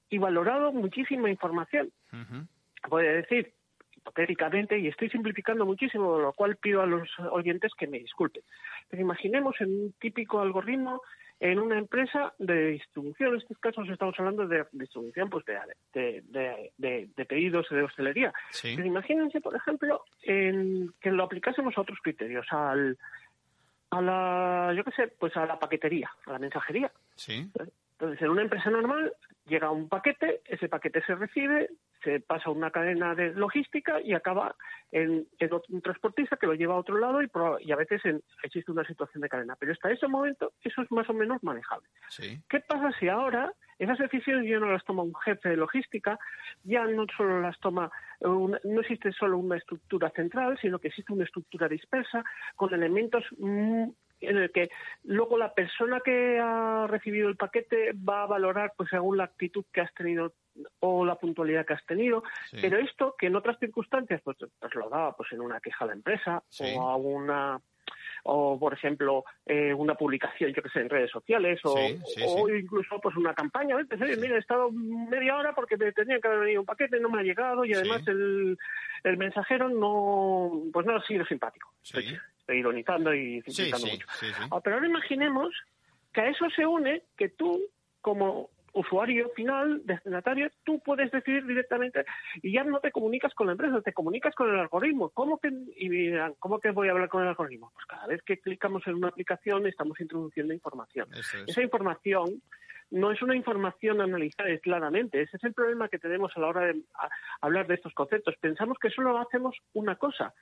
y 0.08 0.18
valorado 0.18 0.72
muchísima 0.72 1.28
información. 1.30 1.90
Ujú. 2.12 2.46
Puede 2.88 3.16
decir, 3.16 3.52
hipotéticamente, 3.94 4.78
y 4.78 4.88
estoy 4.88 5.10
simplificando 5.10 5.66
muchísimo, 5.66 6.18
lo 6.18 6.32
cual 6.32 6.56
pido 6.56 6.80
a 6.80 6.86
los 6.86 7.08
oyentes 7.30 7.72
que 7.78 7.86
me 7.86 7.98
disculpen. 7.98 8.42
Pero 8.88 9.02
imaginemos 9.02 9.60
en 9.60 9.68
un 9.68 9.92
típico 10.00 10.40
algoritmo 10.40 11.02
en 11.40 11.58
una 11.58 11.78
empresa 11.78 12.34
de 12.38 12.66
distribución, 12.72 13.30
en 13.34 13.40
estos 13.40 13.58
casos 13.58 13.88
estamos 13.88 14.14
hablando 14.18 14.46
de 14.46 14.66
distribución 14.72 15.30
pues 15.30 15.44
de, 15.46 15.58
de, 15.94 16.22
de- 16.28 16.72
de- 16.76 17.08
de 17.16 17.24
pedidos 17.24 17.66
de 17.70 17.82
hostelería. 17.82 18.32
Sí. 18.50 18.74
Pero 18.76 18.86
imagínense, 18.86 19.40
por 19.40 19.56
ejemplo, 19.56 20.04
en 20.22 20.92
que 21.00 21.10
lo 21.10 21.24
aplicásemos 21.24 21.76
a 21.76 21.80
otros 21.80 21.98
criterios, 22.02 22.46
al, 22.50 22.98
a 23.90 24.00
la, 24.02 24.74
yo 24.76 24.84
qué 24.84 24.90
sé, 24.92 25.08
pues 25.08 25.36
a 25.36 25.46
la 25.46 25.58
paquetería, 25.58 26.10
a 26.26 26.32
la 26.32 26.38
mensajería. 26.38 26.92
Sí. 27.14 27.50
Entonces, 28.00 28.22
en 28.22 28.30
una 28.30 28.40
empresa 28.42 28.70
normal 28.70 29.12
llega 29.46 29.70
un 29.70 29.86
paquete, 29.88 30.40
ese 30.46 30.70
paquete 30.70 31.02
se 31.02 31.14
recibe, 31.16 31.68
se 32.02 32.20
pasa 32.20 32.48
una 32.48 32.70
cadena 32.70 33.14
de 33.14 33.34
logística 33.34 34.00
y 34.00 34.14
acaba 34.14 34.54
en, 34.90 35.26
en 35.38 35.52
otro- 35.52 35.74
un 35.74 35.82
transportista 35.82 36.38
que 36.38 36.46
lo 36.46 36.54
lleva 36.54 36.74
a 36.74 36.78
otro 36.78 36.96
lado 36.96 37.20
y, 37.22 37.28
y 37.60 37.72
a 37.72 37.76
veces 37.76 38.02
en- 38.06 38.22
existe 38.42 38.72
una 38.72 38.84
situación 38.86 39.20
de 39.20 39.28
cadena. 39.28 39.54
Pero 39.60 39.72
hasta 39.72 39.90
ese 39.90 40.08
momento 40.08 40.52
eso 40.64 40.80
es 40.80 40.90
más 40.90 41.10
o 41.10 41.12
menos 41.12 41.42
manejable. 41.42 41.86
Sí. 42.08 42.40
¿Qué 42.48 42.60
pasa 42.60 42.90
si 42.98 43.08
ahora 43.08 43.52
esas 43.78 43.98
decisiones 43.98 44.48
ya 44.48 44.58
no 44.58 44.72
las 44.72 44.84
toma 44.84 45.02
un 45.02 45.14
jefe 45.16 45.50
de 45.50 45.56
logística, 45.58 46.18
ya 46.64 46.86
no 46.86 47.04
solo 47.14 47.42
las 47.42 47.58
toma, 47.60 47.90
una- 48.20 48.60
no 48.64 48.80
existe 48.80 49.12
solo 49.12 49.36
una 49.36 49.58
estructura 49.58 50.08
central, 50.10 50.58
sino 50.62 50.78
que 50.78 50.88
existe 50.88 51.12
una 51.12 51.24
estructura 51.24 51.68
dispersa 51.68 52.24
con 52.56 52.72
elementos 52.72 53.24
mm, 53.36 53.88
en 54.20 54.36
el 54.38 54.50
que 54.52 54.70
luego 55.04 55.38
la 55.38 55.54
persona 55.54 56.00
que 56.04 56.38
ha 56.40 56.86
recibido 56.88 57.28
el 57.28 57.36
paquete 57.36 57.92
va 57.92 58.22
a 58.24 58.26
valorar 58.26 58.72
pues 58.76 58.88
según 58.90 59.16
la 59.16 59.24
actitud 59.24 59.64
que 59.72 59.80
has 59.80 59.92
tenido 59.94 60.34
o 60.80 61.04
la 61.04 61.14
puntualidad 61.16 61.64
que 61.64 61.74
has 61.74 61.86
tenido, 61.86 62.22
Sí. 62.50 62.58
pero 62.60 62.78
esto 62.78 63.14
que 63.18 63.26
en 63.28 63.36
otras 63.36 63.58
circunstancias 63.58 64.20
pues 64.24 64.36
trasladaba 64.58 65.16
pues 65.16 65.32
en 65.32 65.40
una 65.40 65.60
queja 65.60 65.84
a 65.84 65.88
la 65.88 65.94
empresa 65.94 66.42
Sí. 66.48 66.74
o 66.76 66.82
a 66.88 66.96
una 66.96 67.60
o 68.24 68.58
por 68.58 68.74
ejemplo 68.74 69.24
eh, 69.46 69.72
una 69.72 69.94
publicación 69.94 70.52
yo 70.52 70.62
que 70.62 70.68
sé 70.68 70.80
en 70.80 70.90
redes 70.90 71.10
sociales 71.10 71.58
o, 71.64 71.74
Sí, 71.76 71.98
sí, 72.04 72.22
o 72.26 72.46
sí. 72.46 72.52
incluso 72.60 73.00
pues 73.00 73.16
una 73.16 73.32
campaña 73.32 73.76
¿ves? 73.76 73.86
Oye, 74.00 74.16
mira 74.18 74.36
he 74.36 74.40
estado 74.40 74.70
media 74.72 75.36
hora 75.36 75.54
porque 75.54 75.78
me 75.78 75.90
tenía 75.92 76.20
que 76.20 76.28
haber 76.28 76.40
venido 76.40 76.60
un 76.60 76.66
paquete 76.66 77.00
no 77.00 77.08
me 77.08 77.20
ha 77.20 77.22
llegado 77.24 77.64
y 77.64 77.72
además 77.72 78.06
el, 78.08 78.58
el 79.04 79.16
mensajero 79.16 79.70
no 79.70 80.64
pues 80.72 80.84
no 80.84 80.96
ha 80.96 81.02
sido 81.06 81.24
simpático 81.24 81.70
Sí. 81.82 82.14
Estoy 82.50 82.58
ironizando 82.58 83.14
y 83.14 83.40
simplificando 83.42 83.86
sí, 83.86 83.92
mucho 83.92 84.06
sí, 84.18 84.26
sí. 84.26 84.48
Ah, 84.50 84.60
pero 84.62 84.76
ahora 84.76 84.88
imaginemos 84.88 85.54
que 86.12 86.20
a 86.20 86.28
eso 86.28 86.50
se 86.50 86.66
une 86.66 87.02
que 87.16 87.28
tú, 87.28 87.60
como 88.00 88.50
usuario 88.72 89.30
final, 89.30 89.82
destinatario, 89.84 90.48
tú 90.64 90.80
puedes 90.80 91.10
decidir 91.10 91.44
directamente 91.44 92.04
y 92.40 92.52
ya 92.52 92.62
no 92.62 92.78
te 92.80 92.92
comunicas 92.92 93.34
con 93.34 93.46
la 93.48 93.52
empresa, 93.52 93.80
te 93.82 93.92
comunicas 93.92 94.34
con 94.34 94.48
el 94.48 94.58
algoritmo. 94.58 95.10
¿Cómo 95.10 95.38
que, 95.38 95.50
y 95.76 95.88
dirán, 95.88 96.34
¿cómo 96.38 96.60
que 96.60 96.70
voy 96.70 96.88
a 96.88 96.92
hablar 96.92 97.08
con 97.08 97.22
el 97.22 97.28
algoritmo? 97.28 97.70
Pues 97.74 97.86
cada 97.86 98.06
vez 98.06 98.22
que 98.22 98.38
clicamos 98.38 98.86
en 98.86 98.94
una 98.94 99.08
aplicación 99.08 99.66
estamos 99.66 100.00
introduciendo 100.00 100.54
información. 100.54 101.08
Es. 101.12 101.34
Esa 101.48 101.62
información 101.62 102.40
no 102.90 103.12
es 103.12 103.22
una 103.22 103.36
información 103.36 104.00
analizada 104.00 104.48
aisladamente. 104.48 105.22
Ese 105.22 105.36
es 105.36 105.44
el 105.44 105.54
problema 105.54 105.88
que 105.88 105.98
tenemos 105.98 106.32
a 106.36 106.40
la 106.40 106.48
hora 106.48 106.66
de 106.66 106.82
hablar 107.40 107.66
de 107.66 107.74
estos 107.74 107.94
conceptos. 107.94 108.34
Pensamos 108.40 108.78
que 108.78 108.90
solo 108.90 109.16
hacemos 109.18 109.56
una 109.74 109.96
cosa. 109.96 110.34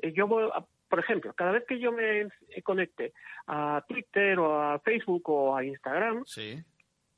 Eh, 0.00 0.12
yo 0.12 0.28
por 0.88 0.98
ejemplo, 0.98 1.32
cada 1.34 1.52
vez 1.52 1.64
que 1.66 1.78
yo 1.78 1.92
me 1.92 2.28
conecte 2.62 3.12
a 3.46 3.84
Twitter 3.88 4.38
o 4.38 4.60
a 4.60 4.78
Facebook 4.80 5.28
o 5.28 5.56
a 5.56 5.64
Instagram, 5.64 6.24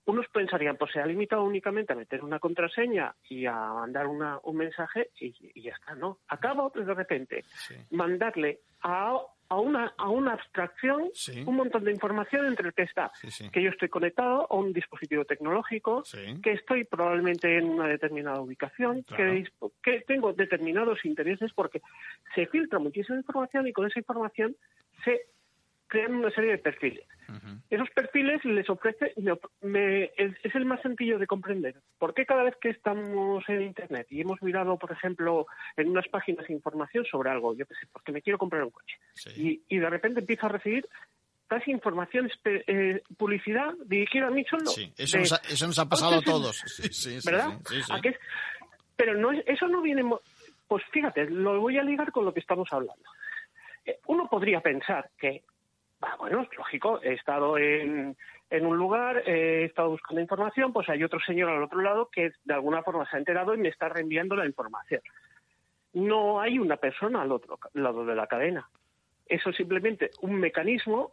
unos 0.06 0.26
pensarían, 0.28 0.78
pues 0.78 0.92
se 0.92 1.00
ha 1.00 1.06
limitado 1.06 1.44
únicamente 1.44 1.92
a 1.92 1.96
meter 1.96 2.24
una 2.24 2.38
contraseña 2.38 3.14
y 3.28 3.44
a 3.44 3.54
mandar 3.54 4.06
una, 4.06 4.40
un 4.42 4.56
mensaje 4.56 5.10
y, 5.20 5.60
ya 5.60 5.72
está, 5.72 5.94
¿no? 5.94 6.20
Acabo 6.28 6.72
de 6.74 6.94
repente 6.94 7.44
mandarle 7.90 8.60
a, 8.82 9.18
a, 9.48 9.58
una, 9.58 9.92
a 9.96 10.08
una 10.08 10.34
abstracción 10.34 11.10
un 11.46 11.56
montón 11.56 11.84
de 11.84 11.92
información 11.92 12.46
entre 12.46 12.68
el 12.68 12.74
que 12.74 12.82
está, 12.82 13.10
que 13.52 13.62
yo 13.62 13.70
estoy 13.70 13.88
conectado 13.88 14.46
a 14.50 14.54
un 14.54 14.72
dispositivo 14.72 15.24
tecnológico, 15.24 16.02
que 16.42 16.52
estoy 16.52 16.84
probablemente 16.84 17.58
en 17.58 17.66
una 17.66 17.86
determinada 17.86 18.40
ubicación, 18.40 19.04
que, 19.04 19.44
que 19.82 20.00
tengo 20.06 20.32
determinados 20.32 21.04
intereses 21.04 21.52
porque 21.54 21.80
se 22.34 22.46
filtra 22.46 22.78
muchísima 22.78 23.18
información 23.18 23.66
y 23.66 23.72
con 23.72 23.86
esa 23.86 23.98
información 23.98 24.56
se 25.04 25.26
crean 25.88 26.14
una 26.14 26.30
serie 26.30 26.52
de 26.52 26.58
perfiles. 26.58 27.04
Esos 27.68 27.90
perfiles 27.90 28.42
les 28.44 28.68
ofrece, 28.70 29.12
es, 29.14 30.54
el 30.54 30.64
más 30.64 30.80
sencillo 30.80 31.18
de 31.18 31.26
comprender. 31.26 31.74
¿Por 31.98 32.14
qué 32.14 32.24
cada 32.24 32.42
vez 32.42 32.54
que 32.60 32.70
estamos 32.70 33.44
en 33.48 33.62
Internet 33.62 34.06
y 34.10 34.22
hemos 34.22 34.40
mirado, 34.42 34.78
por 34.78 34.92
ejemplo, 34.92 35.46
en 35.76 35.88
unas 35.88 36.08
páginas 36.08 36.48
información 36.48 37.04
sobre 37.04 37.30
algo, 37.30 37.54
yo 37.54 37.66
qué 37.66 37.74
sé, 37.74 37.86
porque 37.92 38.12
me 38.12 38.22
quiero 38.22 38.38
comprar 38.38 38.64
un 38.64 38.70
coche, 38.70 38.96
y, 39.36 39.78
de 39.78 39.90
repente 39.90 40.20
empiezo 40.20 40.46
a 40.46 40.50
recibir 40.50 40.88
casi 41.46 41.70
información, 41.70 42.30
eh, 42.44 43.02
publicidad 43.16 43.74
dirigida 43.84 44.28
a 44.28 44.30
mí 44.30 44.44
solo? 44.44 44.66
Sí, 44.66 44.92
eso, 44.96 45.18
nos, 45.18 45.78
ha, 45.78 45.88
pasado 45.88 46.16
a 46.16 46.22
todos. 46.22 46.56
Sí, 46.92 47.18
¿Verdad? 47.24 47.58
pero 48.96 49.14
no 49.16 49.32
eso 49.32 49.68
no 49.68 49.82
viene... 49.82 50.02
Pues 50.66 50.84
fíjate, 50.92 51.30
lo 51.30 51.60
voy 51.60 51.78
a 51.78 51.82
ligar 51.82 52.10
con 52.12 52.24
lo 52.26 52.34
que 52.34 52.40
estamos 52.40 52.68
hablando. 52.72 53.04
Eh, 53.86 54.00
uno 54.06 54.28
podría 54.28 54.60
pensar 54.60 55.08
que 55.18 55.44
Ah, 56.00 56.16
bueno, 56.18 56.42
es 56.42 56.56
lógico, 56.56 57.00
he 57.02 57.14
estado 57.14 57.58
en, 57.58 58.16
un 58.50 58.76
lugar, 58.76 59.22
he 59.26 59.64
estado 59.64 59.90
buscando 59.90 60.20
información, 60.20 60.72
pues 60.72 60.88
hay 60.88 61.02
otro 61.02 61.18
señor 61.20 61.50
al 61.50 61.62
otro 61.62 61.80
lado 61.80 62.08
que 62.10 62.32
de 62.44 62.54
alguna 62.54 62.82
forma 62.82 63.08
se 63.10 63.16
ha 63.16 63.18
enterado 63.18 63.54
y 63.54 63.58
me 63.58 63.68
está 63.68 63.88
reenviando 63.88 64.36
la 64.36 64.46
información. 64.46 65.00
No 65.94 66.40
hay 66.40 66.58
una 66.58 66.76
persona 66.76 67.22
al 67.22 67.32
otro 67.32 67.58
lado 67.74 68.04
de 68.04 68.14
la 68.14 68.26
cadena. 68.26 68.68
Eso 69.26 69.50
es 69.50 69.56
simplemente 69.56 70.10
un 70.22 70.36
mecanismo 70.36 71.12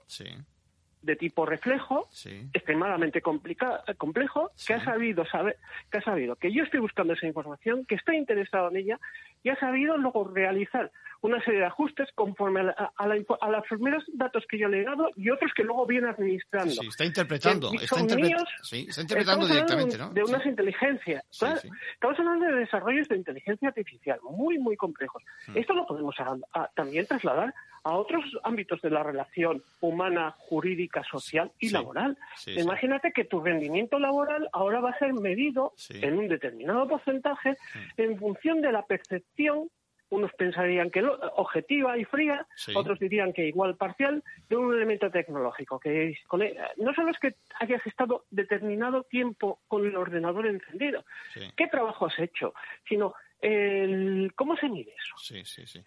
de 1.06 1.16
tipo 1.16 1.46
reflejo, 1.46 2.08
extremadamente 2.54 3.22
complejo, 3.22 4.52
que 4.66 4.74
ha 4.74 4.84
sabido 4.84 5.26
saber, 5.26 5.58
que 5.92 6.00
ha 6.00 6.02
sabido 6.02 6.36
que 6.36 6.52
yo 6.52 6.64
estoy 6.64 6.80
buscando 6.80 7.14
esa 7.14 7.28
información, 7.28 7.86
que 7.86 7.96
estoy 7.96 8.18
interesado 8.18 8.70
en 8.70 8.78
ella 8.78 9.00
y 9.44 9.50
ha 9.50 9.60
sabido 9.60 9.98
luego 9.98 10.24
realizar 10.24 10.92
una 11.22 11.44
serie 11.44 11.62
de 11.62 11.66
ajustes 11.68 12.10
conforme 12.14 12.62
a, 12.62 13.08
los 13.08 13.64
primeros 13.70 14.04
datos 14.14 14.44
que 14.50 14.58
yo 14.58 14.68
le 14.68 14.82
he 14.82 14.84
dado 14.84 15.10
y 15.16 15.30
otros 15.30 15.52
que 15.56 15.64
luego 15.64 15.86
viene 15.86 16.10
administrando. 16.10 16.74
Sí, 16.74 16.88
está 16.88 17.06
interpretando. 17.06 17.72
Está, 17.74 18.00
interpretando 19.02 19.48
directamente, 19.48 19.98
¿no? 19.98 20.10
De 20.10 20.24
unas 20.24 20.46
inteligencias. 20.46 21.24
Estamos 21.30 22.20
hablando 22.20 22.46
de 22.46 22.56
desarrollos 22.56 23.08
de 23.08 23.18
inteligencia 23.18 23.70
artificial 23.70 24.20
muy, 24.24 24.58
muy 24.58 24.76
complejos. 24.76 25.24
Hmm. 25.48 25.58
Esto 25.58 25.74
lo 25.74 25.86
podemos 25.86 26.16
también 26.76 27.06
trasladar 27.06 27.54
a 27.86 27.94
otros 27.94 28.26
ámbitos 28.44 28.82
de 28.82 28.90
la 28.90 29.04
relación 29.04 29.64
humana, 29.80 30.36
jurídica, 30.40 31.04
social 31.04 31.52
y 31.60 31.70
laboral. 31.70 32.18
Imagínate 32.48 33.12
que 33.12 33.26
tu 33.26 33.42
rendimiento 33.42 34.00
laboral 34.00 34.50
ahora 34.54 34.82
va 34.82 34.90
a 34.90 34.98
ser 34.98 35.14
medido 35.14 35.74
en 35.90 36.18
un 36.18 36.28
determinado 36.28 36.88
porcentaje 36.88 37.52
hmm. 37.52 38.02
en 38.02 38.18
función 38.18 38.62
de 38.62 38.72
la 38.72 38.82
percepción. 38.82 39.70
Unos 40.10 40.32
pensarían 40.34 40.90
que 40.90 41.04
objetiva 41.36 41.98
y 41.98 42.06
fría, 42.06 42.48
otros 42.76 43.00
dirían 43.00 43.34
que 43.34 43.48
igual 43.48 43.76
parcial, 43.76 44.24
de 44.50 44.56
un 44.56 44.74
elemento 44.74 45.10
tecnológico. 45.10 45.80
que 45.80 46.10
e, 46.10 46.18
No 46.78 46.94
solo 46.94 47.12
es 47.12 47.20
que 47.20 47.36
hayas 47.60 47.86
estado 47.86 48.26
determinado 48.30 49.04
tiempo 49.04 49.60
con 49.68 49.86
el 49.86 49.96
ordenador 49.96 50.48
encendido, 50.48 51.04
qué 51.56 51.68
trabajo 51.68 52.06
has 52.06 52.18
hecho, 52.20 52.54
sino 52.88 53.14
el, 53.46 54.34
cómo 54.36 54.58
se 54.58 54.68
mide 54.68 54.92
eso. 54.98 55.16
Sí, 55.18 55.46
sí, 55.46 55.68
sí. 55.68 55.84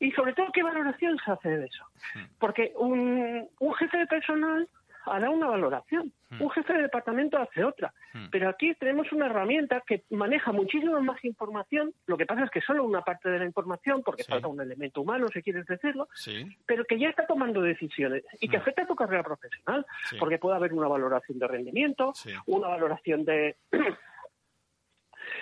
y 0.00 0.12
sobre 0.12 0.34
todo, 0.34 0.52
¿qué 0.52 0.62
valoración 0.62 1.18
se 1.24 1.32
hace 1.32 1.48
de 1.48 1.66
eso? 1.66 1.84
Hmm. 2.14 2.24
Porque 2.38 2.72
un, 2.76 3.48
un 3.58 3.74
jefe 3.74 3.96
de 3.96 4.06
personal 4.06 4.68
hará 5.06 5.30
una 5.30 5.46
valoración. 5.46 6.12
Hmm. 6.28 6.42
Un 6.42 6.50
jefe 6.50 6.74
de 6.74 6.82
departamento 6.82 7.38
hace 7.38 7.64
otra. 7.64 7.94
Hmm. 8.12 8.26
Pero 8.30 8.50
aquí 8.50 8.74
tenemos 8.74 9.10
una 9.12 9.26
herramienta 9.26 9.82
que 9.86 10.04
maneja 10.10 10.52
muchísima 10.52 11.00
más 11.00 11.24
información. 11.24 11.94
Lo 12.06 12.18
que 12.18 12.26
pasa 12.26 12.44
es 12.44 12.50
que 12.50 12.60
solo 12.60 12.84
una 12.84 13.00
parte 13.00 13.30
de 13.30 13.38
la 13.38 13.46
información, 13.46 14.02
porque 14.02 14.24
falta 14.24 14.48
un 14.48 14.60
elemento 14.60 15.00
humano, 15.00 15.28
si 15.32 15.42
quieres 15.42 15.64
decirlo, 15.64 16.08
pero 16.66 16.84
que 16.84 16.98
ya 16.98 17.08
está 17.08 17.26
tomando 17.26 17.62
decisiones 17.62 18.22
y 18.38 18.48
que 18.48 18.58
hmm. 18.58 18.60
afecta 18.60 18.82
a 18.82 18.86
tu 18.86 18.96
carrera 18.96 19.22
profesional, 19.22 19.86
porque 20.18 20.38
puede 20.38 20.56
haber 20.56 20.74
una 20.74 20.88
valoración 20.88 21.38
de 21.38 21.48
rendimiento, 21.48 22.12
una 22.44 22.68
valoración 22.68 23.24
de 23.24 23.56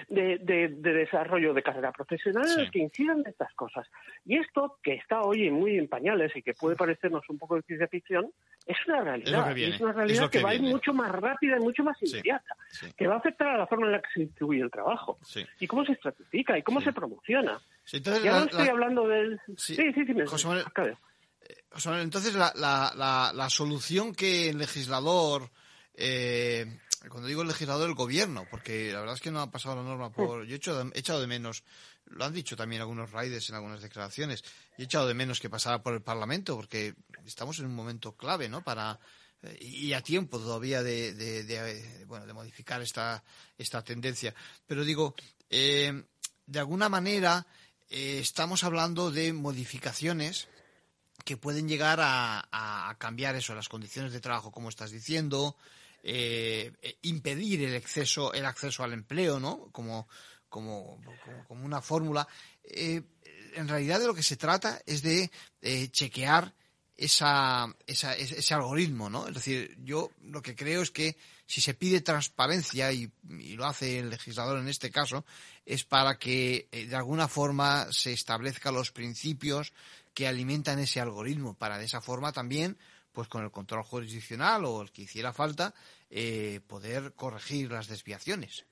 de, 0.09 0.39
de, 0.39 0.69
desarrollo 0.69 1.55
de 1.55 1.63
carrera 1.63 1.93
profesional 1.93 2.71
que 2.71 2.79
incidan 2.79 3.21
en 3.21 3.29
estas 3.29 3.53
cosas. 3.55 3.87
Y 4.25 4.37
esto, 4.37 4.79
que 4.83 4.95
está 4.95 5.21
hoy 5.23 5.51
muy 5.51 5.79
en 5.79 5.89
pañales 5.89 6.35
y 6.35 6.43
que 6.43 6.55
puede 6.55 6.77
parecernos 6.77 7.23
un 7.29 7.39
poco 7.39 7.57
de 7.57 7.63
ciencia 7.63 7.89
ficción, 7.89 8.33
es 8.67 8.77
una 8.87 9.03
realidad. 9.03 9.59
Es, 9.59 9.81
una 9.81 9.93
realidad 9.93 10.31
que, 10.31 10.43
va 10.43 10.51
a 10.51 10.55
ir 10.55 10.63
mucho 10.63 10.93
más 10.93 11.11
rápida 11.11 11.57
y 11.57 11.61
mucho 11.61 11.83
más 11.83 11.97
inmediata, 12.03 12.57
que 12.97 13.07
va 13.07 13.15
a 13.15 13.19
afectar 13.19 13.49
a 13.49 13.59
la 13.59 13.67
forma 13.67 13.87
en 13.87 13.93
la 13.93 14.01
que 14.01 14.09
se 14.15 14.21
distribuye 14.21 14.63
el 14.63 14.71
trabajo 14.71 15.19
y 15.59 15.67
cómo 15.67 15.85
se 15.85 15.93
estratifica 15.93 16.59
y 16.59 16.63
cómo 16.63 16.81
se 16.81 16.93
promociona. 16.93 17.61
ya 17.93 18.33
no 18.33 18.45
estoy 18.45 18.69
hablando 18.69 19.07
del... 19.07 19.41
Sí, 19.57 19.77
sí, 19.77 19.93
sí, 19.95 20.07
José 20.27 20.47
Manuel, 20.47 20.67
eh, 21.43 22.03
entonces 22.03 22.35
la, 22.35 22.53
la, 22.57 23.33
la, 23.35 23.51
solución 23.51 24.15
que 24.15 24.51
el 24.51 24.59
legislador... 24.59 25.51
Eh, 25.95 26.67
cuando 27.09 27.29
digo 27.29 27.43
el 27.43 27.49
legislador, 27.49 27.89
el 27.89 27.95
gobierno, 27.95 28.47
porque 28.51 28.93
la 28.93 29.01
verdad 29.01 29.15
es 29.15 29.21
que 29.21 29.31
no 29.31 29.41
ha 29.41 29.51
pasado 29.51 29.77
la 29.77 29.83
norma 29.83 30.13
por... 30.13 30.45
Yo 30.45 30.55
he, 30.55 30.99
echado 30.99 31.21
de 31.21 31.27
menos, 31.27 31.65
lo 32.07 32.25
han 32.25 32.35
dicho 32.35 32.57
también 32.57 32.83
algunos 32.83 33.11
raiders 33.11 33.49
en 33.49 33.55
algunas 33.55 33.81
declaraciones, 33.81 34.45
he 34.77 34.83
echado 34.83 35.07
de 35.07 35.15
menos 35.15 35.41
que 35.41 35.49
pasara 35.49 35.83
por 35.83 35.95
el 35.95 36.03
Parlamento, 36.03 36.57
porque 36.57 36.95
estamos 37.25 37.59
en 37.59 37.67
un 37.67 37.75
momento 37.75 38.17
clave, 38.17 38.49
¿no? 38.49 38.63
Para 38.63 38.99
y 39.59 39.93
a 39.95 40.03
tiempo 40.03 40.39
todavía 40.39 40.83
de, 40.83 41.15
de, 41.15 42.05
bueno, 42.07 42.27
de 42.27 42.33
modificar 42.35 42.83
esta, 42.83 43.25
esta 43.57 43.83
tendencia. 43.83 44.35
Pero 44.67 44.85
digo, 44.85 45.15
eh, 45.49 46.05
de 46.47 46.59
alguna 46.59 46.89
manera 46.89 47.47
eh, 47.89 48.19
estamos 48.21 48.65
hablando 48.65 49.11
de 49.11 49.33
modificaciones 49.33 50.49
que 51.25 51.37
pueden 51.37 51.69
llegar 51.69 52.01
a, 52.03 52.97
cambiar 52.99 53.37
eso, 53.37 53.55
las 53.55 53.69
condiciones 53.69 54.13
de 54.13 54.21
trabajo, 54.21 54.51
como 54.51 54.69
estás 54.69 54.91
diciendo, 54.91 55.57
eh, 56.03 56.73
impedir 57.03 57.63
el 57.63 57.77
acceso, 57.77 58.33
el 58.33 58.47
acceso 58.47 58.83
al 58.83 58.93
empleo, 58.93 59.39
¿no? 59.39 59.69
Como, 59.73 60.09
como, 60.49 61.01
como, 61.47 61.65
una 61.65 61.83
fórmula. 61.83 62.27
Eh, 62.65 63.03
en 63.55 63.69
realidad 63.69 64.01
de 64.01 64.07
lo 64.07 64.15
que 64.15 64.23
se 64.23 64.37
trata 64.37 64.81
es 64.87 65.03
de 65.03 65.31
eh, 65.61 65.89
chequear 65.89 66.55
esa, 66.97 67.75
ese 67.87 68.55
algoritmo, 68.55 69.09
¿no? 69.09 69.27
Es 69.27 69.35
decir, 69.35 69.77
yo 69.83 70.11
lo 70.23 70.43
que 70.43 70.55
creo 70.55 70.83
es 70.83 70.91
que 70.91 71.17
si 71.47 71.61
se 71.61 71.75
pide 71.75 72.03
transparencia, 72.03 72.93
y, 72.93 73.11
y 73.29 73.57
lo 73.57 73.67
hace 73.67 73.99
el 73.99 74.11
legislador 74.11 74.59
en 74.59 74.69
este 74.69 74.91
caso, 74.91 75.25
es 75.65 75.85
para 75.85 76.19
que 76.19 76.69
de 76.71 76.95
alguna 76.95 77.27
forma 77.27 77.91
se 77.91 78.13
establezcan 78.13 78.75
los 78.75 78.93
principios 78.93 79.73
que 80.13 80.29
alimentan 80.29 80.79
ese 80.79 81.01
algoritmo, 81.01 81.55
para 81.55 81.79
de 81.79 81.87
esa 81.87 82.03
forma 82.03 82.33
también 82.33 82.77
pues 83.13 83.29
con 83.29 83.45
el 83.45 83.51
control 83.51 83.83
jurisdiccional 83.83 84.65
o 84.65 84.83
el 84.83 84.91
que 84.91 85.03
hiciera 85.03 85.33
falta, 85.33 85.75
eh, 86.11 86.61
poder 86.67 87.13
corregir 87.15 87.71
las 87.71 87.89
desviaciones, 87.89 88.67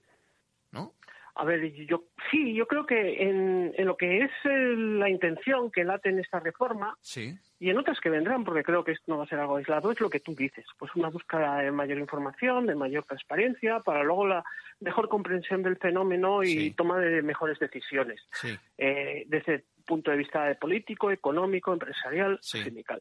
¿no? 0.71 0.95
A 1.39 1.45
ver, 1.45 1.73
yo 1.87 2.03
sí, 2.33 2.53
yo 2.53 2.67
creo 2.67 2.85
que 2.85 3.23
en, 3.23 3.73
lo 3.79 3.97
que 3.97 4.25
es 4.25 4.31
la 4.45 5.09
intención 5.09 5.71
que 5.71 5.85
late 5.85 6.09
en 6.09 6.19
esta 6.19 6.41
reforma 6.41 6.99
sí. 7.01 7.39
y 7.61 7.71
en 7.71 7.79
otras 7.79 8.01
que 8.01 8.11
vendrán, 8.11 8.43
porque 8.43 8.65
creo 8.65 8.83
que 8.83 8.91
esto 8.91 9.05
no 9.07 9.19
va 9.19 9.25
a 9.25 9.29
ser 9.29 9.39
algo 9.39 9.57
aislado, 9.57 9.93
es 9.93 10.01
lo 10.01 10.11
que 10.11 10.19
tú 10.19 10.35
dices, 10.35 10.67
pues 10.77 10.93
una 10.97 11.11
búsqueda 11.11 11.59
de 11.59 11.71
mayor 11.71 11.99
información, 11.99 12.67
de 12.67 12.75
mayor 12.75 13.05
transparencia, 13.05 13.79
para 13.81 14.03
luego 14.03 14.27
la 14.27 14.45
mejor 14.81 15.09
comprensión 15.09 15.63
del 15.63 15.77
fenómeno 15.77 16.43
y 16.43 16.73
toma 16.73 16.99
de 16.99 17.23
mejores 17.23 17.61
decisiones. 17.61 18.21
Sí. 18.33 18.59
Eh, 18.77 19.25
desde 19.29 19.65
punto 19.87 20.11
de 20.11 20.19
vista 20.19 20.55
político, 20.61 21.11
económico, 21.11 21.73
empresarial, 21.73 22.39
sindical. 22.43 23.01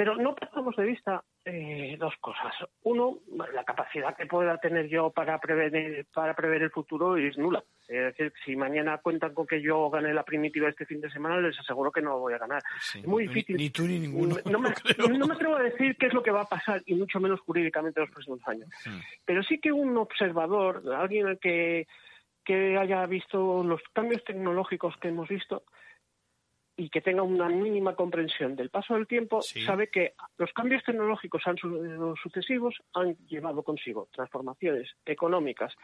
Pero 0.00 0.16
no 0.16 0.34
perdamos 0.34 0.74
de 0.76 0.84
vista 0.86 1.22
eh, 1.44 1.94
dos 1.98 2.14
cosas. 2.22 2.54
Uno, 2.84 3.18
la 3.52 3.64
capacidad 3.64 4.16
que 4.16 4.24
pueda 4.24 4.56
tener 4.56 4.88
yo 4.88 5.10
para 5.10 5.38
prever, 5.38 6.06
para 6.14 6.32
prever 6.32 6.62
el 6.62 6.70
futuro 6.70 7.18
es 7.18 7.36
nula. 7.36 7.62
Es 7.86 8.16
decir, 8.16 8.32
si 8.42 8.56
mañana 8.56 8.96
cuentan 8.96 9.34
con 9.34 9.46
que 9.46 9.60
yo 9.60 9.90
gane 9.90 10.14
la 10.14 10.22
primitiva 10.22 10.70
este 10.70 10.86
fin 10.86 11.02
de 11.02 11.10
semana, 11.10 11.38
les 11.42 11.60
aseguro 11.60 11.92
que 11.92 12.00
no 12.00 12.18
voy 12.18 12.32
a 12.32 12.38
ganar. 12.38 12.62
es 12.94 13.06
muy 13.06 13.28
difícil. 13.28 13.58
Ni, 13.58 13.68
tú 13.68 13.82
ni 13.82 13.98
ninguno. 13.98 14.36
No 14.46 14.58
me, 14.58 14.70
no 15.18 15.26
me, 15.26 15.34
atrevo 15.34 15.56
a 15.56 15.64
decir 15.64 15.94
qué 15.98 16.06
es 16.06 16.14
lo 16.14 16.22
que 16.22 16.30
va 16.30 16.40
a 16.40 16.48
pasar, 16.48 16.80
y 16.86 16.94
mucho 16.94 17.20
menos 17.20 17.38
jurídicamente 17.40 18.00
en 18.00 18.06
los 18.06 18.14
próximos 18.14 18.40
años. 18.48 18.70
Pero 19.26 19.42
sí 19.42 19.60
que 19.60 19.70
un 19.70 19.98
observador, 19.98 20.82
alguien 20.96 21.38
que, 21.42 21.86
que 22.42 22.78
haya 22.78 23.04
visto 23.04 23.62
los 23.62 23.82
cambios 23.92 24.24
tecnológicos 24.24 24.96
que 24.96 25.08
hemos 25.08 25.28
visto, 25.28 25.64
y 26.80 26.88
que 26.88 27.02
tenga 27.02 27.22
una 27.22 27.46
mínima 27.50 27.94
comprensión 27.94 28.56
del 28.56 28.70
paso 28.70 28.94
del 28.94 29.06
tiempo, 29.06 29.42
sabe 29.42 29.90
que 29.90 30.14
los 30.38 30.50
cambios 30.54 30.82
tecnológicos 30.82 31.42
han, 31.46 31.58
sucesivos 32.22 32.74
han 32.94 33.18
llevado 33.28 33.62
consigo 33.62 34.08
transformaciones 34.10 34.88
económicas 35.04 35.74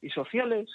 y 0.00 0.10
sociales 0.10 0.70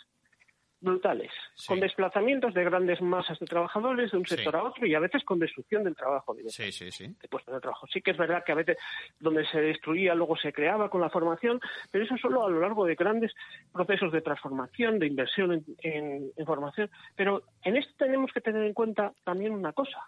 brutales, 0.82 1.32
con 1.68 1.80
desplazamientos 1.80 2.54
de 2.54 2.64
grandes 2.64 3.02
masas 3.02 3.38
de 3.40 3.46
trabajadores 3.46 4.12
de 4.12 4.18
un 4.18 4.26
sector 4.26 4.56
a 4.56 4.64
otro 4.64 4.86
y 4.86 4.96
a 4.96 5.00
veces 5.00 5.24
con 5.24 5.40
destrucción 5.40 5.84
del 5.84 5.96
trabajo 5.96 6.36
sí, 6.48 6.72
sí, 6.72 6.92
sí. 6.92 7.08
de 7.22 7.28
puestos 7.28 7.54
de 7.54 7.60
trabajo. 7.60 7.88
Sí 7.88 8.02
que 8.02 8.12
es 8.12 8.18
verdad 8.18 8.44
que 8.46 8.52
a 8.54 8.56
veces 8.56 8.78
donde 9.20 9.46
se 9.46 9.60
destruía 9.60 10.16
luego 10.16 10.38
se 10.38 10.54
creaba 10.54 10.90
con 10.90 11.02
la 11.02 11.10
formación, 11.10 11.60
pero 11.92 12.06
eso 12.06 12.18
solo 12.18 12.46
a 12.46 12.50
lo 12.50 12.60
largo 12.60 12.86
de 12.86 12.96
grandes 12.96 13.34
procesos 13.72 14.12
de 14.12 14.22
transformación, 14.22 15.00
de 15.00 15.08
inversión 15.08 15.66
en, 15.80 16.32
formación. 16.46 16.90
Pero 17.16 17.44
en 17.64 17.78
esto 17.78 17.94
tenemos 17.98 18.32
que 18.32 18.42
tener 18.42 18.64
en 18.64 18.74
cuenta 18.74 19.14
también 19.24 19.54
una 19.54 19.74
cosa. 19.74 20.00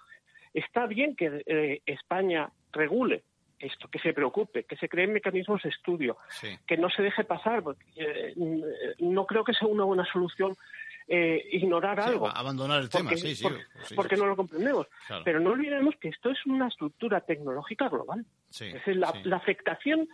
Está 0.54 0.86
bien 0.86 1.16
que 1.16 1.44
eh, 1.46 1.82
España 1.86 2.50
regule 2.72 3.24
esto, 3.62 3.88
que 3.88 4.00
se 4.00 4.14
preocupe, 4.14 4.64
que 4.64 4.76
se 4.76 4.90
creen 4.90 5.14
mecanismos 5.14 5.62
de 5.64 5.70
estudio, 5.70 6.18
que 6.68 6.78
no 6.78 6.90
se 6.90 7.02
deje 7.02 7.24
pasar, 7.24 7.64
porque 7.64 7.86
eh, 7.96 8.34
no 9.00 9.26
creo 9.26 9.44
que 9.44 9.54
sea 9.54 9.68
una 9.68 9.84
buena 9.84 10.06
solución 10.12 10.56
eh, 11.08 11.46
ignorar 11.52 12.00
algo. 12.00 12.28
Abandonar 12.28 12.82
el 12.82 12.90
tema, 12.90 13.12
sí, 13.16 13.36
sí. 13.36 13.46
Porque, 13.96 14.16
no 14.16 14.28
lo 14.28 14.36
comprendemos. 14.36 14.88
Pero 15.26 15.40
no 15.40 15.52
olvidemos 15.52 15.96
que 15.98 16.10
esto 16.10 16.30
es 16.30 16.46
una 16.46 16.68
estructura 16.68 17.22
tecnológica 17.22 17.90
global. 17.90 18.26
es 18.50 18.74
decir, 18.74 18.96
la, 18.96 19.36
afectación 19.36 20.08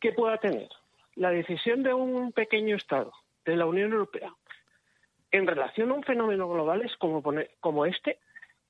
que 0.00 0.12
pueda 0.12 0.38
tener 0.38 0.68
la 1.16 1.30
decisión 1.30 1.82
de 1.82 1.92
un 1.92 2.32
pequeño 2.32 2.76
Estado, 2.76 3.12
de 3.44 3.56
la 3.56 3.66
Unión 3.66 3.92
Europea, 3.92 4.32
en 5.30 5.46
relación 5.46 5.90
a 5.90 5.94
un 5.94 6.02
fenómeno 6.02 6.48
global 6.48 6.82
es 6.82 6.96
como, 6.96 7.22
como 7.60 7.86
este, 7.86 8.18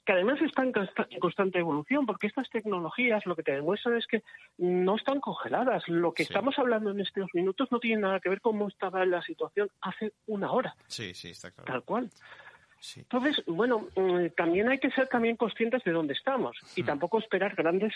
que 0.04 0.12
además 0.12 0.40
están 0.42 0.72
en 1.10 1.20
constante 1.20 1.58
evolución, 1.58 2.06
porque 2.06 2.26
estas 2.26 2.48
tecnologías 2.50 3.24
lo 3.26 3.36
que 3.36 3.42
te 3.42 3.52
demuestran 3.52 3.96
es 3.96 4.06
que 4.06 4.22
no 4.58 4.96
están 4.96 5.20
congeladas. 5.20 5.88
Lo 5.88 6.12
que 6.12 6.24
estamos 6.24 6.58
hablando 6.58 6.90
en 6.90 7.00
estos 7.00 7.28
minutos 7.32 7.68
no 7.70 7.78
tiene 7.78 8.02
nada 8.02 8.20
que 8.20 8.28
ver 8.28 8.40
con 8.40 8.54
cómo 8.54 8.68
estaba 8.68 9.04
la 9.04 9.22
situación 9.22 9.68
hace 9.80 10.12
una 10.26 10.52
hora. 10.52 10.76
Sí, 10.86 11.14
sí, 11.14 11.30
está 11.30 11.50
claro. 11.50 11.72
Tal 11.72 11.82
cual. 11.82 12.10
Entonces, 12.96 13.42
bueno, 13.46 13.88
mm, 13.96 14.26
también 14.36 14.68
hay 14.68 14.78
que 14.78 14.90
ser 14.90 15.08
también 15.08 15.36
conscientes 15.36 15.82
de 15.84 15.92
dónde 15.92 16.14
estamos 16.14 16.56
y 16.76 16.82
hmm. 16.82 16.86
tampoco 16.86 17.18
esperar 17.18 17.54
grandes, 17.54 17.94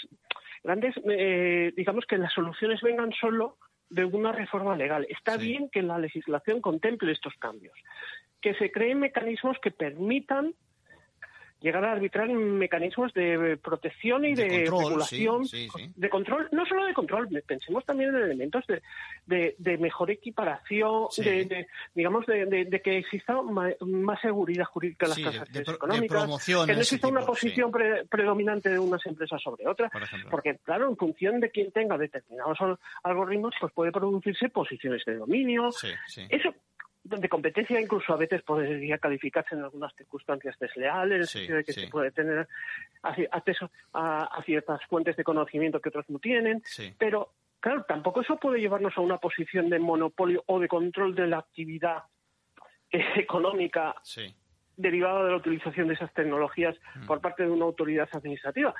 grandes, 0.64 0.94
eh, 1.08 1.72
digamos 1.76 2.06
que 2.06 2.16
las 2.16 2.32
soluciones 2.32 2.80
vengan 2.80 3.12
solo 3.12 3.58
de 3.90 4.04
una 4.04 4.32
reforma 4.32 4.76
legal. 4.76 5.06
Está 5.08 5.36
bien 5.36 5.68
que 5.70 5.82
la 5.82 5.98
legislación 5.98 6.60
contemple 6.60 7.12
estos 7.12 7.34
cambios, 7.34 7.76
que 8.40 8.54
se 8.54 8.70
creen 8.70 9.00
mecanismos 9.00 9.58
que 9.60 9.70
permitan 9.70 10.54
llegar 11.60 11.84
a 11.84 11.92
arbitrar 11.92 12.28
mecanismos 12.28 13.12
de 13.14 13.58
protección 13.62 14.24
y 14.24 14.34
de, 14.34 14.66
regulación, 14.70 15.44
de 15.96 16.08
control, 16.08 16.48
no 16.52 16.64
solo 16.66 16.86
de 16.86 16.94
control, 16.94 17.28
pensemos 17.46 17.84
también 17.84 18.14
en 18.14 18.22
elementos 18.22 18.64
de, 19.26 19.56
de, 19.58 19.78
mejor 19.78 20.10
equiparación, 20.10 21.08
de, 21.16 21.66
digamos, 21.94 22.26
de, 22.26 22.80
que 22.82 22.98
exista 22.98 23.42
más, 23.42 23.74
seguridad 24.20 24.64
jurídica 24.64 25.06
en 25.06 25.10
las 25.10 25.18
transacciones 25.18 25.68
económicas, 25.68 26.46
que 26.66 26.74
no 26.74 26.80
exista 26.80 27.08
una 27.08 27.26
posición 27.26 27.72
predominante 28.08 28.70
de 28.70 28.78
unas 28.78 29.04
empresas 29.06 29.40
sobre 29.42 29.66
otras, 29.66 29.90
porque 30.30 30.58
claro, 30.64 30.88
en 30.88 30.96
función 30.96 31.40
de 31.40 31.50
quién 31.50 31.72
tenga 31.72 31.98
determinados 31.98 32.58
algoritmos, 33.02 33.54
pues 33.60 33.72
puede 33.72 33.92
producirse 33.92 34.48
posiciones 34.48 35.04
de 35.04 35.16
dominio. 35.16 35.70
Eso 36.28 36.54
de 37.08 37.28
competencia 37.28 37.80
incluso 37.80 38.12
a 38.12 38.16
veces 38.16 38.42
podría 38.42 38.98
calificarse 38.98 39.54
en 39.54 39.62
algunas 39.62 39.94
circunstancias 39.94 40.58
desleales, 40.58 41.14
en 41.14 41.20
el 41.20 41.26
sentido 41.26 41.56
de 41.56 41.64
que 41.64 41.72
se 41.72 41.88
puede 41.88 42.10
tener 42.10 42.46
acceso 43.02 43.70
a, 43.92 44.42
ciertas 44.44 44.80
fuentes 44.86 45.16
de 45.16 45.24
conocimiento 45.24 45.80
que 45.80 45.88
otros 45.88 46.08
no 46.08 46.18
tienen, 46.18 46.62
pero 46.98 47.32
claro, 47.60 47.84
tampoco 47.86 48.20
eso 48.20 48.36
puede 48.36 48.60
llevarnos 48.60 48.96
a 48.96 49.00
una 49.00 49.18
posición 49.18 49.68
de 49.70 49.78
monopolio 49.78 50.42
o 50.46 50.60
de 50.60 50.68
control 50.68 51.14
de 51.14 51.26
la 51.26 51.38
actividad 51.38 52.04
económica 52.90 53.94
derivado 54.78 55.24
de 55.24 55.32
la 55.32 55.36
utilización 55.36 55.88
de 55.88 55.94
esas 55.94 56.12
tecnologías 56.14 56.76
mm. 56.94 57.06
por 57.06 57.20
parte 57.20 57.42
de 57.42 57.50
una 57.50 57.64
autoridad 57.64 58.08
administrativa. 58.12 58.74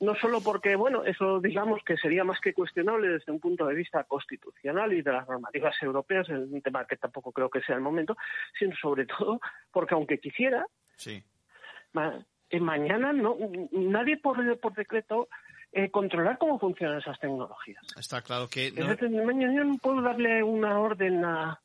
No 0.00 0.14
solo 0.16 0.40
porque, 0.40 0.74
bueno, 0.74 1.04
eso 1.04 1.38
digamos 1.38 1.80
que 1.84 1.96
sería 1.96 2.24
más 2.24 2.40
que 2.40 2.54
cuestionable 2.54 3.08
desde 3.08 3.30
un 3.30 3.38
punto 3.38 3.66
de 3.66 3.74
vista 3.74 4.02
constitucional 4.04 4.92
y 4.92 5.02
de 5.02 5.12
las 5.12 5.28
normativas 5.28 5.76
europeas, 5.82 6.28
es 6.28 6.38
un 6.38 6.62
tema 6.62 6.86
que 6.86 6.96
tampoco 6.96 7.30
creo 7.30 7.50
que 7.50 7.60
sea 7.60 7.76
el 7.76 7.82
momento, 7.82 8.16
sino 8.58 8.74
sobre 8.76 9.06
todo 9.06 9.40
porque 9.70 9.94
aunque 9.94 10.18
quisiera, 10.18 10.66
eh, 11.06 12.60
mañana 12.60 13.12
no 13.12 13.36
nadie 13.72 14.16
por, 14.16 14.58
por 14.58 14.74
decreto 14.74 15.28
eh, 15.72 15.90
controlar 15.90 16.38
cómo 16.38 16.58
funcionan 16.58 16.98
esas 16.98 17.18
tecnologías. 17.20 17.84
Está 17.98 18.22
claro 18.22 18.48
que... 18.48 18.72
mañana 18.72 19.64
no 19.64 19.76
puedo 19.76 20.00
darle 20.00 20.42
una 20.42 20.78
orden 20.78 21.24
a, 21.24 21.60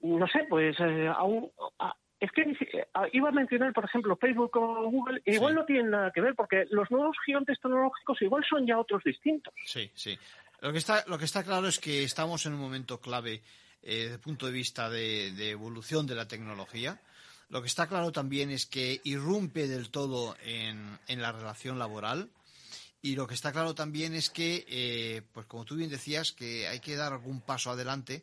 no 0.00 0.26
sé, 0.28 0.46
pues 0.48 0.76
eh, 0.80 1.08
a, 1.08 1.24
un, 1.24 1.50
es 2.22 2.30
que 2.30 2.81
iba 3.12 3.28
a 3.28 3.32
mencionar, 3.32 3.72
por 3.72 3.84
ejemplo, 3.84 4.16
Facebook 4.16 4.56
o 4.56 4.90
Google, 4.90 5.22
igual 5.24 5.54
no 5.54 5.64
tienen 5.64 5.90
nada 5.90 6.10
que 6.10 6.20
ver, 6.20 6.34
porque 6.34 6.66
los 6.70 6.90
nuevos 6.90 7.16
gigantes 7.24 7.58
tecnológicos 7.60 8.20
igual 8.22 8.44
son 8.48 8.66
ya 8.66 8.78
otros 8.78 9.02
distintos. 9.04 9.54
Sí, 9.64 9.90
sí. 9.94 10.18
Lo 10.60 10.72
que 10.72 10.78
está, 10.78 11.04
lo 11.08 11.18
que 11.18 11.24
está 11.24 11.42
claro 11.42 11.66
es 11.66 11.78
que 11.78 12.04
estamos 12.04 12.46
en 12.46 12.54
un 12.54 12.60
momento 12.60 13.00
clave 13.00 13.42
eh, 13.82 14.02
desde 14.02 14.14
el 14.14 14.20
punto 14.20 14.46
de 14.46 14.52
vista 14.52 14.88
de, 14.88 15.50
evolución 15.50 16.06
de 16.06 16.14
la 16.14 16.28
tecnología. 16.28 17.00
Lo 17.48 17.60
que 17.60 17.66
está 17.66 17.88
claro 17.88 18.12
también 18.12 18.50
es 18.50 18.66
que 18.66 19.00
irrumpe 19.04 19.66
del 19.66 19.90
todo 19.90 20.36
en, 20.44 20.98
la 21.08 21.32
relación 21.32 21.78
laboral. 21.78 22.30
Y 23.02 23.16
lo 23.16 23.26
que 23.26 23.34
está 23.34 23.50
claro 23.50 23.74
también 23.74 24.14
es 24.14 24.30
que, 24.30 24.64
eh, 24.68 25.22
pues 25.32 25.46
como 25.46 25.64
tú 25.64 25.74
bien 25.74 25.90
decías, 25.90 26.30
que 26.30 26.68
hay 26.68 26.78
que 26.78 26.94
dar 26.94 27.12
algún 27.12 27.40
paso 27.40 27.70
adelante 27.70 28.22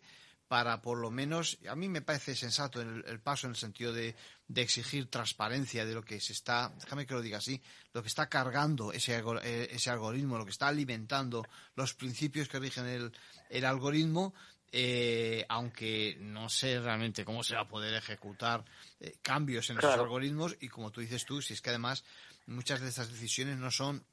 para 0.49 0.81
por 0.81 0.97
lo 0.97 1.11
menos, 1.11 1.59
a 1.69 1.75
mí 1.75 1.87
me 1.87 2.01
parece 2.01 2.35
sensato 2.35 2.81
el, 2.81 3.19
paso 3.21 3.45
en 3.45 3.51
el 3.51 3.55
sentido 3.55 3.93
de, 3.93 4.15
exigir 4.55 5.07
transparencia 5.07 5.85
de 5.85 5.93
lo 5.93 6.03
que 6.03 6.19
se 6.19 6.33
está, 6.33 6.73
déjame 6.79 7.05
que 7.05 7.13
lo 7.13 7.21
diga 7.21 7.37
así, 7.37 7.61
lo 7.93 8.01
que 8.01 8.07
está 8.07 8.27
cargando 8.27 8.91
ese, 8.91 9.15
eh, 9.43 9.69
ese 9.71 9.91
algoritmo, 9.91 10.39
lo 10.39 10.45
que 10.45 10.51
está 10.51 10.67
alimentando 10.67 11.45
los 11.75 11.93
principios 11.93 12.49
que 12.49 12.57
rigen 12.57 12.87
el, 12.87 13.11
el 13.51 13.63
algoritmo, 13.63 14.33
eh, 14.71 15.45
aunque 15.49 16.17
no 16.19 16.49
sé 16.49 16.79
realmente 16.79 17.23
cómo 17.23 17.43
se 17.43 17.53
va 17.53 17.61
a 17.61 17.67
poder 17.67 17.93
ejecutar 17.93 18.65
eh, 18.99 19.17
cambios 19.21 19.69
en 19.69 19.77
esos 19.77 19.93
algoritmos 19.93 20.57
y 20.59 20.67
como 20.67 20.89
tú 20.89 21.01
dices 21.01 21.25
tú, 21.25 21.43
si 21.43 21.53
es 21.53 21.61
que 21.61 21.69
además 21.69 22.03
muchas 22.47 22.81
de 22.81 22.89
esas 22.89 23.11
decisiones 23.11 23.57
no 23.57 23.69
son 23.69 24.03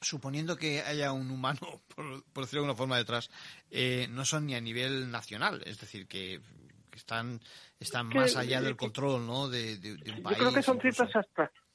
suponiendo 0.00 0.56
que 0.56 0.82
haya 0.82 1.12
un 1.12 1.30
humano, 1.30 1.60
por, 1.94 2.04
decirlo 2.06 2.46
de 2.50 2.56
alguna 2.58 2.74
forma, 2.74 2.96
detrás, 2.96 3.30
eh, 3.70 4.06
no 4.10 4.24
son 4.24 4.46
ni 4.46 4.54
a 4.54 4.60
nivel 4.60 5.10
nacional, 5.10 5.62
es 5.66 5.80
decir, 5.80 6.06
que, 6.06 6.40
están, 6.92 7.40
están 7.78 8.08
más 8.08 8.36
allá 8.36 8.62
del 8.62 8.74
control 8.74 9.26
¿no? 9.26 9.48
de, 9.48 9.78
un 10.16 10.22
país. 10.22 10.38
Yo 10.38 10.44
creo 10.44 10.54
que 10.54 10.62
son 10.62 10.80
ciertas 10.80 11.14
abstracciones. 11.14 11.66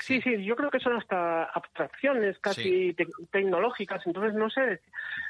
Sí, 0.00 0.18
sí, 0.22 0.42
yo 0.42 0.56
creo 0.56 0.70
que 0.70 0.80
son 0.80 0.96
hasta 0.96 1.44
abstracciones 1.44 2.38
casi 2.38 2.96
tecnológicas, 3.30 4.00
entonces 4.06 4.32
no 4.32 4.48
sé, 4.48 4.80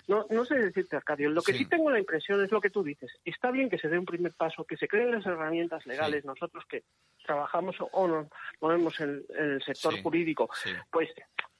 no, 0.06 0.26
no 0.30 0.44
sé 0.44 0.54
decirte, 0.54 0.94
Arcadio. 0.94 1.28
Lo 1.30 1.42
que 1.42 1.54
sí. 1.54 1.64
tengo 1.64 1.90
la 1.90 1.98
impresión 1.98 2.42
es 2.42 2.52
lo 2.52 2.60
que 2.60 2.70
tú 2.70 2.84
dices. 2.84 3.10
Está 3.24 3.50
bien 3.50 3.68
que 3.68 3.78
se 3.78 3.88
dé 3.88 3.98
un 3.98 4.04
primer 4.04 4.32
paso, 4.32 4.64
que 4.64 4.76
se 4.76 4.86
creen 4.86 5.10
las 5.10 5.26
herramientas 5.26 5.84
legales, 5.86 6.24
nosotros 6.24 6.64
que 6.68 6.84
trabajamos 7.26 7.76
o 7.80 8.06
nos 8.06 8.28
movemos 8.60 9.00
en, 9.00 9.24
el 9.36 9.60
sector 9.64 10.00
jurídico, 10.02 10.48
pues 10.90 11.10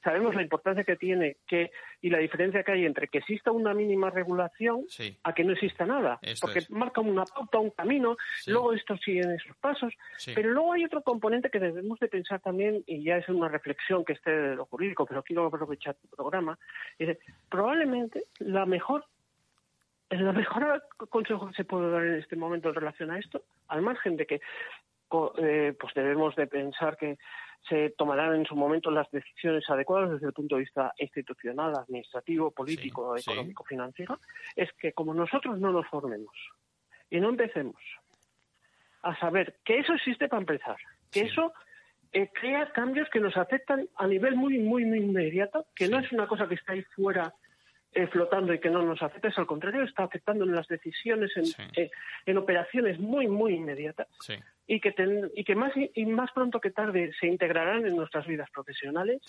sabemos 0.03 0.35
la 0.35 0.41
importancia 0.41 0.83
que 0.83 0.95
tiene 0.95 1.37
que 1.47 1.71
y 2.01 2.09
la 2.09 2.17
diferencia 2.17 2.63
que 2.63 2.71
hay 2.71 2.85
entre 2.85 3.07
que 3.07 3.19
exista 3.19 3.51
una 3.51 3.73
mínima 3.73 4.09
regulación 4.09 4.85
a 5.23 5.33
que 5.33 5.43
no 5.43 5.53
exista 5.53 5.85
nada, 5.85 6.19
porque 6.41 6.61
marca 6.69 7.01
una 7.01 7.25
pauta, 7.25 7.59
un 7.59 7.71
camino, 7.71 8.17
luego 8.47 8.73
esto 8.73 8.97
sigue 8.97 9.21
en 9.21 9.31
esos 9.31 9.55
pasos, 9.57 9.93
pero 10.33 10.51
luego 10.51 10.73
hay 10.73 10.85
otro 10.85 11.01
componente 11.01 11.49
que 11.49 11.59
debemos 11.59 11.99
de 11.99 12.07
pensar 12.07 12.39
también 12.39 12.83
y 12.87 13.03
ya 13.03 13.17
es 13.17 13.29
una 13.29 13.47
reflexión 13.47 14.03
que 14.05 14.13
esté 14.13 14.31
de 14.31 14.55
lo 14.55 14.65
jurídico, 14.65 15.05
pero 15.05 15.23
quiero 15.23 15.45
aprovechar 15.45 15.95
tu 15.95 16.07
programa, 16.07 16.57
es 16.97 17.17
probablemente 17.49 18.23
la 18.39 18.65
mejor 18.65 19.05
el 20.11 20.33
mejor 20.33 20.83
consejo 21.09 21.47
que 21.47 21.55
se 21.55 21.63
puede 21.63 21.89
dar 21.89 22.03
en 22.03 22.15
este 22.15 22.35
momento 22.35 22.69
en 22.69 22.75
relación 22.75 23.11
a 23.11 23.19
esto, 23.19 23.43
al 23.67 23.81
margen 23.81 24.17
de 24.17 24.25
que 24.25 24.41
eh, 25.37 25.75
pues 25.79 25.93
debemos 25.93 26.35
de 26.35 26.47
pensar 26.47 26.97
que 26.97 27.17
se 27.67 27.91
tomarán 27.91 28.35
en 28.35 28.45
su 28.45 28.55
momento 28.55 28.89
las 28.89 29.09
decisiones 29.11 29.69
adecuadas 29.69 30.11
desde 30.11 30.27
el 30.27 30.33
punto 30.33 30.55
de 30.55 30.61
vista 30.61 30.93
institucional, 30.97 31.75
administrativo, 31.75 32.51
político, 32.51 33.15
económico, 33.15 33.63
financiero, 33.63 34.19
es 34.55 34.71
que 34.73 34.93
como 34.93 35.13
nosotros 35.13 35.59
no 35.59 35.71
nos 35.71 35.87
formemos 35.87 36.35
y 37.09 37.19
no 37.19 37.29
empecemos 37.29 37.81
a 39.03 39.17
saber 39.19 39.57
que 39.63 39.79
eso 39.79 39.93
existe 39.93 40.27
para 40.27 40.41
empezar, 40.41 40.77
que 41.11 41.21
eso 41.21 41.53
eh, 42.13 42.29
crea 42.33 42.71
cambios 42.71 43.09
que 43.09 43.19
nos 43.19 43.35
afectan 43.37 43.87
a 43.95 44.07
nivel 44.07 44.35
muy, 44.35 44.57
muy, 44.59 44.85
muy 44.85 44.99
inmediato, 44.99 45.65
que 45.75 45.87
no 45.87 45.99
es 45.99 46.11
una 46.11 46.27
cosa 46.27 46.47
que 46.47 46.55
está 46.55 46.73
ahí 46.73 46.83
fuera 46.95 47.33
eh, 47.93 48.07
flotando 48.07 48.53
y 48.53 48.59
que 48.59 48.69
no 48.69 48.81
nos 48.83 49.01
afecta, 49.01 49.27
es 49.27 49.37
al 49.37 49.45
contrario, 49.45 49.83
está 49.83 50.03
afectando 50.03 50.45
en 50.45 50.55
las 50.55 50.67
decisiones, 50.67 51.31
en, 51.35 51.45
eh, 51.75 51.91
en 52.25 52.37
operaciones 52.37 52.99
muy, 52.99 53.27
muy 53.27 53.53
inmediatas 53.53 54.07
y 54.67 54.79
que, 54.79 54.93
y 55.35 55.43
que 55.43 55.55
más, 55.55 55.73
y 55.75 56.05
más 56.05 56.31
pronto 56.31 56.59
que 56.59 56.71
tarde 56.71 57.11
se 57.19 57.27
integrarán 57.27 57.85
en 57.85 57.95
nuestras 57.95 58.25
vidas 58.25 58.49
profesionales 58.51 59.21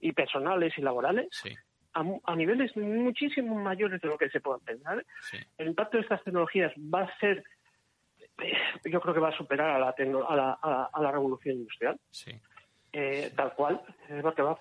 y 0.00 0.12
personales 0.12 0.72
y 0.76 0.82
laborales. 0.82 1.28
A, 1.92 2.34
niveles 2.34 2.76
muchísimo 2.76 3.54
mayores 3.54 4.00
de 4.00 4.08
lo 4.08 4.18
que 4.18 4.28
se 4.28 4.40
pueda 4.40 4.58
pensar. 4.58 5.04
El 5.58 5.68
impacto 5.68 5.96
de 5.96 6.02
estas 6.02 6.22
tecnologías 6.24 6.72
va 6.76 7.02
a 7.02 7.18
ser, 7.18 7.44
eh, 8.42 8.52
yo 8.84 9.00
creo 9.00 9.14
que 9.14 9.20
va 9.20 9.28
a 9.28 9.36
superar 9.36 9.70
a 9.70 9.78
la, 9.78 9.94
a 10.28 10.36
la, 10.36 10.90
a 10.92 11.02
la 11.02 11.12
revolución 11.12 11.56
industrial. 11.56 11.98
Eh, 12.96 13.32
tal 13.34 13.52
cual, 13.54 13.80
porque 14.22 14.40
va, 14.40 14.56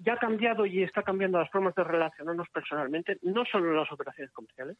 ya 0.00 0.14
ha 0.14 0.18
cambiado 0.18 0.66
y 0.66 0.82
está 0.82 1.04
cambiando 1.04 1.38
las 1.38 1.48
formas 1.48 1.76
de 1.76 1.84
relacionarnos 1.84 2.48
personalmente, 2.48 3.18
no 3.22 3.44
solo 3.44 3.70
en 3.70 3.76
las 3.76 3.92
operaciones 3.92 4.32
comerciales. 4.32 4.76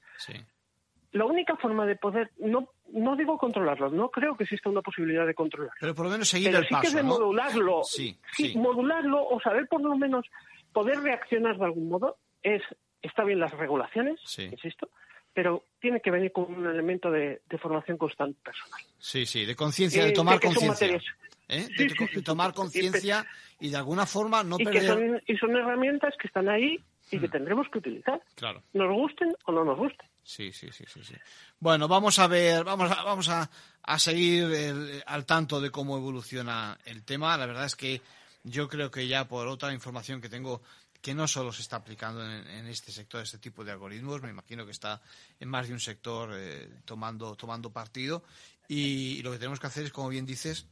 La 1.17 1.25
única 1.25 1.57
forma 1.57 1.87
de 1.87 1.97
poder, 1.97 2.31
no, 2.39 2.69
no 2.93 3.17
digo 3.17 3.39
controlarlo, 3.39 3.89
no 3.91 4.11
creo 4.11 4.37
que 4.37 4.45
exista 4.45 4.69
una 4.69 4.83
posibilidad 4.83 5.27
de 5.27 5.35
controlarlo. 5.35 5.79
Pero 5.81 5.95
por 5.95 6.07
lo 6.07 6.13
menos 6.13 6.29
seguir 6.29 6.55
el 6.55 6.63
sí 6.63 6.69
paso, 6.71 6.83
que 6.83 6.89
es 6.89 6.95
de 6.95 7.03
modularlo, 7.03 7.83
sí, 7.85 8.19
modularlo 8.55 9.27
o 9.27 9.41
saber 9.41 9.67
por 9.67 9.81
lo 9.81 9.97
menos 9.97 10.27
poder 10.73 10.99
reaccionar 11.01 11.57
de 11.57 11.65
algún 11.65 11.89
modo, 11.89 12.19
es 12.43 12.63
está 13.01 13.25
bien 13.25 13.41
las 13.41 13.53
regulaciones, 13.53 14.21
insisto, 14.39 14.91
pero 15.33 15.65
tiene 15.81 16.01
que 16.01 16.11
venir 16.11 16.33
con 16.33 16.53
un 16.53 16.67
elemento 16.67 17.11
de, 17.11 17.41
formación 17.61 17.97
constante 17.97 18.39
personal. 18.43 18.81
Sí, 18.99 19.25
sí, 19.25 19.47
de 19.47 19.57
conciencia, 19.57 20.03
de 20.05 20.11
eh, 20.11 20.13
tomar 20.13 20.39
conciencia. 20.39 21.01
¿eh? 21.49 21.67
de, 21.79 22.23
tomar 22.23 22.53
conciencia 22.53 23.25
y 23.59 23.71
de 23.71 23.77
alguna 23.77 24.05
forma 24.05 24.43
no 24.43 24.57
y 24.59 24.65
perder... 24.65 25.23
y 25.27 25.37
son 25.37 25.57
herramientas 25.57 26.15
que 26.21 26.27
están 26.27 26.49
ahí 26.49 26.79
y 27.11 27.19
que 27.19 27.29
mm. 27.29 27.31
tendremos 27.31 27.69
que 27.71 27.79
utilizar. 27.79 28.21
Claro. 28.35 28.63
Nos 28.75 28.93
gusten 28.93 29.35
o 29.47 29.53
no 29.53 29.65
nos 29.65 29.79
gusten. 29.79 30.07
Sí, 30.27 30.53
sí, 30.53 30.71
sí, 30.73 30.85
sí, 30.93 31.05
sí. 31.05 31.15
Bueno, 31.61 31.87
vamos 31.87 32.19
a 32.19 32.27
ver, 32.27 32.65
vamos 32.65 32.91
a, 32.91 33.05
vamos 33.05 33.29
a, 33.29 33.49
a 33.85 33.99
seguir 34.01 35.05
al 35.07 35.25
tanto 35.25 35.61
de 35.61 35.71
cómo 35.71 35.97
evoluciona 35.97 36.77
el 36.85 37.05
tema. 37.05 37.37
La 37.37 37.47
verdad 37.47 37.67
es 37.67 37.77
que 37.77 38.03
yo 38.43 38.69
creo 38.69 38.91
que 38.91 39.07
ya 39.07 39.29
por 39.29 39.47
otra 39.47 39.73
información 39.73 40.21
que 40.21 40.29
tengo 40.29 40.63
que 41.01 41.15
no 41.15 41.29
solo 41.29 41.53
se 41.53 41.63
está 41.63 41.77
aplicando 41.77 42.29
en, 42.29 42.67
este 42.67 42.91
sector 42.91 43.23
este 43.23 43.39
tipo 43.39 43.65
de 43.65 43.71
algoritmos, 43.71 44.21
me 44.23 44.31
imagino 44.31 44.67
que 44.67 44.73
está 44.73 45.01
en 45.39 45.49
más 45.49 45.69
de 45.69 45.75
un 45.75 45.79
sector 45.79 46.31
eh, 46.35 46.69
tomando, 46.85 47.37
tomando 47.37 47.71
partido 47.71 48.25
y 48.67 49.23
lo 49.23 49.31
que 49.31 49.39
tenemos 49.39 49.61
que 49.61 49.69
hacer 49.69 49.85
es, 49.85 49.93
como 49.93 50.09
bien 50.09 50.27
dices, 50.27 50.67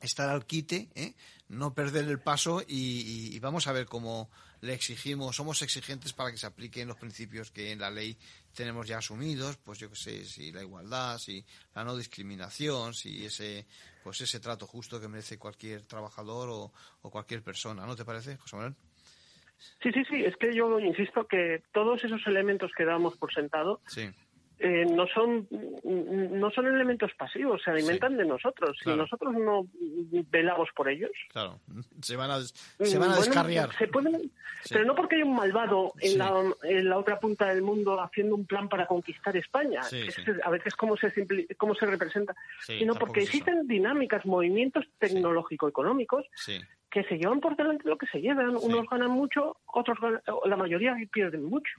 estar 0.00 0.28
al 0.28 0.46
quite, 0.46 0.88
¿eh? 0.94 1.14
no 1.48 1.74
perder 1.74 2.08
el 2.08 2.20
paso 2.20 2.62
y, 2.66 3.38
vamos 3.40 3.66
a 3.66 3.72
ver 3.72 3.86
cómo 3.86 4.30
le 4.60 4.72
exigimos, 4.72 5.36
somos 5.36 5.60
exigentes 5.62 6.12
para 6.12 6.30
que 6.30 6.38
se 6.38 6.46
apliquen 6.46 6.88
los 6.88 6.96
principios 6.96 7.50
que 7.50 7.72
en 7.72 7.80
la 7.80 7.90
ley 7.90 8.16
tenemos 8.54 8.86
ya 8.86 8.98
asumidos, 8.98 9.58
pues 9.58 9.78
yo 9.78 9.90
que 9.90 9.96
sé, 9.96 10.24
si 10.24 10.52
la 10.52 10.62
igualdad, 10.62 11.18
si 11.18 11.44
la 11.74 11.84
no 11.84 11.96
discriminación, 11.96 12.94
si 12.94 13.26
ese, 13.26 13.66
pues 14.02 14.20
ese 14.22 14.40
trato 14.40 14.66
justo 14.66 15.00
que 15.00 15.08
merece 15.08 15.38
cualquier 15.38 15.82
trabajador 15.82 16.48
o, 16.50 16.72
o 17.02 17.10
cualquier 17.10 17.42
persona, 17.42 17.84
¿no 17.84 17.94
te 17.94 18.04
parece, 18.04 18.36
José 18.38 18.56
Manuel? 18.56 18.74
Sí, 19.82 19.92
sí, 19.92 20.04
sí, 20.08 20.24
es 20.24 20.36
que 20.36 20.54
yo 20.54 20.78
insisto 20.80 21.26
que 21.26 21.62
todos 21.72 22.02
esos 22.02 22.26
elementos 22.26 22.70
que 22.76 22.84
damos 22.84 23.16
por 23.16 23.32
sentado 23.32 23.80
sí. 23.86 24.10
Eh, 24.66 24.86
no 24.86 25.06
son 25.06 25.46
no 25.84 26.50
son 26.50 26.66
elementos 26.66 27.12
pasivos, 27.18 27.60
se 27.62 27.70
alimentan 27.70 28.16
de 28.16 28.24
nosotros. 28.24 28.78
Si 28.82 28.88
nosotros 28.88 29.34
no 29.34 29.66
velamos 30.30 30.70
por 30.74 30.88
ellos, 30.88 31.10
claro, 31.28 31.60
se 32.00 32.16
van 32.16 32.30
a, 32.30 32.40
se 32.40 32.98
van 32.98 33.10
a 33.10 33.16
descarriar. 33.16 33.68
Pero 33.78 34.84
no 34.86 34.94
porque 34.94 35.16
hay 35.16 35.22
un 35.22 35.36
malvado 35.36 35.92
en, 36.00 36.16
la, 36.16 36.32
en 36.62 36.88
la 36.88 36.96
otra 36.96 37.20
punta 37.20 37.48
del 37.48 37.60
mundo 37.60 38.00
haciendo 38.00 38.36
un 38.36 38.46
plan 38.46 38.70
para 38.70 38.86
conquistar 38.86 39.36
España, 39.36 39.82
a 39.82 40.50
veces 40.50 40.74
cómo 40.76 40.96
se, 40.96 41.12
cómo 41.58 41.74
se 41.74 41.84
representa, 41.84 42.34
sino 42.62 42.94
porque 42.94 43.20
existen 43.20 43.68
dinámicas, 43.68 44.24
movimientos 44.24 44.86
tecnológico-económicos 44.98 46.24
que 46.94 47.02
se 47.02 47.18
llevan 47.18 47.40
por 47.40 47.56
delante 47.56 47.88
lo 47.88 47.98
que 47.98 48.06
se 48.06 48.20
llevan. 48.20 48.56
Unos 48.56 48.88
ganan 48.88 49.10
mucho, 49.10 49.56
otros 49.66 49.98
la 50.44 50.56
mayoría 50.56 50.94
pierden 51.12 51.44
mucho. 51.44 51.72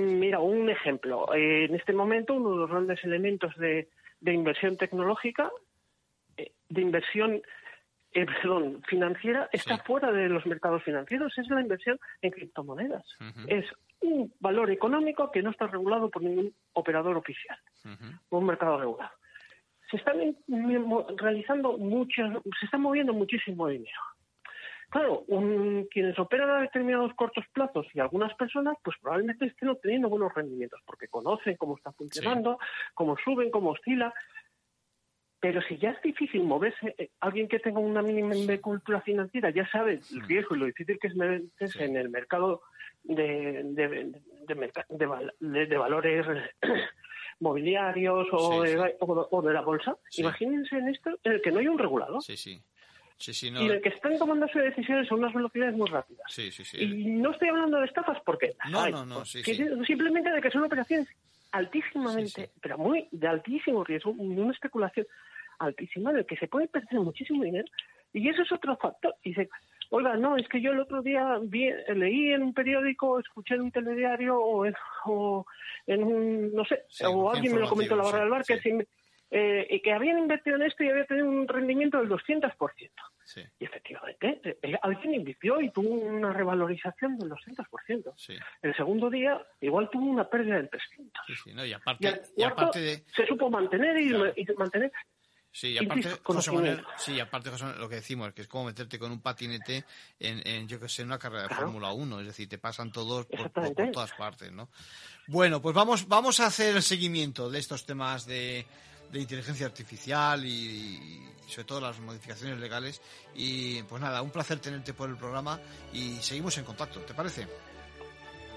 Mira, 0.00 0.38
un 0.38 0.70
ejemplo. 0.70 1.34
Eh, 1.34 1.64
en 1.64 1.74
este 1.74 1.92
momento, 1.92 2.34
uno 2.34 2.52
de 2.52 2.56
los 2.58 2.70
grandes 2.70 3.02
elementos 3.02 3.52
de, 3.56 3.88
inversión 4.24 4.76
tecnológica, 4.76 5.50
eh, 6.36 6.52
de 6.68 6.80
inversión 6.80 7.42
eh, 8.12 8.26
perdón, 8.26 8.80
financiera, 8.86 9.48
está 9.50 9.78
fuera 9.78 10.12
de 10.12 10.28
los 10.28 10.46
mercados 10.46 10.84
financieros. 10.84 11.36
Es 11.36 11.48
la 11.48 11.60
inversión 11.60 11.98
en 12.20 12.30
criptomonedas. 12.30 13.04
Es 13.48 13.64
un 14.02 14.32
valor 14.38 14.70
económico 14.70 15.32
que 15.32 15.42
no 15.42 15.50
está 15.50 15.66
regulado 15.66 16.08
por 16.10 16.22
ningún 16.22 16.54
operador 16.74 17.16
oficial, 17.16 17.58
un 18.30 18.46
mercado 18.46 18.78
regulado 18.78 19.10
se 19.92 19.98
están 19.98 20.34
realizando 21.18 21.76
muchas, 21.76 22.32
se 22.58 22.64
está 22.64 22.78
moviendo 22.78 23.12
muchísimo 23.12 23.68
dinero. 23.68 24.00
Claro, 24.92 25.24
quienes 25.90 26.18
operan 26.18 26.50
a 26.50 26.60
determinados 26.60 27.14
cortos 27.14 27.46
plazos 27.54 27.86
y 27.94 28.00
algunas 28.00 28.34
personas, 28.34 28.76
pues 28.84 28.94
probablemente 29.00 29.46
estén 29.46 29.70
obteniendo 29.70 30.10
buenos 30.10 30.34
rendimientos 30.34 30.80
porque 30.84 31.08
conocen 31.08 31.56
cómo 31.56 31.78
está 31.78 31.92
funcionando, 31.92 32.58
cómo 32.92 33.16
suben, 33.16 33.50
cómo 33.50 33.70
oscila. 33.70 34.12
Pero 35.40 35.62
si 35.62 35.78
ya 35.78 35.92
es 35.92 36.02
difícil 36.02 36.44
moverse, 36.44 36.94
eh, 36.98 37.08
alguien 37.20 37.48
que 37.48 37.58
tenga 37.58 37.80
una 37.80 38.02
mínima 38.02 38.34
cultura 38.60 39.00
financiera 39.00 39.48
ya 39.48 39.66
sabe 39.70 40.00
el 40.12 40.22
riesgo 40.28 40.56
y 40.56 40.58
lo 40.58 40.66
difícil 40.66 40.98
que 40.98 41.06
es 41.06 41.16
meterse 41.16 41.86
en 41.86 41.96
el 41.96 42.10
mercado 42.10 42.60
de, 43.02 43.62
de, 43.64 45.76
valores 45.78 46.26
mobiliarios 47.40 48.28
o, 48.30 48.62
de, 48.62 49.52
la 49.54 49.62
bolsa. 49.62 49.96
Imagínense 50.18 50.76
en 50.76 50.88
esto 50.88 51.18
en 51.24 51.32
el 51.32 51.40
que 51.40 51.50
no 51.50 51.60
hay 51.60 51.68
un 51.68 51.78
regulador. 51.78 52.22
Sí, 52.22 52.36
sí. 52.36 52.62
Y 53.28 53.70
el 53.70 53.80
que 53.80 53.90
están 53.90 54.18
tomándose 54.18 54.58
decisiones 54.58 55.10
a 55.10 55.14
unas 55.14 55.32
velocidades 55.32 55.76
muy 55.76 55.88
rápidas. 55.88 56.24
Sí, 56.28 56.50
sí, 56.50 56.64
sí. 56.64 56.78
Y 56.78 57.06
no 57.12 57.30
estoy 57.30 57.48
hablando 57.48 57.78
de 57.78 57.86
estafas 57.86 58.18
porque... 58.24 58.54
No, 58.70 58.88
no, 58.88 59.06
no, 59.06 59.24
Simplemente 59.24 60.30
de 60.30 60.40
que 60.40 60.50
son 60.50 60.64
operaciones 60.64 61.08
altísimamente, 61.52 62.50
pero 62.60 62.78
muy 62.78 63.08
de 63.12 63.28
altísimo 63.28 63.84
riesgo, 63.84 64.12
de 64.12 64.40
una 64.40 64.52
especulación 64.52 65.06
altísima 65.58 66.10
en 66.10 66.18
el 66.18 66.26
que 66.26 66.36
se 66.36 66.48
puede 66.48 66.66
perder 66.66 67.00
muchísimo 67.00 67.44
dinero. 67.44 67.68
Y 68.12 68.28
eso 68.28 68.42
es 68.42 68.52
otro 68.52 68.76
factor. 68.76 69.14
Y 69.22 69.30
dice, 69.30 69.48
oiga, 69.90 70.16
no, 70.16 70.36
es 70.36 70.48
que 70.48 70.60
yo 70.60 70.72
el 70.72 70.80
otro 70.80 71.02
día 71.02 71.38
vi, 71.42 71.70
leí 71.94 72.32
en 72.32 72.42
un 72.42 72.54
periódico, 72.54 73.20
escuché 73.20 73.54
en 73.54 73.62
un 73.62 73.70
telediario 73.70 74.38
o 74.38 74.66
en, 74.66 74.74
o 75.04 75.46
en 75.86 76.02
un, 76.02 76.54
no 76.54 76.64
sé, 76.64 76.84
o 77.06 77.30
alguien 77.30 77.54
me 77.54 77.60
lo 77.60 77.68
comentó 77.68 77.94
en 77.94 77.98
la 77.98 78.04
barra 78.04 78.20
del 78.20 78.30
bar, 78.30 78.44
que 78.44 78.60
eh, 79.34 79.66
y 79.70 79.80
que 79.80 79.94
habían 79.94 80.18
invertido 80.18 80.56
en 80.56 80.62
esto 80.64 80.84
y 80.84 80.90
había 80.90 81.06
tenido 81.06 81.26
un 81.26 81.48
rendimiento 81.48 81.96
del 81.96 82.10
200%. 82.10 82.54
Sí. 83.24 83.40
Y 83.58 83.64
efectivamente, 83.64 84.40
eh, 84.44 84.58
eh, 84.62 84.74
alguien 84.82 85.14
invirtió 85.14 85.58
y 85.58 85.70
tuvo 85.70 85.88
una 85.88 86.34
revalorización 86.34 87.16
del 87.16 87.30
200%. 87.30 88.12
Sí. 88.14 88.34
El 88.60 88.76
segundo 88.76 89.08
día 89.08 89.40
igual 89.62 89.88
tuvo 89.90 90.04
una 90.04 90.28
pérdida 90.28 90.56
del 90.56 90.68
300%. 90.68 91.66
y 91.66 91.72
aparte, 92.42 92.78
de... 92.78 93.04
se 93.16 93.26
supo 93.26 93.48
mantener 93.48 93.98
y, 94.02 94.12
mantener 94.54 94.92
Sí, 95.50 95.68
y 95.68 95.78
aparte, 95.78 96.10
José 96.22 96.50
Manuel, 96.52 96.84
sí, 96.98 97.20
aparte 97.20 97.50
lo 97.78 97.88
que 97.88 97.96
decimos, 97.96 98.32
que 98.32 98.42
es 98.42 98.48
como 98.48 98.64
meterte 98.64 98.98
con 98.98 99.12
un 99.12 99.20
patinete 99.20 99.84
en, 100.18 100.66
yo 100.66 100.80
que 100.80 100.88
sé, 100.88 101.02
en 101.02 101.08
una 101.08 101.18
carrera 101.18 101.48
de 101.48 101.54
Fórmula 101.54 101.92
1, 101.92 102.20
es 102.20 102.26
decir, 102.26 102.48
te 102.48 102.56
pasan 102.56 102.90
todos 102.90 103.26
por, 103.26 103.50
todas 103.92 104.12
partes, 104.12 104.50
¿no? 104.50 104.70
Bueno, 105.26 105.60
pues 105.60 105.74
vamos, 105.74 106.08
vamos 106.08 106.40
a 106.40 106.46
hacer 106.46 106.76
el 106.76 106.82
seguimiento 106.82 107.50
de 107.50 107.58
estos 107.58 107.84
temas 107.84 108.24
de, 108.24 108.64
de 109.12 109.20
inteligencia 109.20 109.66
artificial 109.66 110.44
y, 110.44 111.28
sobre 111.46 111.64
todo 111.64 111.80
las 111.82 112.00
modificaciones 112.00 112.58
legales. 112.58 113.00
Y 113.34 113.82
pues 113.82 114.00
nada, 114.00 114.22
un 114.22 114.30
placer 114.30 114.58
tenerte 114.58 114.94
por 114.94 115.10
el 115.10 115.16
programa 115.16 115.60
y 115.92 116.16
seguimos 116.16 116.56
en 116.58 116.64
contacto, 116.64 117.00
¿te 117.00 117.14
parece? 117.14 117.46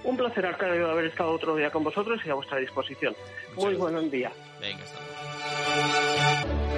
Un 0.03 0.15
placer, 0.15 0.45
Arcadio, 0.45 0.89
haber 0.89 1.05
estado 1.05 1.31
otro 1.31 1.55
día 1.55 1.71
con 1.71 1.83
vosotros 1.83 2.19
y 2.25 2.29
a 2.29 2.35
vuestra 2.35 2.59
disposición. 2.59 3.15
Muy 3.55 3.73
buen 3.73 4.09
día. 4.11 4.31
Venga, 4.61 4.83
hasta 4.83 4.99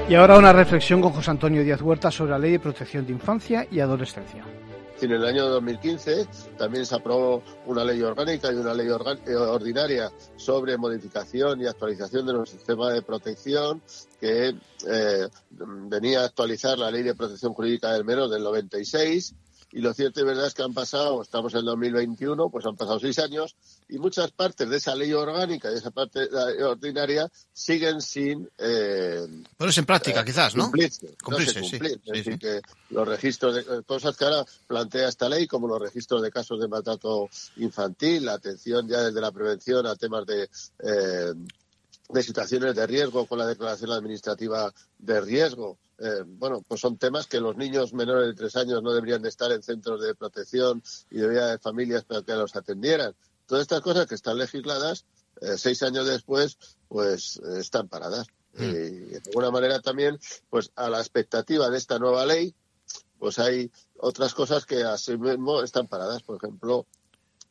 Y 0.09 0.15
ahora 0.15 0.37
una 0.37 0.53
reflexión 0.53 1.01
con 1.01 1.11
José 1.11 1.31
Antonio 1.31 1.61
Díaz 1.63 1.81
Huerta 1.81 2.09
sobre 2.09 2.31
la 2.31 2.39
Ley 2.39 2.53
de 2.53 2.59
Protección 2.59 3.05
de 3.05 3.11
Infancia 3.11 3.67
y 3.69 3.81
Adolescencia. 3.81 4.45
En 4.99 5.11
el 5.11 5.25
año 5.25 5.47
2015 5.47 6.27
también 6.57 6.85
se 6.85 6.95
aprobó 6.95 7.43
una 7.67 7.83
ley 7.83 8.01
orgánica 8.01 8.51
y 8.51 8.55
una 8.55 8.73
ley 8.73 8.87
eh, 8.87 9.35
ordinaria 9.35 10.11
sobre 10.37 10.75
modificación 10.75 11.61
y 11.61 11.67
actualización 11.67 12.25
de 12.25 12.33
nuestro 12.33 12.57
sistema 12.57 12.91
de 12.91 13.03
protección 13.03 13.81
que 14.19 14.55
eh, 14.87 15.27
venía 15.51 16.21
a 16.21 16.25
actualizar 16.25 16.79
la 16.79 16.89
ley 16.89 17.03
de 17.03 17.13
protección 17.13 17.53
jurídica 17.53 17.93
del 17.93 18.05
menor 18.05 18.29
del 18.29 18.41
96 18.41 19.35
y 19.71 19.81
lo 19.81 19.93
cierto 19.93 20.21
y 20.21 20.23
verdad 20.23 20.47
es 20.47 20.53
que 20.53 20.63
han 20.63 20.73
pasado, 20.73 21.21
estamos 21.21 21.53
en 21.53 21.59
el 21.59 21.65
2021, 21.65 22.49
pues 22.49 22.65
han 22.65 22.77
pasado 22.77 22.99
seis 22.99 23.19
años 23.19 23.55
y 23.89 23.97
muchas 23.97 24.31
partes 24.31 24.69
de 24.69 24.77
esa 24.77 24.95
ley 24.95 25.11
orgánica 25.11 25.69
y 25.71 25.75
esa 25.75 25.91
parte 25.91 26.29
ordinaria 26.63 27.29
siguen 27.51 28.01
sin. 28.01 28.49
Eh, 28.57 29.27
en 29.59 29.85
práctica, 29.85 30.21
eh, 30.21 30.25
quizás, 30.25 30.55
¿no? 30.55 30.65
Cumplirse. 30.65 31.15
es 31.59 32.03
decir, 32.05 32.39
que 32.39 32.61
los 32.91 33.07
registros 33.07 33.55
de 33.55 33.83
cosas 33.83 34.15
que 34.15 34.25
ahora 34.25 34.45
plantea 34.67 35.09
esta 35.09 35.27
ley, 35.27 35.47
como 35.47 35.67
los 35.67 35.81
registros 35.81 36.21
de 36.21 36.31
casos 36.31 36.59
de 36.59 36.67
maltrato 36.67 37.29
infantil, 37.57 38.25
la 38.25 38.33
atención 38.33 38.87
ya 38.87 39.01
desde 39.01 39.19
la 39.19 39.31
prevención 39.31 39.85
a 39.85 39.95
temas 39.95 40.25
de. 40.25 40.49
Eh, 40.79 41.33
de 42.09 42.23
situaciones 42.23 42.73
de 42.73 42.87
riesgo 42.87 43.25
con 43.25 43.37
la 43.37 43.45
declaración 43.45 43.91
administrativa 43.91 44.73
de 44.97 45.19
riesgo. 45.19 45.77
Eh, 45.99 46.23
bueno, 46.25 46.61
pues 46.67 46.79
son 46.79 46.97
temas 46.97 47.25
que 47.25 47.39
los 47.39 47.57
niños 47.57 47.93
menores 47.93 48.27
de 48.27 48.33
tres 48.35 48.55
años 48.55 48.83
no 48.83 48.93
deberían 48.93 49.21
de 49.21 49.29
estar 49.29 49.51
en 49.51 49.63
centros 49.63 50.01
de 50.01 50.13
protección 50.13 50.83
y 51.09 51.17
debería 51.17 51.45
haber 51.45 51.59
familias 51.59 52.03
para 52.03 52.21
que 52.21 52.33
los 52.33 52.55
atendieran. 52.55 53.15
Todas 53.47 53.63
estas 53.63 53.81
cosas 53.81 54.05
que 54.05 54.15
están 54.15 54.37
legisladas, 54.37 55.05
eh, 55.41 55.57
seis 55.57 55.81
años 55.83 56.05
después, 56.05 56.57
pues 56.87 57.37
eh, 57.37 57.59
están 57.59 57.87
paradas. 57.87 58.27
Mm. 58.53 58.63
Y 58.63 58.69
de 58.69 59.21
alguna 59.27 59.51
manera 59.51 59.79
también, 59.79 60.19
pues 60.49 60.71
a 60.75 60.89
la 60.89 60.99
expectativa 60.99 61.69
de 61.69 61.77
esta 61.77 61.97
nueva 61.97 62.25
ley, 62.25 62.53
pues 63.17 63.39
hay 63.39 63.71
otras 63.97 64.33
cosas 64.33 64.65
que 64.65 64.83
así 64.83 65.17
mismo 65.17 65.63
están 65.63 65.87
paradas. 65.87 66.21
Por 66.21 66.37
ejemplo, 66.37 66.85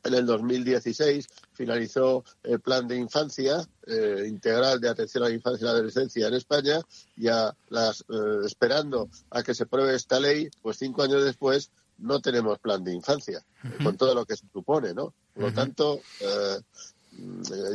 en 0.03 0.13
el 0.13 0.25
2016 0.25 1.27
finalizó 1.53 2.23
el 2.43 2.59
plan 2.59 2.87
de 2.87 2.95
infancia 2.95 3.67
eh, 3.85 4.25
integral 4.27 4.79
de 4.79 4.89
atención 4.89 5.23
a 5.23 5.29
la 5.29 5.35
infancia 5.35 5.63
y 5.63 5.65
la 5.65 5.71
adolescencia 5.71 6.27
en 6.27 6.33
España. 6.33 6.79
Ya 7.15 7.55
las, 7.69 8.01
eh, 8.01 8.45
esperando 8.45 9.09
a 9.31 9.43
que 9.43 9.53
se 9.53 9.65
pruebe 9.65 9.95
esta 9.95 10.19
ley, 10.19 10.49
pues 10.61 10.77
cinco 10.77 11.03
años 11.03 11.23
después 11.23 11.71
no 11.97 12.19
tenemos 12.19 12.59
plan 12.59 12.83
de 12.83 12.93
infancia, 12.93 13.43
con 13.83 13.97
todo 13.97 14.13
lo 14.13 14.23
que 14.23 14.37
se 14.37 14.45
supone, 14.53 14.93
¿no? 14.93 15.15
Por 15.33 15.45
lo 15.45 15.53
tanto, 15.53 15.99
eh, 16.19 16.59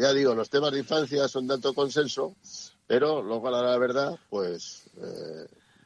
ya 0.00 0.12
digo, 0.12 0.32
los 0.34 0.48
temas 0.48 0.70
de 0.72 0.78
infancia 0.78 1.26
son 1.26 1.48
de 1.48 1.54
alto 1.54 1.74
consenso, 1.74 2.36
pero 2.86 3.20
luego 3.20 3.48
a 3.48 3.62
la 3.62 3.78
verdad, 3.78 4.16
pues 4.30 4.84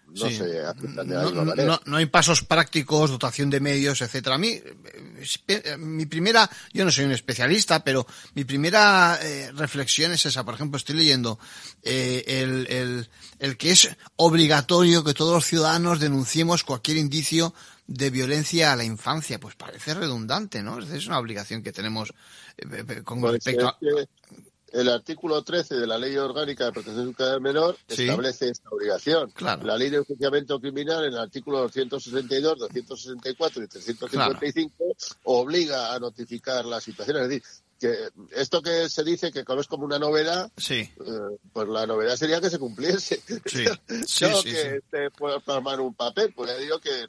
no 0.08 1.44
no, 1.56 1.80
no, 1.84 1.96
hay 1.96 2.06
pasos 2.06 2.42
prácticos, 2.44 3.10
dotación 3.10 3.50
de 3.50 3.60
medios, 3.60 4.00
etcétera. 4.00 4.36
A 4.36 4.38
mí, 4.38 4.60
mi 5.78 6.06
primera, 6.06 6.48
yo 6.72 6.84
no 6.84 6.90
soy 6.90 7.04
un 7.04 7.12
especialista, 7.12 7.84
pero 7.84 8.06
mi 8.34 8.44
primera 8.44 9.18
eh, 9.20 9.50
reflexión 9.52 10.12
es 10.12 10.24
esa. 10.26 10.44
Por 10.44 10.54
ejemplo, 10.54 10.78
estoy 10.78 10.96
leyendo 10.96 11.38
eh, 11.82 12.24
el, 12.26 12.66
el, 12.68 13.08
el 13.38 13.56
que 13.56 13.72
es 13.72 13.90
obligatorio 14.16 15.04
que 15.04 15.14
todos 15.14 15.34
los 15.34 15.46
ciudadanos 15.46 16.00
denunciemos 16.00 16.64
cualquier 16.64 16.96
indicio 16.96 17.54
de 17.86 18.10
violencia 18.10 18.72
a 18.72 18.76
la 18.76 18.84
infancia. 18.84 19.38
Pues 19.38 19.54
parece 19.54 19.94
redundante, 19.94 20.62
¿no? 20.62 20.78
Es 20.78 21.06
una 21.06 21.18
obligación 21.18 21.62
que 21.62 21.72
tenemos 21.72 22.12
eh, 22.56 23.02
con 23.02 23.20
pues 23.20 23.34
respecto 23.34 23.68
a 23.68 23.78
el 24.72 24.88
artículo 24.88 25.42
13 25.42 25.76
de 25.76 25.86
la 25.86 25.98
Ley 25.98 26.16
Orgánica 26.16 26.64
de 26.64 26.72
Protección 26.72 27.14
del 27.16 27.40
Menor 27.40 27.76
establece 27.88 28.50
esta 28.50 28.68
obligación. 28.70 29.32
La 29.40 29.76
Ley 29.76 29.90
de 29.90 29.98
Enjuiciamiento 29.98 30.60
Criminal, 30.60 31.04
en 31.04 31.12
el 31.12 31.18
artículo 31.18 31.60
262, 31.60 32.58
264 32.58 33.62
y 33.62 33.68
355, 33.68 34.96
obliga 35.24 35.94
a 35.94 35.98
notificar 35.98 36.64
la 36.64 36.80
situación. 36.80 37.18
Es 37.18 37.28
decir, 37.28 37.42
que 37.78 38.08
esto 38.34 38.62
que 38.62 38.88
se 38.88 39.04
dice 39.04 39.30
que 39.30 39.40
es 39.46 39.66
como 39.66 39.84
una 39.84 39.98
novedad, 39.98 40.50
sí. 40.56 40.80
Eh, 40.80 40.92
pues 41.52 41.68
la 41.68 41.86
novedad 41.86 42.16
sería 42.16 42.40
que 42.40 42.50
se 42.50 42.58
cumpliese. 42.58 43.22
Sí. 43.44 43.64
no 44.22 44.42
que 44.42 44.80
te 44.90 45.10
puedas 45.10 45.42
plasmar 45.42 45.80
un 45.80 45.94
papel, 45.94 46.32
pues 46.34 46.50
ya 46.50 46.58
digo 46.58 46.78
que 46.80 47.06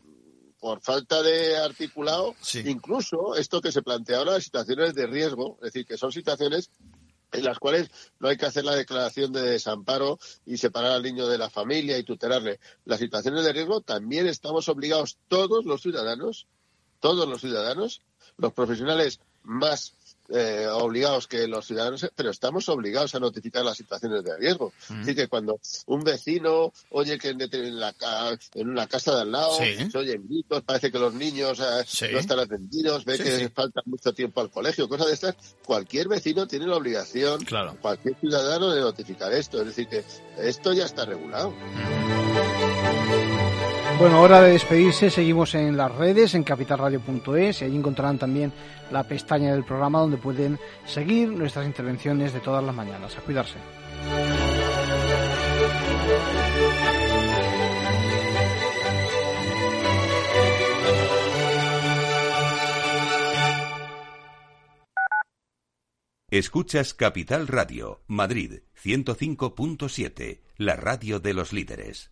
por 0.59 0.81
falta 0.81 1.21
de 1.21 1.57
articulado, 1.57 2.35
incluso 2.65 3.35
esto 3.35 3.61
que 3.61 3.71
se 3.71 3.83
plantea 3.83 4.17
ahora, 4.17 4.41
situaciones 4.41 4.95
de 4.95 5.05
riesgo, 5.05 5.57
es 5.61 5.71
decir, 5.71 5.85
que 5.85 5.97
son 5.97 6.11
situaciones 6.11 6.71
en 7.31 7.43
las 7.43 7.59
cuales 7.59 7.89
no 8.19 8.27
hay 8.27 8.37
que 8.37 8.45
hacer 8.45 8.63
la 8.65 8.75
declaración 8.75 9.31
de 9.33 9.41
desamparo 9.41 10.19
y 10.45 10.57
separar 10.57 10.91
al 10.93 11.03
niño 11.03 11.27
de 11.27 11.37
la 11.37 11.49
familia 11.49 11.97
y 11.97 12.03
tutelarle. 12.03 12.59
Las 12.85 12.99
situaciones 12.99 13.43
de 13.43 13.53
riesgo 13.53 13.81
también 13.81 14.27
estamos 14.27 14.69
obligados 14.69 15.17
todos 15.27 15.65
los 15.65 15.81
ciudadanos, 15.81 16.47
todos 16.99 17.27
los 17.27 17.41
ciudadanos, 17.41 18.01
los 18.37 18.53
profesionales 18.53 19.19
más 19.43 19.93
eh, 20.29 20.67
obligados 20.71 21.27
que 21.27 21.47
los 21.47 21.65
ciudadanos, 21.65 22.09
pero 22.15 22.31
estamos 22.31 22.67
obligados 22.69 23.15
a 23.15 23.19
notificar 23.19 23.63
las 23.63 23.77
situaciones 23.77 24.23
de 24.23 24.37
riesgo. 24.37 24.73
Mm. 24.89 25.01
Así 25.01 25.15
que 25.15 25.27
cuando 25.27 25.59
un 25.85 26.03
vecino 26.03 26.73
oye 26.89 27.17
que 27.17 27.29
en, 27.29 27.79
la, 27.79 27.93
en 28.53 28.69
una 28.69 28.87
casa 28.87 29.15
de 29.15 29.21
al 29.21 29.31
lado 29.31 29.57
se 29.57 29.97
oyen 29.97 30.27
gritos, 30.27 30.63
parece 30.63 30.91
que 30.91 30.99
los 30.99 31.13
niños 31.13 31.59
eh, 31.59 32.11
no 32.11 32.19
están 32.19 32.39
atendidos, 32.39 33.05
ve 33.05 33.17
que 33.17 33.49
falta 33.49 33.81
mucho 33.85 34.13
tiempo 34.13 34.41
al 34.41 34.49
colegio, 34.49 34.87
cosas 34.87 35.07
de 35.07 35.13
estas, 35.13 35.35
cualquier 35.65 36.07
vecino 36.07 36.47
tiene 36.47 36.67
la 36.67 36.75
obligación, 36.75 37.45
cualquier 37.81 38.15
ciudadano 38.19 38.71
de 38.71 38.81
notificar 38.81 39.31
esto. 39.33 39.61
Es 39.61 39.67
decir, 39.67 39.87
que 39.87 40.03
esto 40.37 40.73
ya 40.73 40.85
está 40.85 41.05
regulado. 41.05 41.53
Bueno, 43.99 44.21
hora 44.21 44.41
de 44.41 44.51
despedirse. 44.51 45.09
Seguimos 45.09 45.55
en 45.55 45.75
las 45.75 45.93
redes, 45.93 46.35
en 46.35 46.43
capitalradio.es, 46.43 47.61
y 47.61 47.65
allí 47.65 47.75
encontrarán 47.75 48.19
también 48.19 48.53
la 48.91 49.03
pestaña 49.03 49.51
del 49.51 49.63
programa 49.63 49.99
donde 49.99 50.17
pueden 50.17 50.59
seguir 50.85 51.29
nuestras 51.29 51.65
intervenciones 51.65 52.31
de 52.31 52.39
todas 52.39 52.63
las 52.63 52.75
mañanas. 52.75 53.17
A 53.17 53.21
cuidarse. 53.21 53.57
Escuchas 66.29 66.93
Capital 66.93 67.47
Radio, 67.47 68.01
Madrid 68.05 68.59
105.7, 68.83 70.41
la 70.57 70.75
radio 70.75 71.19
de 71.19 71.33
los 71.33 71.51
líderes. 71.51 72.11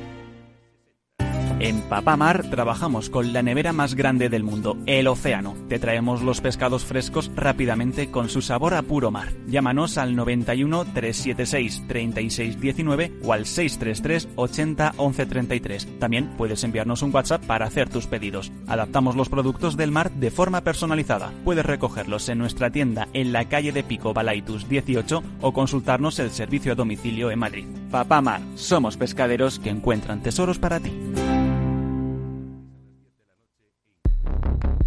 En 1.63 1.81
Papamar 1.81 2.49
trabajamos 2.49 3.11
con 3.11 3.33
la 3.33 3.43
nevera 3.43 3.71
más 3.71 3.93
grande 3.93 4.29
del 4.29 4.43
mundo, 4.43 4.79
el 4.87 5.05
océano. 5.07 5.55
Te 5.69 5.77
traemos 5.77 6.23
los 6.23 6.41
pescados 6.41 6.85
frescos 6.85 7.29
rápidamente 7.35 8.09
con 8.09 8.29
su 8.29 8.41
sabor 8.41 8.73
a 8.73 8.81
puro 8.81 9.11
mar. 9.11 9.27
Llámanos 9.45 9.99
al 9.99 10.15
91 10.15 10.85
376 10.85 11.83
3619 11.87 13.13
o 13.23 13.33
al 13.33 13.45
633 13.45 14.29
80 14.35 14.93
11 14.97 15.25
33. 15.27 15.99
También 15.99 16.29
puedes 16.35 16.63
enviarnos 16.63 17.03
un 17.03 17.13
WhatsApp 17.13 17.45
para 17.45 17.67
hacer 17.67 17.89
tus 17.89 18.07
pedidos. 18.07 18.51
Adaptamos 18.65 19.15
los 19.15 19.29
productos 19.29 19.77
del 19.77 19.91
mar 19.91 20.09
de 20.13 20.31
forma 20.31 20.61
personalizada. 20.61 21.31
Puedes 21.43 21.63
recogerlos 21.63 22.27
en 22.29 22.39
nuestra 22.39 22.71
tienda 22.71 23.07
en 23.13 23.31
la 23.31 23.45
calle 23.49 23.71
de 23.71 23.83
Pico 23.83 24.15
Balaitus 24.15 24.67
18 24.67 25.21
o 25.41 25.53
consultarnos 25.53 26.17
el 26.17 26.31
servicio 26.31 26.71
a 26.71 26.75
domicilio 26.75 27.29
en 27.29 27.37
Madrid. 27.37 27.67
Papamar, 27.91 28.41
somos 28.55 28.97
pescaderos 28.97 29.59
que 29.59 29.69
encuentran 29.69 30.23
tesoros 30.23 30.57
para 30.57 30.79
ti. 30.79 30.91